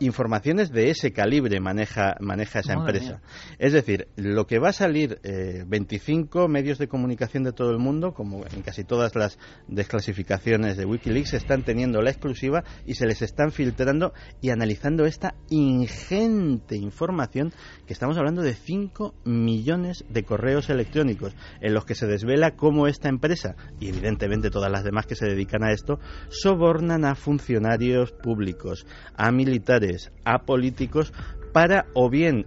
informaciones 0.00 0.70
de 0.70 0.90
ese 0.90 1.12
calibre 1.12 1.60
maneja, 1.60 2.16
maneja 2.20 2.60
esa 2.60 2.74
empresa. 2.74 3.20
Es 3.58 3.72
decir, 3.72 4.08
lo 4.16 4.46
que 4.46 4.58
va 4.58 4.70
a 4.70 4.72
salir 4.72 5.20
25 5.66 6.44
eh, 6.44 6.48
medios 6.48 6.78
de 6.78 6.88
comunicación 6.88 7.42
de 7.44 7.52
todo 7.52 7.70
el 7.70 7.78
mundo, 7.78 8.12
como 8.12 8.44
en 8.46 8.62
casi 8.62 8.84
todas 8.84 9.14
las 9.14 9.38
desclasificaciones 9.66 10.76
de 10.76 10.84
Wikileaks, 10.84 11.34
están 11.34 11.62
teniendo 11.64 12.02
la 12.02 12.10
exclusiva 12.10 12.64
y 12.86 12.94
se 12.94 13.06
les 13.06 13.22
están 13.22 13.52
filtrando 13.52 14.12
y 14.40 14.50
analizando 14.50 15.04
esta 15.04 15.34
ingente 15.50 16.76
información 16.76 17.52
que 17.86 17.92
estamos 17.92 18.16
hablando 18.18 18.42
de 18.42 18.54
5 18.54 19.14
millones 19.24 20.04
de 20.08 20.24
correos 20.24 20.70
electrónicos 20.70 21.34
en 21.60 21.74
los 21.74 21.84
que 21.84 21.94
se 21.94 22.06
desvela 22.06 22.56
cómo 22.56 22.86
esta 22.86 23.08
empresa 23.08 23.56
y 23.80 23.88
evidentemente 23.88 24.50
todas 24.50 24.70
las 24.70 24.84
demás 24.84 25.06
que 25.06 25.14
se 25.14 25.26
dedican 25.26 25.64
a 25.64 25.72
esto 25.72 25.98
sobornan 26.28 27.04
a 27.04 27.14
funcionarios 27.14 28.12
públicos, 28.12 28.86
a 29.16 29.30
militares, 29.30 29.87
a 30.24 30.40
políticos 30.44 31.12
para 31.52 31.86
o 31.94 32.10
bien 32.10 32.46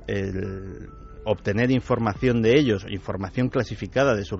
obtener 1.23 1.71
información 1.71 2.41
de 2.41 2.57
ellos, 2.57 2.85
información 2.89 3.49
clasificada 3.49 4.15
de 4.15 4.25
sus 4.25 4.39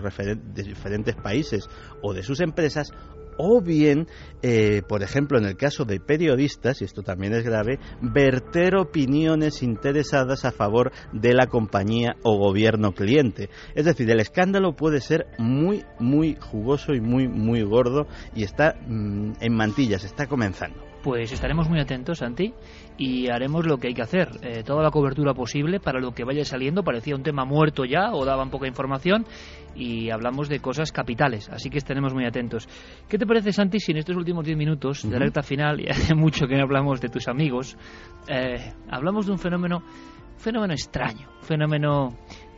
diferentes 0.53 1.15
países 1.15 1.69
o 2.01 2.13
de 2.13 2.23
sus 2.23 2.39
empresas, 2.41 2.91
o 3.37 3.61
bien, 3.61 4.07
eh, 4.43 4.81
por 4.87 5.03
ejemplo, 5.03 5.37
en 5.37 5.45
el 5.45 5.55
caso 5.55 5.85
de 5.85 5.99
periodistas, 5.99 6.81
y 6.81 6.85
esto 6.85 7.01
también 7.01 7.33
es 7.33 7.43
grave, 7.43 7.79
verter 8.01 8.75
opiniones 8.75 9.63
interesadas 9.63 10.45
a 10.45 10.51
favor 10.51 10.91
de 11.11 11.33
la 11.33 11.47
compañía 11.47 12.17
o 12.23 12.37
gobierno 12.37 12.91
cliente. 12.93 13.49
Es 13.73 13.85
decir, 13.85 14.09
el 14.11 14.19
escándalo 14.19 14.75
puede 14.75 15.01
ser 15.01 15.27
muy, 15.37 15.83
muy 15.99 16.37
jugoso 16.39 16.93
y 16.93 17.01
muy, 17.01 17.27
muy 17.27 17.63
gordo 17.63 18.07
y 18.35 18.43
está 18.43 18.75
mm, 18.87 19.33
en 19.39 19.55
mantillas, 19.55 20.03
está 20.03 20.27
comenzando. 20.27 20.90
Pues 21.03 21.31
estaremos 21.31 21.67
muy 21.67 21.79
atentos, 21.79 22.19
Santi, 22.19 22.53
y 22.97 23.27
haremos 23.31 23.65
lo 23.65 23.77
que 23.77 23.87
hay 23.87 23.93
que 23.95 24.03
hacer, 24.03 24.29
eh, 24.43 24.63
toda 24.63 24.83
la 24.83 24.91
cobertura 24.91 25.33
posible 25.33 25.79
para 25.79 25.99
lo 25.99 26.13
que 26.13 26.23
vaya 26.23 26.45
saliendo. 26.45 26.83
Parecía 26.83 27.15
un 27.15 27.23
tema 27.23 27.43
muerto 27.43 27.85
ya 27.85 28.13
o 28.13 28.23
daban 28.23 28.51
poca 28.51 28.67
información 28.67 29.25
y 29.75 30.11
hablamos 30.11 30.47
de 30.47 30.59
cosas 30.59 30.91
capitales, 30.91 31.49
así 31.49 31.71
que 31.71 31.79
estaremos 31.79 32.13
muy 32.13 32.25
atentos. 32.25 32.69
¿Qué 33.09 33.17
te 33.17 33.25
parece, 33.25 33.51
Santi, 33.51 33.79
si 33.79 33.93
en 33.93 33.97
estos 33.97 34.15
últimos 34.15 34.45
10 34.45 34.57
minutos 34.57 35.09
de 35.09 35.17
recta 35.17 35.41
final, 35.41 35.81
y 35.81 35.87
hace 35.89 36.13
mucho 36.13 36.45
que 36.45 36.55
no 36.55 36.63
hablamos 36.63 37.01
de 37.01 37.09
tus 37.09 37.27
amigos, 37.27 37.75
eh, 38.27 38.73
hablamos 38.89 39.25
de 39.25 39.31
un 39.31 39.39
fenómeno, 39.39 39.81
fenómeno 40.37 40.73
extraño, 40.73 41.29
fenómeno 41.41 42.09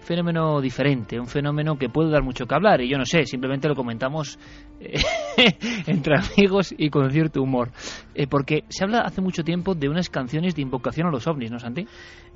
fenómeno 0.04 0.62
diferente, 0.62 1.20
un 1.20 1.28
fenómeno 1.28 1.78
que 1.78 1.90
puede 1.90 2.12
dar 2.12 2.24
mucho 2.24 2.46
que 2.46 2.56
hablar 2.56 2.82
y 2.82 2.90
yo 2.90 2.98
no 2.98 3.06
sé, 3.06 3.26
simplemente 3.26 3.68
lo 3.68 3.76
comentamos 3.76 4.38
eh, 4.80 5.02
entre 5.88 6.16
amigos 6.18 6.74
y 6.78 6.90
con 6.90 7.10
cierto 7.12 7.42
humor, 7.42 7.72
eh, 8.14 8.28
porque 8.28 8.64
se 8.70 8.84
habla 8.84 9.00
hace 9.00 9.22
mucho 9.22 9.44
tiempo 9.44 9.76
de 9.76 9.90
unas 9.90 10.10
canciones 10.10 10.56
de 10.56 10.62
invocación 10.62 11.08
a 11.08 11.12
los 11.12 11.28
ovnis, 11.28 11.52
¿no, 11.52 11.60
Santi? 11.60 11.88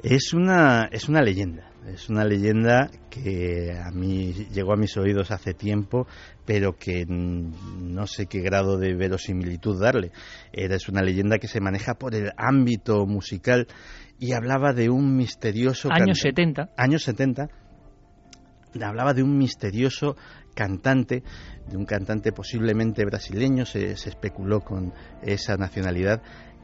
Es 0.01 0.33
una, 0.33 0.89
es 0.91 1.09
una 1.09 1.21
leyenda, 1.21 1.69
es 1.93 2.09
una 2.09 2.25
leyenda 2.25 2.89
que 3.09 3.73
a 3.73 3.91
mí 3.91 4.33
llegó 4.51 4.73
a 4.73 4.77
mis 4.77 4.97
oídos 4.97 5.31
hace 5.31 5.53
tiempo, 5.53 6.07
pero 6.45 6.77
que 6.77 7.05
no 7.07 8.07
sé 8.07 8.25
qué 8.25 8.41
grado 8.41 8.77
de 8.77 8.93
verosimilitud 8.93 9.79
darle. 9.81 10.11
Es 10.51 10.89
una 10.89 11.01
leyenda 11.01 11.37
que 11.37 11.47
se 11.47 11.61
maneja 11.61 11.95
por 11.95 12.13
el 12.13 12.31
ámbito 12.37 13.05
musical 13.05 13.67
y 14.19 14.33
hablaba 14.33 14.73
de 14.73 14.89
un 14.89 15.15
misterioso... 15.15 15.89
Años 15.91 16.19
70. 16.19 16.69
Años 16.75 17.03
70. 17.03 17.47
Hablaba 18.81 19.13
de 19.13 19.23
un 19.23 19.37
misterioso 19.37 20.15
cantante, 20.53 21.23
de 21.69 21.77
un 21.77 21.85
cantante 21.85 22.31
posiblemente 22.31 23.05
brasileño, 23.05 23.65
se, 23.65 23.95
se 23.95 24.09
especuló 24.09 24.61
con 24.61 24.93
esa 25.21 25.55
nacionalidad, 25.55 26.21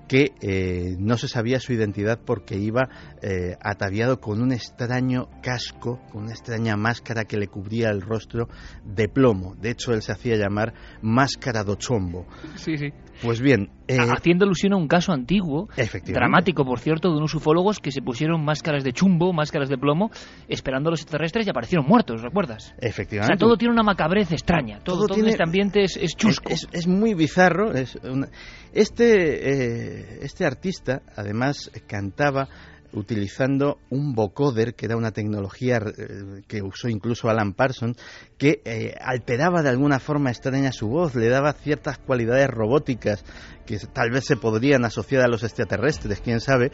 que 0.08 0.34
eh, 0.42 0.96
no 1.00 1.18
se 1.18 1.28
sabía 1.28 1.60
su 1.60 1.74
identidad 1.74 2.20
porque 2.24 2.56
iba 2.56 2.90
eh, 3.22 3.56
ataviado 3.62 4.20
con 4.20 4.42
un 4.42 4.52
extraño 4.52 5.30
casco, 5.42 6.02
con 6.12 6.24
una 6.24 6.34
extraña 6.34 6.76
máscara 6.76 7.26
que 7.26 7.38
le 7.38 7.48
cubría 7.48 7.90
el 7.90 8.02
rostro 8.02 8.48
de 8.84 9.08
plomo. 9.08 9.56
De 9.56 9.72
hecho, 9.72 9.94
él 9.94 10.02
se 10.02 10.12
hacía 10.12 10.36
llamar 10.36 10.74
Máscara 11.02 11.64
do 11.64 11.76
Chombo. 11.76 12.26
Sí, 12.56 12.78
sí. 12.78 12.92
Pues 13.24 13.40
bien, 13.42 13.70
eh, 13.88 13.98
haciendo 14.00 14.46
alusión 14.46 14.74
a 14.74 14.76
un 14.78 14.88
caso 14.88 15.14
antiguo, 15.14 15.70
dramático 16.14 16.66
por 16.66 16.80
cierto, 16.80 17.10
de 17.10 17.18
unos 17.18 17.34
ufólogos 17.34 17.80
que 17.80 17.92
se 17.92 18.02
pusieron 18.02 18.44
máscaras 18.44 18.84
de 18.84 18.92
chumbo, 18.94 19.32
máscaras 19.34 19.70
de 19.70 19.78
plomo, 19.78 20.12
esperando 20.50 20.90
a 20.90 20.92
los 20.92 21.02
extraterrestres 21.02 21.48
y 21.48 21.50
aparecieron 21.50 21.88
muertos, 21.88 22.22
¿recuerdas? 22.22 22.74
Efectivamente. 22.80 23.34
O 23.34 23.38
sea, 23.38 23.38
todo 23.48 23.58
tiene 23.58 23.74
una 23.74 23.84
macabrez 23.84 24.32
extraña, 24.32 24.80
todo, 24.84 25.06
Todo 25.08 25.16
tiene- 25.16 25.30
este 25.30 25.44
ambiente 25.44 25.84
es, 25.84 25.96
es 25.98 26.16
chusco. 26.16 26.50
Es, 26.50 26.68
es 26.74 26.86
muy 26.88 27.14
bizarro. 27.14 27.74
es 27.74 27.96
una- 28.04 28.28
Este, 28.74 29.50
eh, 29.50 30.20
este 30.24 30.46
artista, 30.46 31.02
además, 31.16 31.72
cantaba 31.88 32.48
utilizando 32.94 33.80
un 33.90 34.14
vocoder, 34.14 34.76
que 34.76 34.86
era 34.86 34.98
una 34.98 35.12
tecnología 35.12 35.78
eh, 35.78 36.42
que 36.48 36.62
usó 36.62 36.90
incluso 36.90 37.30
Alan 37.30 37.54
Parsons, 37.54 37.98
que 38.38 38.62
eh, 38.66 38.96
alteraba 39.00 39.62
de 39.62 39.70
alguna 39.70 40.00
forma 40.00 40.30
extraña 40.30 40.72
su 40.72 40.88
voz, 40.88 41.16
le 41.16 41.30
daba 41.30 41.54
ciertas 41.54 41.98
cualidades 41.98 42.50
robóticas 42.50 43.24
que 43.66 43.78
tal 43.94 44.12
vez 44.12 44.26
se 44.26 44.36
podrían 44.36 44.86
asociar 44.86 45.24
a 45.24 45.28
los 45.28 45.44
extraterrestres, 45.44 46.22
quién 46.22 46.40
sabe, 46.40 46.72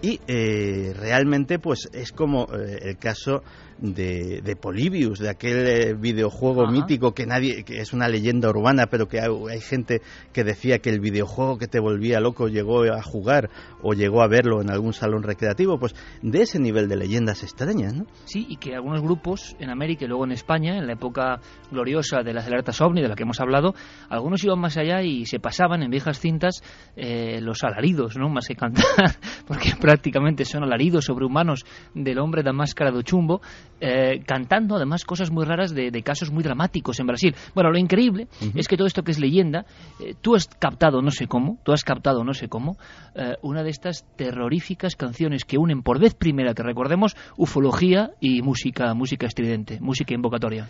y 0.00 0.20
eh, 0.26 0.92
realmente 0.98 1.58
pues 1.58 1.88
es 1.92 2.12
como 2.12 2.46
eh, 2.52 2.78
el 2.82 2.98
caso 2.98 3.42
de, 3.78 4.40
de 4.42 4.56
Polybius, 4.56 5.18
de 5.18 5.30
aquel 5.30 5.66
eh, 5.66 5.94
videojuego 5.94 6.64
Ajá. 6.64 6.72
mítico 6.72 7.14
que 7.14 7.26
nadie, 7.26 7.64
que 7.64 7.80
es 7.80 7.92
una 7.92 8.08
leyenda 8.08 8.48
urbana, 8.48 8.86
pero 8.86 9.06
que 9.06 9.20
hay, 9.20 9.28
hay 9.50 9.60
gente 9.60 10.02
que 10.32 10.44
decía 10.44 10.80
que 10.80 10.90
el 10.90 11.00
videojuego 11.00 11.58
que 11.58 11.68
te 11.68 11.80
volvía 11.80 12.20
loco 12.20 12.48
llegó 12.48 12.82
a 12.84 13.02
jugar 13.02 13.50
o 13.82 13.92
llegó 13.92 14.22
a 14.22 14.28
verlo 14.28 14.60
en 14.60 14.70
algún 14.70 14.92
salón 14.92 15.22
recreativo, 15.22 15.61
pues 15.78 15.94
de 16.22 16.42
ese 16.42 16.58
nivel 16.58 16.88
de 16.88 16.96
leyendas 16.96 17.42
extrañas, 17.42 17.94
¿no? 17.94 18.06
Sí, 18.24 18.46
y 18.48 18.56
que 18.56 18.74
algunos 18.74 19.02
grupos 19.02 19.56
en 19.58 19.70
América 19.70 20.04
y 20.04 20.08
luego 20.08 20.24
en 20.24 20.32
España, 20.32 20.76
en 20.78 20.86
la 20.86 20.92
época 20.92 21.40
gloriosa 21.70 22.22
de 22.22 22.32
las 22.32 22.46
alertas 22.46 22.80
ovni, 22.80 23.02
de 23.02 23.08
la 23.08 23.14
que 23.14 23.22
hemos 23.22 23.40
hablado, 23.40 23.74
algunos 24.08 24.42
iban 24.44 24.58
más 24.58 24.76
allá 24.76 25.02
y 25.02 25.26
se 25.26 25.38
pasaban 25.38 25.82
en 25.82 25.90
viejas 25.90 26.20
cintas 26.20 26.62
eh, 26.96 27.40
los 27.40 27.64
alaridos, 27.64 28.16
¿no? 28.16 28.28
Más 28.28 28.46
que 28.46 28.54
cantar, 28.54 28.84
porque 29.46 29.72
prácticamente 29.80 30.44
son 30.44 30.64
alaridos 30.64 31.06
sobrehumanos 31.06 31.64
del 31.94 32.18
hombre 32.18 32.42
de 32.42 32.52
máscara 32.52 32.90
de 32.90 33.02
chumbo, 33.02 33.40
eh, 33.80 34.22
cantando 34.26 34.76
además 34.76 35.04
cosas 35.04 35.30
muy 35.30 35.44
raras 35.44 35.74
de, 35.74 35.90
de 35.90 36.02
casos 36.02 36.30
muy 36.30 36.42
dramáticos 36.42 37.00
en 37.00 37.06
Brasil. 37.06 37.34
Bueno, 37.54 37.70
lo 37.70 37.78
increíble 37.78 38.28
Ujú. 38.40 38.58
es 38.58 38.68
que 38.68 38.76
todo 38.76 38.86
esto 38.86 39.02
que 39.02 39.10
es 39.12 39.18
leyenda, 39.18 39.66
eh, 40.00 40.14
tú 40.20 40.34
has 40.34 40.46
captado 40.46 41.02
no 41.02 41.10
sé 41.10 41.26
cómo, 41.26 41.58
tú 41.64 41.72
has 41.72 41.82
captado 41.82 42.24
no 42.24 42.32
sé 42.34 42.48
cómo, 42.48 42.76
eh, 43.14 43.34
una 43.42 43.62
de 43.62 43.70
estas 43.70 44.04
terroríficas 44.16 44.94
canciones 44.96 45.44
que 45.44 45.51
unen 45.58 45.82
por 45.82 45.98
vez 45.98 46.14
primera, 46.14 46.54
que 46.54 46.62
recordemos, 46.62 47.16
ufología 47.36 48.10
y 48.20 48.42
música, 48.42 48.94
música 48.94 49.26
estridente, 49.26 49.78
música 49.80 50.14
invocatoria. 50.14 50.68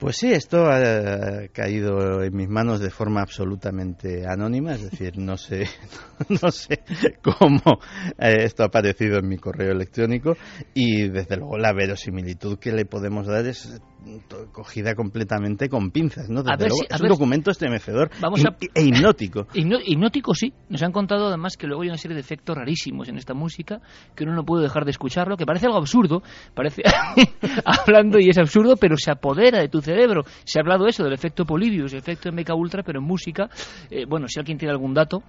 Pues 0.00 0.16
sí, 0.16 0.32
esto 0.32 0.64
ha 0.70 1.48
caído 1.52 2.22
en 2.22 2.34
mis 2.34 2.48
manos 2.48 2.80
de 2.80 2.88
forma 2.88 3.20
absolutamente 3.20 4.26
anónima, 4.26 4.72
es 4.72 4.90
decir, 4.90 5.18
no 5.18 5.36
sé, 5.36 5.68
no 6.42 6.50
sé 6.50 6.82
cómo 7.22 7.78
eh, 8.18 8.44
esto 8.44 8.62
ha 8.62 8.66
aparecido 8.66 9.18
en 9.18 9.28
mi 9.28 9.36
correo 9.36 9.72
electrónico 9.72 10.38
y 10.72 11.08
desde 11.10 11.36
luego 11.36 11.58
la 11.58 11.74
verosimilitud 11.74 12.58
que 12.58 12.72
le 12.72 12.86
podemos 12.86 13.26
dar 13.26 13.46
es 13.46 13.78
cogida 14.52 14.94
completamente 14.94 15.68
con 15.68 15.90
pinzas, 15.90 16.30
¿no? 16.30 16.42
Desde 16.42 16.56
ver 16.56 16.68
luego, 16.70 16.76
si- 16.80 16.86
a 16.90 16.96
es 16.96 17.02
un 17.02 17.08
documento 17.08 17.50
estremecedor 17.50 18.10
Vamos 18.22 18.42
a- 18.46 18.56
e 18.74 18.82
hipnótico. 18.82 19.46
Hipnótico 19.54 20.34
sí, 20.34 20.54
nos 20.70 20.82
han 20.82 20.92
contado 20.92 21.26
además 21.28 21.58
que 21.58 21.66
luego 21.66 21.82
hay 21.82 21.88
una 21.88 21.98
serie 21.98 22.14
de 22.14 22.22
efectos 22.22 22.56
rarísimos 22.56 23.10
en 23.10 23.18
esta 23.18 23.34
música 23.34 23.82
que 24.16 24.24
uno 24.24 24.34
no 24.34 24.44
puede 24.46 24.62
dejar 24.62 24.86
de 24.86 24.92
escucharlo, 24.92 25.36
que 25.36 25.44
parece 25.44 25.66
algo 25.66 25.76
absurdo, 25.76 26.22
parece 26.54 26.80
hablando 27.66 28.18
y 28.18 28.30
es 28.30 28.38
absurdo, 28.38 28.76
pero 28.76 28.96
se 28.96 29.10
apodera 29.10 29.58
de 29.60 29.68
tu 29.68 29.82
cerebro. 29.82 29.89
Se 30.44 30.58
ha 30.58 30.62
hablado 30.62 30.86
eso 30.86 31.04
del 31.04 31.12
efecto 31.12 31.44
Polybius, 31.44 31.92
efecto 31.92 32.30
MK 32.32 32.54
Ultra, 32.54 32.82
pero 32.82 33.00
en 33.00 33.06
música, 33.06 33.48
eh, 33.90 34.04
bueno, 34.06 34.26
si 34.28 34.38
alguien 34.38 34.58
tiene 34.58 34.72
algún 34.72 34.94
dato, 34.94 35.22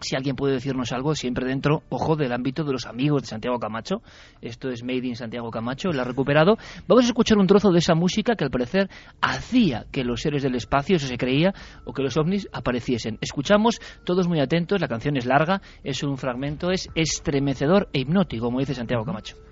si 0.00 0.16
alguien 0.16 0.36
puede 0.36 0.54
decirnos 0.54 0.92
algo, 0.92 1.14
siempre 1.14 1.46
dentro, 1.46 1.82
ojo, 1.88 2.16
del 2.16 2.32
ámbito 2.32 2.64
de 2.64 2.72
los 2.72 2.86
amigos 2.86 3.22
de 3.22 3.28
Santiago 3.28 3.58
Camacho. 3.58 4.02
Esto 4.40 4.70
es 4.70 4.82
Made 4.82 5.06
in 5.06 5.16
Santiago 5.16 5.50
Camacho, 5.50 5.90
la 5.90 6.02
ha 6.02 6.04
recuperado. 6.04 6.56
Vamos 6.86 7.04
a 7.04 7.08
escuchar 7.08 7.38
un 7.38 7.46
trozo 7.46 7.70
de 7.70 7.78
esa 7.78 7.94
música 7.94 8.34
que 8.34 8.44
al 8.44 8.50
parecer 8.50 8.88
hacía 9.20 9.86
que 9.92 10.04
los 10.04 10.22
seres 10.22 10.42
del 10.42 10.54
espacio, 10.54 10.96
eso 10.96 11.06
se 11.06 11.18
creía, 11.18 11.52
o 11.84 11.92
que 11.92 12.02
los 12.02 12.16
ovnis 12.16 12.48
apareciesen. 12.52 13.18
Escuchamos, 13.20 13.80
todos 14.04 14.26
muy 14.26 14.40
atentos, 14.40 14.80
la 14.80 14.88
canción 14.88 15.16
es 15.16 15.26
larga, 15.26 15.60
es 15.84 16.02
un 16.02 16.16
fragmento, 16.16 16.70
es 16.70 16.88
estremecedor 16.94 17.88
e 17.92 18.00
hipnótico, 18.00 18.46
como 18.46 18.60
dice 18.60 18.74
Santiago 18.74 19.04
Camacho. 19.04 19.49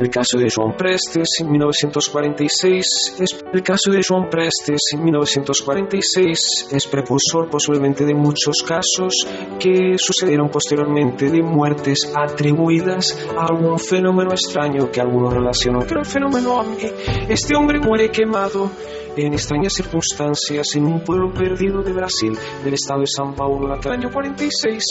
El 0.00 0.08
caso 0.10 0.38
de 0.38 0.48
Joan 0.50 0.76
Prestes 0.76 1.28
en 1.40 1.50
1946 1.50 3.16
es 3.20 3.44
el 3.52 3.62
de 3.62 4.02
Joan 4.06 4.28
Prestes 4.30 4.80
en 4.92 5.04
1946 5.04 6.68
es 6.72 6.86
precursor 6.86 7.50
posiblemente 7.50 8.04
de 8.04 8.14
muchos 8.14 8.62
casos 8.66 9.26
que 9.60 9.96
sucedieron 9.98 10.48
posteriormente 10.48 11.30
de 11.30 11.42
muertes 11.42 12.10
atribuidas 12.14 13.16
a 13.36 13.46
algún 13.46 13.78
fenómeno 13.78 14.30
extraño 14.30 14.90
que 14.90 15.00
algunos 15.00 15.32
relacionan 15.32 15.86
con 15.86 15.98
el 15.98 16.06
fenómeno 16.06 16.60
ovni. 16.60 16.90
Este 17.28 17.54
hombre 17.54 17.78
muere 17.78 18.10
quemado 18.10 18.70
en 19.16 19.34
extrañas 19.34 19.74
circunstancias 19.74 20.66
en 20.74 20.86
un 20.86 21.00
pueblo 21.00 21.32
perdido 21.32 21.82
de 21.82 21.92
Brasil, 21.92 22.36
del 22.64 22.74
estado 22.74 23.00
de 23.00 23.06
San 23.06 23.34
Paulo, 23.34 23.60
durante 23.60 23.88
el 23.88 23.94
año 23.94 24.10
46, 24.10 24.84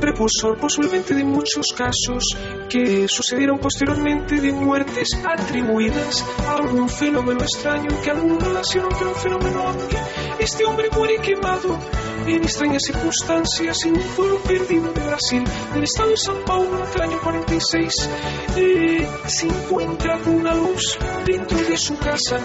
precursor 0.00 0.58
posiblemente 0.58 1.14
de 1.14 1.24
muchos 1.24 1.72
casos 1.76 2.24
que 2.68 3.08
sucedieron 3.08 3.58
posteriormente 3.58 4.40
de 4.40 4.52
muertes 4.52 5.08
atribuidas 5.24 6.24
a 6.46 6.56
algún 6.56 6.88
fenómeno 6.88 7.40
extraño 7.40 7.88
que 8.02 8.10
algunos 8.10 8.42
relacionan 8.42 8.90
con 8.90 9.08
el 9.08 9.14
fenómeno 9.14 9.64
ovni. 9.64 9.96
Este 10.38 10.64
hombre 10.64 10.88
muere 10.94 11.16
quemado 11.18 11.78
en 12.26 12.42
extrañas 12.42 12.82
circunstancias 12.84 13.76
en 13.84 13.96
un 13.96 14.02
pueblo 14.16 14.38
perdido 14.40 14.92
de 14.92 15.00
Brasil, 15.00 15.44
del 15.72 15.84
estado 15.84 16.10
de 16.10 16.16
San 16.16 16.44
Paulo, 16.44 16.70
durante 16.70 16.96
el 16.96 17.02
año 17.02 17.20
46. 17.22 18.10
Eh, 18.56 19.08
se 19.26 19.46
encuentra 19.46 20.18
con 20.18 20.34
una 20.34 20.54
luz 20.54 20.98
dentro 21.24 21.58
de 21.58 21.76
su 21.76 21.96
casa 21.98 22.38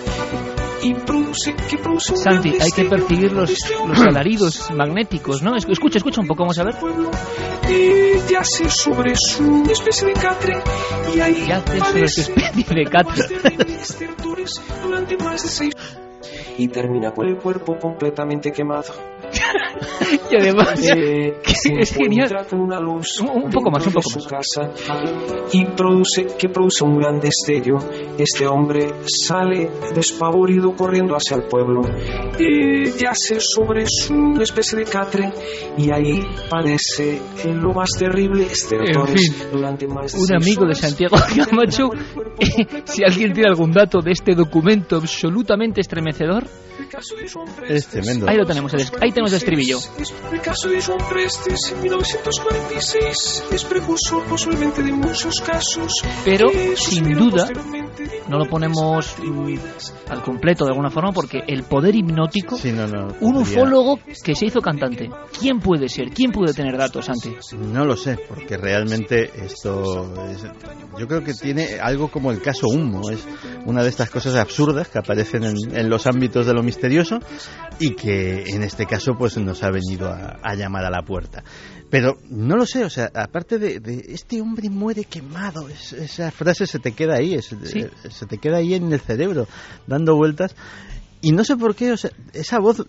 y 0.84 0.94
Santi, 2.16 2.50
hay 2.60 2.72
que 2.72 2.86
percibir 2.86 3.32
los, 3.32 3.54
los 3.88 4.00
alaridos 4.02 4.70
magnéticos, 4.76 5.42
¿no? 5.42 5.56
Es- 5.56 5.66
Escucha, 5.68 5.98
escucha 5.98 6.22
un 6.22 6.28
poco, 6.28 6.44
vamos 6.44 6.58
a 6.60 6.64
ver. 6.64 6.76
Eh, 7.70 8.22
yace 8.30 8.70
sobre 8.70 9.14
su 9.16 9.64
especie 9.72 10.08
de 10.08 10.14
catre 10.14 10.58
y 11.16 11.20
ahí 11.20 11.46
Yace 11.48 11.80
sobre 11.80 12.08
su 12.08 12.22
especie 12.22 12.76
de 12.76 12.84
catre. 12.86 13.24
Más 16.22 16.56
de 16.58 16.64
y 16.64 16.68
termina 16.68 17.12
con 17.12 17.28
el 17.28 17.38
cuerpo 17.38 17.78
completamente 17.80 18.52
quemado. 18.52 18.94
Y 20.30 20.36
además, 20.36 20.80
Eh, 20.96 21.34
que 21.44 21.80
es 21.80 21.94
genial. 21.94 22.46
una 22.54 22.80
luz 22.80 23.20
Un- 23.22 23.44
un 23.46 23.50
poco 23.50 23.70
más, 23.72 23.86
un 23.86 23.94
poco 23.94 24.10
de 24.14 24.20
su 24.22 24.28
casa 24.28 24.72
y 25.54 25.66
produce 25.66 26.28
que 26.38 26.50
produce 26.50 26.84
un 26.84 26.98
gran 26.98 27.20
destello. 27.20 27.78
Este 28.18 28.46
hombre 28.48 28.88
sale 29.06 29.70
despavorido 29.96 30.74
corriendo 30.76 31.16
hacia 31.16 31.38
el 31.38 31.44
pueblo. 31.44 31.82
Eh, 32.40 32.92
yace 32.98 33.40
sobre 33.40 33.86
su 33.88 34.42
especie 34.42 34.80
de 34.80 34.86
catre 34.86 35.32
y 35.78 35.92
ahí 35.92 36.22
padece 36.50 37.16
eh, 37.46 37.54
lo 37.54 37.74
más 37.74 37.92
terrible 37.98 38.44
estertores 38.44 39.28
En 39.30 39.34
fin, 39.34 39.48
durante 39.52 39.88
más 39.88 40.14
de 40.14 40.20
un 40.20 40.34
amigo 40.42 40.62
de 40.62 40.68
horas. 40.72 40.80
Santiago 40.80 41.16
Camacho, 41.50 41.90
eh, 42.40 42.68
si 42.86 43.04
alguien 43.04 43.34
tiene 43.34 43.50
algún 43.50 43.72
dato 43.72 44.00
de 44.02 44.12
este 44.12 44.36
documento 44.36 44.98
absolutamente 44.98 45.82
estremecedor, 45.82 46.11
estremecedor 46.12 46.48
es 47.68 47.88
tremendo. 47.88 48.28
ahí 48.30 48.38
lo 48.38 48.46
tenemos, 48.46 48.74
el 48.74 48.82
ahí 49.02 49.12
tenemos 49.12 49.32
el 49.32 49.38
estribillo. 49.38 49.78
El 50.32 50.42
caso 50.42 50.70
de 50.70 50.82
Joan 50.82 51.08
Prestes 51.10 51.72
en 51.72 51.82
1946 51.82 53.44
es 53.52 53.64
precursor 53.66 54.24
posiblemente 54.26 54.84
de 54.84 54.92
muchos 54.92 55.40
casos. 55.42 55.94
Pero, 56.26 56.50
sin 56.76 57.14
duda, 57.18 57.48
no 58.28 58.38
lo 58.38 58.46
ponemos 58.50 59.16
al 60.10 60.22
completo 60.24 60.66
de 60.66 60.72
alguna 60.72 60.90
forma 60.90 61.12
porque 61.12 61.40
el 61.48 61.64
poder 61.64 61.96
hipnótico, 61.96 62.58
Sí, 62.58 62.72
no, 62.72 62.88
no, 62.88 63.08
un 63.22 63.38
ufólogo 63.38 64.00
que 64.24 64.36
se 64.36 64.46
hizo 64.46 64.62
cantante, 64.62 65.10
¿quién 65.40 65.60
puede 65.60 65.88
ser? 65.90 66.10
¿Quién 66.10 66.32
puede 66.32 66.54
tener 66.54 66.78
datos, 66.78 67.06
Santi? 67.06 67.36
No 67.58 67.86
lo 67.86 67.96
sé, 67.96 68.18
porque 68.28 68.58
realmente 68.58 69.32
esto 69.44 70.14
es- 70.30 70.44
yo 71.00 71.08
creo 71.08 71.24
que 71.24 71.34
tiene 71.34 71.80
algo 71.82 72.10
como 72.10 72.32
el 72.32 72.42
caso 72.42 72.68
Humo, 72.68 73.10
es 73.10 73.20
una 73.66 73.84
de 73.84 73.90
estas 73.90 74.10
cosas 74.10 74.36
absurdas 74.36 74.90
que 74.90 75.00
aparecen 75.00 75.44
en, 75.44 75.56
en 75.76 75.90
los 75.90 76.06
ámbitos 76.08 76.46
de 76.46 76.54
lo 76.54 76.62
misterioso 76.64 76.81
y 77.80 77.92
que 77.96 78.44
en 78.48 78.64
este 78.64 78.86
caso 78.86 79.14
pues 79.18 79.38
nos 79.38 79.64
ha 79.64 79.70
venido 79.72 80.08
a, 80.10 80.38
a 80.42 80.56
llamar 80.56 80.86
a 80.86 80.90
la 80.90 81.04
puerta. 81.04 81.44
Pero 81.90 82.18
no 82.30 82.56
lo 82.56 82.66
sé, 82.66 82.86
o 82.86 82.90
sea, 82.90 83.12
aparte 83.14 83.60
de, 83.60 83.80
de 83.80 84.06
este 84.10 84.40
hombre 84.42 84.70
muere 84.70 85.04
quemado, 85.04 85.68
es- 85.68 85.92
esa 85.94 86.32
frase 86.32 86.66
se 86.66 86.80
te 86.80 86.94
queda 86.94 87.16
ahí, 87.18 87.34
es- 87.34 87.54
Sí. 87.66 87.80
eh, 87.80 87.90
se 88.10 88.26
te 88.26 88.38
queda 88.38 88.58
ahí 88.58 88.74
en 88.76 88.92
el 88.94 89.00
cerebro, 89.02 89.48
dando 89.88 90.16
vueltas. 90.16 90.56
Y 91.22 91.34
no 91.34 91.44
sé 91.44 91.56
por 91.58 91.76
qué, 91.76 91.92
o 91.92 91.98
sea, 91.98 92.12
esa 92.34 92.60
voz 92.60 92.86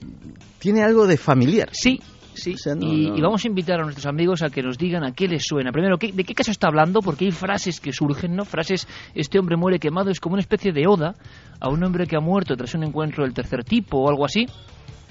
tiene 0.59 0.83
algo 0.83 1.07
de 1.07 1.17
familiar. 1.17 1.69
Sí, 1.73 2.01
Sí, 2.35 2.55
O 2.55 2.57
sea, 2.57 2.75
no, 2.75 2.87
y, 2.87 3.09
no. 3.11 3.17
y 3.17 3.21
vamos 3.21 3.45
a 3.45 3.49
invitar 3.49 3.81
a 3.81 3.85
nuestros 3.85 4.07
amigos 4.07 4.43
a 4.43 4.49
que 4.51 4.63
nos 4.63 4.79
digan 4.79 5.05
a 5.05 5.13
qué 5.13 5.29
les 5.29 5.45
suena. 5.45 5.71
Primero, 5.73 5.99
¿qué- 5.99 6.13
¿de 6.13 6.25
qué 6.25 6.35
caso 6.35 6.51
está 6.51 6.69
hablando? 6.69 7.01
Porque 7.01 7.27
hay 7.27 7.31
frases 7.31 7.81
que 7.81 7.93
surgen, 7.93 8.35
¿no? 8.35 8.45
Frases, 8.45 8.89
este 9.15 9.39
hombre 9.39 9.57
muere 9.57 9.79
quemado, 9.79 10.11
es 10.11 10.19
como 10.21 10.35
una 10.35 10.41
especie 10.41 10.73
de 10.73 10.87
oda 10.87 11.15
a 11.61 11.69
un 11.69 11.83
hombre 11.85 12.07
que 12.07 12.17
ha 12.17 12.21
muerto 12.21 12.57
tras 12.57 12.75
un 12.75 12.85
encuentro 12.85 13.25
del 13.25 13.35
tercer 13.35 13.65
tipo 13.65 13.99
o 13.99 14.09
algo 14.09 14.25
así. 14.25 14.47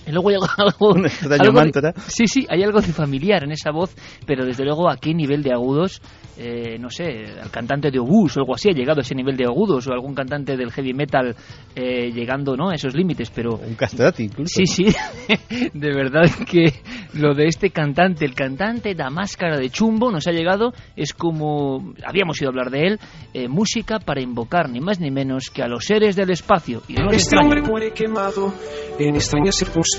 Y 0.07 0.11
luego 0.11 0.29
hay 0.29 0.35
algo, 0.57 0.93
Un 0.93 1.05
extraño 1.05 1.51
algo 1.59 1.61
de- 1.81 1.93
sí, 2.07 2.27
sí, 2.27 2.45
hay 2.49 2.63
algo 2.63 2.81
de 2.81 2.91
familiar 2.91 3.43
en 3.43 3.51
esa 3.51 3.71
voz, 3.71 3.95
pero 4.25 4.45
desde 4.45 4.65
luego 4.65 4.89
a 4.89 4.97
qué 4.97 5.13
nivel 5.13 5.43
de 5.43 5.53
agudos, 5.53 6.01
eh, 6.37 6.77
no 6.79 6.89
sé, 6.89 7.03
al 7.41 7.51
cantante 7.51 7.91
de 7.91 7.99
Obús 7.99 8.35
o 8.37 8.39
algo 8.39 8.55
así 8.55 8.69
ha 8.69 8.73
llegado 8.73 8.99
a 8.99 9.01
ese 9.01 9.13
nivel 9.13 9.37
de 9.37 9.45
agudos, 9.45 9.87
o 9.87 9.93
algún 9.93 10.15
cantante 10.15 10.57
del 10.57 10.71
heavy 10.71 10.93
metal 10.93 11.35
eh, 11.75 12.11
llegando 12.11 12.55
¿no? 12.55 12.69
a 12.69 12.73
esos 12.75 12.95
límites, 12.95 13.29
pero... 13.29 13.55
Un 13.55 13.75
castrati 13.75 14.23
incluso. 14.23 14.53
Sí, 14.55 14.65
sí, 14.65 14.85
de 15.73 15.93
verdad 15.93 16.23
que 16.49 16.73
lo 17.13 17.35
de 17.35 17.45
este 17.45 17.69
cantante, 17.69 18.25
el 18.25 18.33
cantante 18.33 18.95
da 18.95 19.09
máscara 19.09 19.57
de 19.57 19.69
chumbo, 19.69 20.11
nos 20.11 20.25
ha 20.27 20.31
llegado, 20.31 20.73
es 20.95 21.13
como, 21.13 21.93
habíamos 22.05 22.41
ido 22.41 22.49
a 22.49 22.51
hablar 22.51 22.71
de 22.71 22.87
él, 22.87 22.99
eh, 23.33 23.47
música 23.47 23.99
para 23.99 24.21
invocar 24.21 24.69
ni 24.69 24.79
más 24.79 24.99
ni 24.99 25.11
menos 25.11 25.49
que 25.49 25.61
a 25.61 25.67
los 25.67 25.85
seres 25.85 26.15
del 26.15 26.31
espacio. 26.31 26.81
Y 26.87 26.93
no 26.93 27.09
es 27.11 27.23
Este 27.23 27.37
hombre 27.37 27.61
muere 27.61 27.91
quemado 27.91 28.53
en 28.97 29.15
extrañas 29.15 29.55
circunstancias 29.55 29.90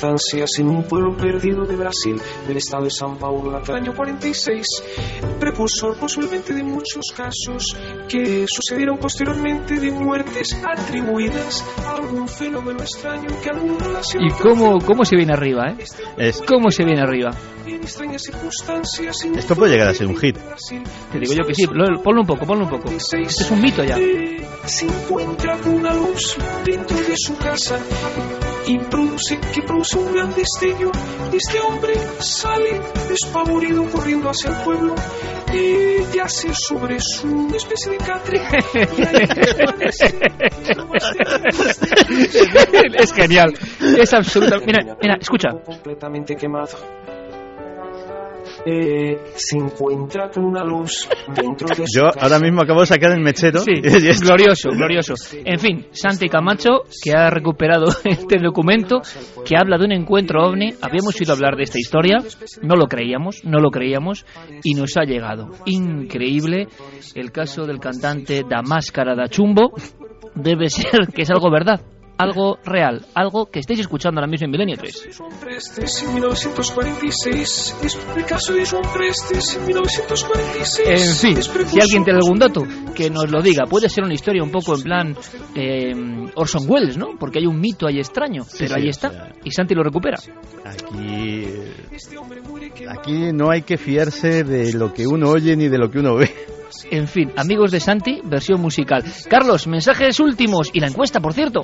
en 0.58 0.68
un 0.68 0.82
pueblo 0.84 1.16
perdido 1.16 1.64
de 1.64 1.76
Brasil, 1.76 2.20
del 2.46 2.56
estado 2.56 2.84
de 2.84 2.90
San 2.90 3.16
Paulo, 3.16 3.56
hasta 3.56 3.72
el 3.72 3.82
año 3.84 3.94
46. 3.94 4.66
Precursor 5.38 5.96
posiblemente 5.96 6.54
de 6.54 6.62
muchos 6.62 7.04
casos 7.16 7.64
que 8.08 8.44
sucedieron 8.48 8.98
posteriormente 8.98 9.78
de 9.78 9.90
muertes 9.90 10.56
atribuidas 10.64 11.64
a 11.86 11.94
algún 11.96 12.28
fenómeno 12.28 12.80
extraño 12.80 13.28
que 13.42 13.50
algún 13.50 13.78
relación 13.78 14.24
¿Y 14.24 14.30
cómo, 14.30 14.78
cómo 14.80 15.04
se 15.04 15.16
viene 15.16 15.32
arriba, 15.32 15.70
eh? 15.70 15.84
Es- 16.16 16.42
¿Cómo 16.42 16.70
se 16.70 16.84
viene 16.84 17.02
arriba? 17.02 17.30
Esto 19.36 19.54
puede 19.56 19.72
llegar 19.72 19.88
a 19.88 19.94
ser 19.94 20.06
un 20.06 20.16
hit. 20.16 20.36
Te 21.12 21.18
digo 21.18 21.34
yo 21.34 21.44
que 21.46 21.54
sí, 21.54 21.66
lo- 21.72 22.02
ponlo 22.02 22.20
un 22.22 22.26
poco, 22.26 22.46
ponlo 22.46 22.64
un 22.64 22.70
poco. 22.70 22.90
Este 22.90 23.20
es 23.22 23.50
un 23.50 23.60
mito 23.60 23.82
ya. 23.84 23.96
se 24.64 24.86
encuentra 24.86 25.58
con 25.58 25.74
una 25.74 25.92
luz 25.94 26.36
dentro 26.64 26.96
de 26.96 27.14
su 27.16 27.36
casa 27.36 27.78
y 28.66 28.78
produce, 28.78 29.38
que 29.52 29.62
produce 29.62 29.98
un 29.98 30.14
gran 30.14 30.32
destello. 30.34 30.90
Este 31.32 31.60
hombre 31.60 31.94
sale 32.20 32.80
despavorido 33.08 33.84
corriendo 33.90 34.30
hacia 34.30 34.50
el 34.50 34.56
pueblo 34.64 34.94
y 35.52 36.16
yace 36.16 36.48
sobre 36.54 36.98
su 37.00 37.48
especie 37.54 37.92
de 37.92 37.98
catre. 37.98 38.40
Es 42.98 43.12
genial, 43.12 43.52
es 43.98 44.12
absoluta. 44.14 44.58
Mira, 44.64 44.96
mira, 45.00 45.16
escucha. 45.20 45.50
completamente 45.64 46.36
quemado. 46.36 46.78
Eh, 48.64 49.18
se 49.34 49.58
encuentra 49.58 50.30
con 50.30 50.44
una 50.44 50.62
luz 50.62 51.08
dentro 51.34 51.66
de 51.68 51.74
su 51.74 51.84
Yo 51.96 52.04
casa. 52.04 52.20
ahora 52.20 52.38
mismo 52.38 52.62
acabo 52.62 52.80
de 52.80 52.86
sacar 52.86 53.10
el 53.12 53.20
mechero. 53.20 53.60
Sí, 53.60 53.72
y 53.82 54.20
glorioso, 54.20 54.70
glorioso. 54.70 55.14
En 55.44 55.58
fin, 55.58 55.86
Santi 55.90 56.28
Camacho, 56.28 56.82
que 57.02 57.12
ha 57.12 57.28
recuperado 57.30 57.86
este 58.04 58.38
documento, 58.40 59.00
que 59.44 59.56
habla 59.56 59.78
de 59.78 59.86
un 59.86 59.92
encuentro 59.92 60.44
ovni. 60.46 60.74
Habíamos 60.80 61.20
oído 61.20 61.32
hablar 61.32 61.56
de 61.56 61.64
esta 61.64 61.78
historia, 61.78 62.18
no 62.62 62.76
lo 62.76 62.86
creíamos, 62.86 63.44
no 63.44 63.58
lo 63.58 63.70
creíamos, 63.70 64.24
y 64.62 64.74
nos 64.74 64.96
ha 64.96 65.02
llegado. 65.02 65.50
Increíble 65.66 66.68
el 67.14 67.32
caso 67.32 67.66
del 67.66 67.80
cantante 67.80 68.42
Da 68.48 68.62
Máscara 68.62 69.14
da 69.16 69.28
Chumbo. 69.28 69.72
Debe 70.34 70.68
ser 70.68 71.08
que 71.14 71.22
es 71.22 71.30
algo 71.30 71.50
verdad, 71.50 71.80
algo 72.22 72.58
real, 72.64 73.04
algo 73.14 73.46
que 73.46 73.58
estáis 73.60 73.80
escuchando 73.80 74.20
ahora 74.20 74.30
mismo 74.30 74.46
en 74.46 74.50
Milenio 74.52 74.76
3. 74.76 75.08
Juan 75.18 75.32
Prestes 75.40 76.02
en 76.02 76.14
1946. 76.14 77.76
Es 77.82 77.98
el 78.16 78.24
caso 78.24 78.52
de 78.54 78.66
Juan 78.66 78.82
Prestes 78.94 79.56
en 79.56 79.66
1946. 79.66 80.88
En 80.88 81.16
fin, 81.16 81.42
si 81.66 81.80
alguien 81.80 82.04
tiene 82.04 82.18
algún 82.18 82.38
dato, 82.38 82.62
que 82.94 83.10
nos 83.10 83.30
lo 83.30 83.42
diga. 83.42 83.64
Puede 83.66 83.88
ser 83.88 84.04
una 84.04 84.14
historia 84.14 84.42
un 84.42 84.50
poco 84.50 84.74
en 84.76 84.82
plan 84.82 85.16
eh, 85.54 85.92
Orson 86.34 86.64
Welles, 86.68 86.96
¿no? 86.96 87.10
Porque 87.18 87.38
hay 87.38 87.46
un 87.46 87.58
mito 87.60 87.86
ahí 87.86 87.98
extraño, 87.98 88.44
pero 88.58 88.74
sí, 88.74 88.80
ahí 88.80 88.86
o 88.86 88.90
está. 88.90 89.10
sea- 89.10 89.32
Y 89.44 89.50
Santi 89.50 89.74
lo 89.74 89.82
recupera. 89.82 90.18
Aquí, 90.64 91.46
aquí 92.88 93.32
no 93.32 93.50
hay 93.50 93.62
que 93.62 93.76
fiarse 93.76 94.44
de 94.44 94.72
lo 94.74 94.92
que 94.92 95.06
uno 95.06 95.30
oye 95.30 95.56
ni 95.56 95.68
de 95.68 95.78
lo 95.78 95.90
que 95.90 95.98
uno 95.98 96.16
ve. 96.16 96.30
En 96.90 97.06
fin, 97.08 97.30
amigos 97.36 97.70
de 97.70 97.80
Santi, 97.80 98.20
versión 98.24 98.60
musical. 98.60 99.04
Carlos, 99.28 99.66
mensajes 99.66 100.18
últimos 100.20 100.70
y 100.72 100.80
la 100.80 100.88
encuesta, 100.88 101.20
por 101.20 101.32
cierto. 101.32 101.60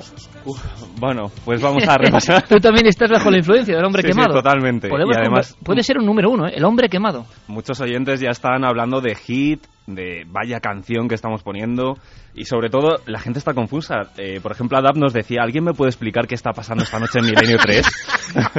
Bueno, 0.99 1.31
pues 1.45 1.61
vamos 1.61 1.87
a 1.87 1.97
repasar. 1.97 2.43
Tú 2.47 2.55
también 2.59 2.87
estás 2.87 3.09
bajo 3.09 3.29
la 3.31 3.37
influencia 3.37 3.75
del 3.75 3.85
hombre 3.85 4.01
Sí, 4.01 4.07
sí, 4.09 4.13
quemado. 4.13 4.33
totalmente. 4.33 4.87
Y 4.89 5.17
además- 5.17 5.55
puede 5.63 5.83
ser 5.83 5.97
un 5.97 6.05
número 6.05 6.29
uno, 6.29 6.47
¿eh? 6.47 6.53
el 6.55 6.65
hombre 6.65 6.89
quemado. 6.89 7.25
Muchos 7.47 7.79
oyentes 7.81 8.19
ya 8.19 8.29
están 8.29 8.63
hablando 8.65 9.01
de 9.01 9.15
hit, 9.15 9.63
de 9.95 10.25
vaya 10.27 10.59
canción 10.59 11.07
que 11.07 11.15
estamos 11.15 11.43
poniendo 11.43 11.97
y 12.33 12.45
sobre 12.45 12.69
todo 12.69 12.97
la 13.05 13.19
gente 13.19 13.39
está 13.39 13.53
confusa. 13.53 14.11
Eh, 14.17 14.39
por 14.41 14.51
ejemplo, 14.51 14.77
Adap 14.77 14.95
nos 14.95 15.13
decía, 15.13 15.41
¿alguien 15.41 15.63
me 15.63 15.73
puede 15.73 15.89
explicar 15.89 16.27
qué 16.27 16.35
está 16.35 16.51
pasando 16.51 16.83
esta 16.83 16.99
noche 16.99 17.19
en 17.19 17.25
Milenio 17.25 17.57
3? 17.61 17.85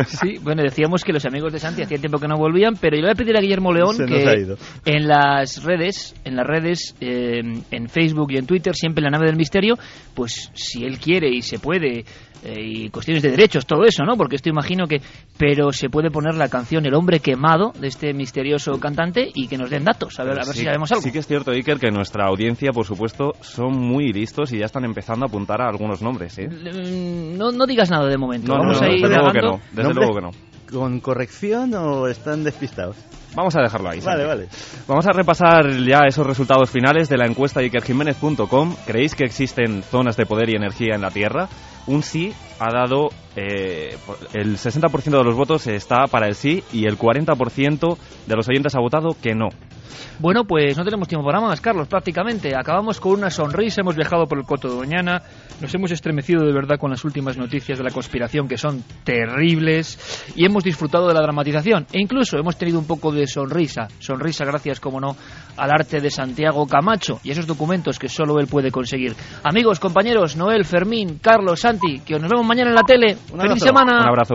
Sí, 0.07 0.39
bueno, 0.43 0.63
decíamos 0.63 1.05
que 1.05 1.13
los 1.13 1.25
amigos 1.25 1.53
de 1.53 1.59
Santi 1.59 1.83
hacía 1.83 1.99
tiempo 1.99 2.19
que 2.19 2.29
no 2.29 2.37
volvían, 2.37 2.75
pero 2.81 2.97
yo 2.97 3.03
le 3.03 3.09
voy 3.09 3.13
a 3.13 3.15
pedir 3.15 3.37
a 3.37 3.41
Guillermo 3.41 3.73
León 3.73 3.95
Se 3.95 4.05
que 4.05 4.57
en 4.85 5.09
las 5.09 5.63
redes, 5.63 6.15
en 6.25 6.37
las 6.37 6.47
redes, 6.47 6.97
eh, 7.01 7.41
en 7.71 7.89
Facebook 7.89 8.33
y 8.33 8.39
en 8.39 8.47
Twitter, 8.47 8.75
siempre 8.75 9.01
en 9.01 9.05
la 9.05 9.19
nave 9.19 9.27
del 9.27 9.37
misterio, 9.37 9.79
pues 10.15 10.51
si 10.55 10.85
él 10.85 10.99
quiere 10.99 11.29
y 11.29 11.43
se 11.43 11.59
puede, 11.59 12.05
y 12.45 12.89
cuestiones 12.91 13.23
de 13.23 13.31
derechos, 13.31 13.67
todo 13.67 13.85
eso, 13.85 14.05
¿no? 14.05 14.17
Porque 14.17 14.37
esto 14.37 14.49
imagino 14.49 14.87
que, 14.87 15.01
pero 15.37 15.73
se 15.73 15.91
puede 15.91 16.11
poner 16.11 16.35
la 16.35 16.49
canción 16.49 16.87
El 16.87 16.95
hombre 16.95 17.21
quemado 17.21 17.73
de 17.79 17.89
este 17.89 18.15
misterioso 18.15 18.79
cantante 18.81 19.31
y 19.35 19.47
que 19.49 19.59
nos 19.59 19.71
den 19.71 19.85
datos, 19.85 20.19
a 20.21 20.25
ver, 20.25 20.33
a 20.33 20.45
ver 20.47 20.55
Sí- 20.55 20.61
si 20.61 20.65
sabemos 20.65 20.91
algo. 20.93 21.03
Sí 21.03 21.13
que 21.13 21.19
es 21.19 21.27
cierto, 21.27 21.51
Iker, 21.51 21.79
que 21.79 21.91
nuestra 21.91 22.27
audiencia, 22.27 22.71
por 22.73 22.87
supuesto, 22.87 23.33
son 23.41 23.79
muy 23.79 24.13
listos 24.13 24.53
y 24.53 24.59
ya 24.59 24.67
están 24.67 24.85
empezando 24.85 25.25
a 25.27 25.29
apuntar 25.29 25.61
a 25.61 25.69
algunos 25.69 26.01
nombres, 26.03 26.39
¿eh? 26.39 26.49
Mm, 26.49 27.37
No, 27.39 27.51
no 27.53 27.67
digas 27.67 27.91
nada 27.91 28.07
de 28.09 28.17
momento, 28.19 28.53
No, 28.53 28.59
vamos 28.61 28.81
no, 28.81 28.87
a 28.87 28.91
ir 28.91 29.01
desde 29.03 29.17
luego 29.17 29.33
que 29.33 29.41
no, 29.43 29.61
desde 29.73 29.83
¿Nombre? 29.83 30.07
luego 30.07 30.15
que 30.15 30.21
no. 30.23 30.31
¿Con 30.79 31.01
corrección 31.01 31.75
o 31.75 32.07
están 32.07 32.45
despistados? 32.45 32.97
Vamos 33.35 33.55
a 33.57 33.61
dejarlo 33.63 33.91
ahí. 33.91 34.01
Vale, 34.01 34.25
vale. 34.25 34.49
Vamos 34.89 35.07
a 35.07 35.13
repasar 35.13 35.69
ya 35.85 36.01
esos 36.07 36.27
resultados 36.27 36.69
finales 36.71 37.09
de 37.09 37.17
la 37.17 37.27
encuesta 37.27 37.61
de 37.61 37.67
ikerjiménez.com. 37.67 38.75
¿Creéis 38.87 39.15
que 39.15 39.25
existen 39.25 39.83
zonas 39.83 40.17
de 40.17 40.27
poder 40.27 40.49
y 40.51 40.57
energía 40.57 40.95
en 40.97 41.01
la 41.03 41.11
Tierra? 41.11 41.49
Un 41.87 42.03
sí 42.03 42.33
ha 42.59 42.73
dado... 42.73 43.11
eh, 43.37 43.97
el 44.35 44.57
60% 44.57 45.03
de 45.03 45.25
los 45.25 45.37
votos 45.37 45.67
está 45.67 46.07
para 46.07 46.27
el 46.27 46.35
sí 46.35 46.63
y 46.73 46.87
el 46.87 46.99
40% 46.99 47.97
de 48.27 48.37
los 48.37 48.49
oyentes 48.49 48.75
ha 48.75 48.81
votado 48.81 49.17
que 49.21 49.35
no. 49.35 49.49
Bueno, 50.19 50.45
pues 50.45 50.77
no 50.77 50.85
tenemos 50.85 51.09
tiempo 51.09 51.27
para 51.27 51.41
más, 51.41 51.61
Carlos, 51.61 51.89
prácticamente. 51.89 52.53
Acabamos 52.57 53.01
con 53.01 53.13
una 53.13 53.31
sonrisa, 53.31 53.81
hemos 53.81 53.97
viajado 53.97 54.27
por 54.27 54.39
el 54.39 54.45
Coto 54.45 54.69
de 54.69 54.77
Doñana, 54.77 55.23
nos 55.61 55.75
hemos 55.75 55.91
estremecido 55.91 56.45
de 56.45 56.53
verdad 56.53 56.79
con 56.79 56.91
las 56.91 57.05
últimas 57.05 57.37
noticias 57.37 57.79
de 57.79 57.85
la 57.85 57.91
conspiración 57.91 58.49
que 58.49 58.57
son 58.57 58.83
terribles 59.05 60.33
y 60.37 60.45
hemos 60.45 60.65
disfrutado 60.65 61.09
de 61.09 61.15
la 61.15 61.23
dramatización 61.23 61.87
e 61.93 62.01
incluso 62.01 62.39
hemos 62.39 62.57
tenido 62.57 62.79
un 62.79 62.87
poco 62.87 63.13
de 63.13 63.27
sonrisa, 63.27 63.89
sonrisa 63.99 64.45
gracias, 64.45 64.81
como 64.81 65.01
no, 65.01 65.17
al 65.57 65.71
arte 65.71 66.01
de 66.01 66.11
Santiago 66.11 66.67
Camacho 66.67 67.21
y 67.23 67.31
esos 67.31 67.47
documentos 67.47 67.99
que 67.99 68.09
solo 68.09 68.39
él 68.39 68.47
puede 68.47 68.71
conseguir. 68.71 69.15
Amigos, 69.45 69.81
compañeros, 69.81 70.37
Noel, 70.37 70.65
Fermín, 70.65 71.19
Carlos, 71.21 71.61
Santi, 71.61 72.01
que 72.01 72.19
nos 72.19 72.31
vemos 72.31 72.47
mañana 72.47 72.71
en 72.71 72.77
la 72.77 72.83
tele. 72.83 73.17
Un 73.33 73.41
¡Feliz 73.41 73.63
semana! 73.63 73.99
Un 74.01 74.09
abrazo. 74.09 74.35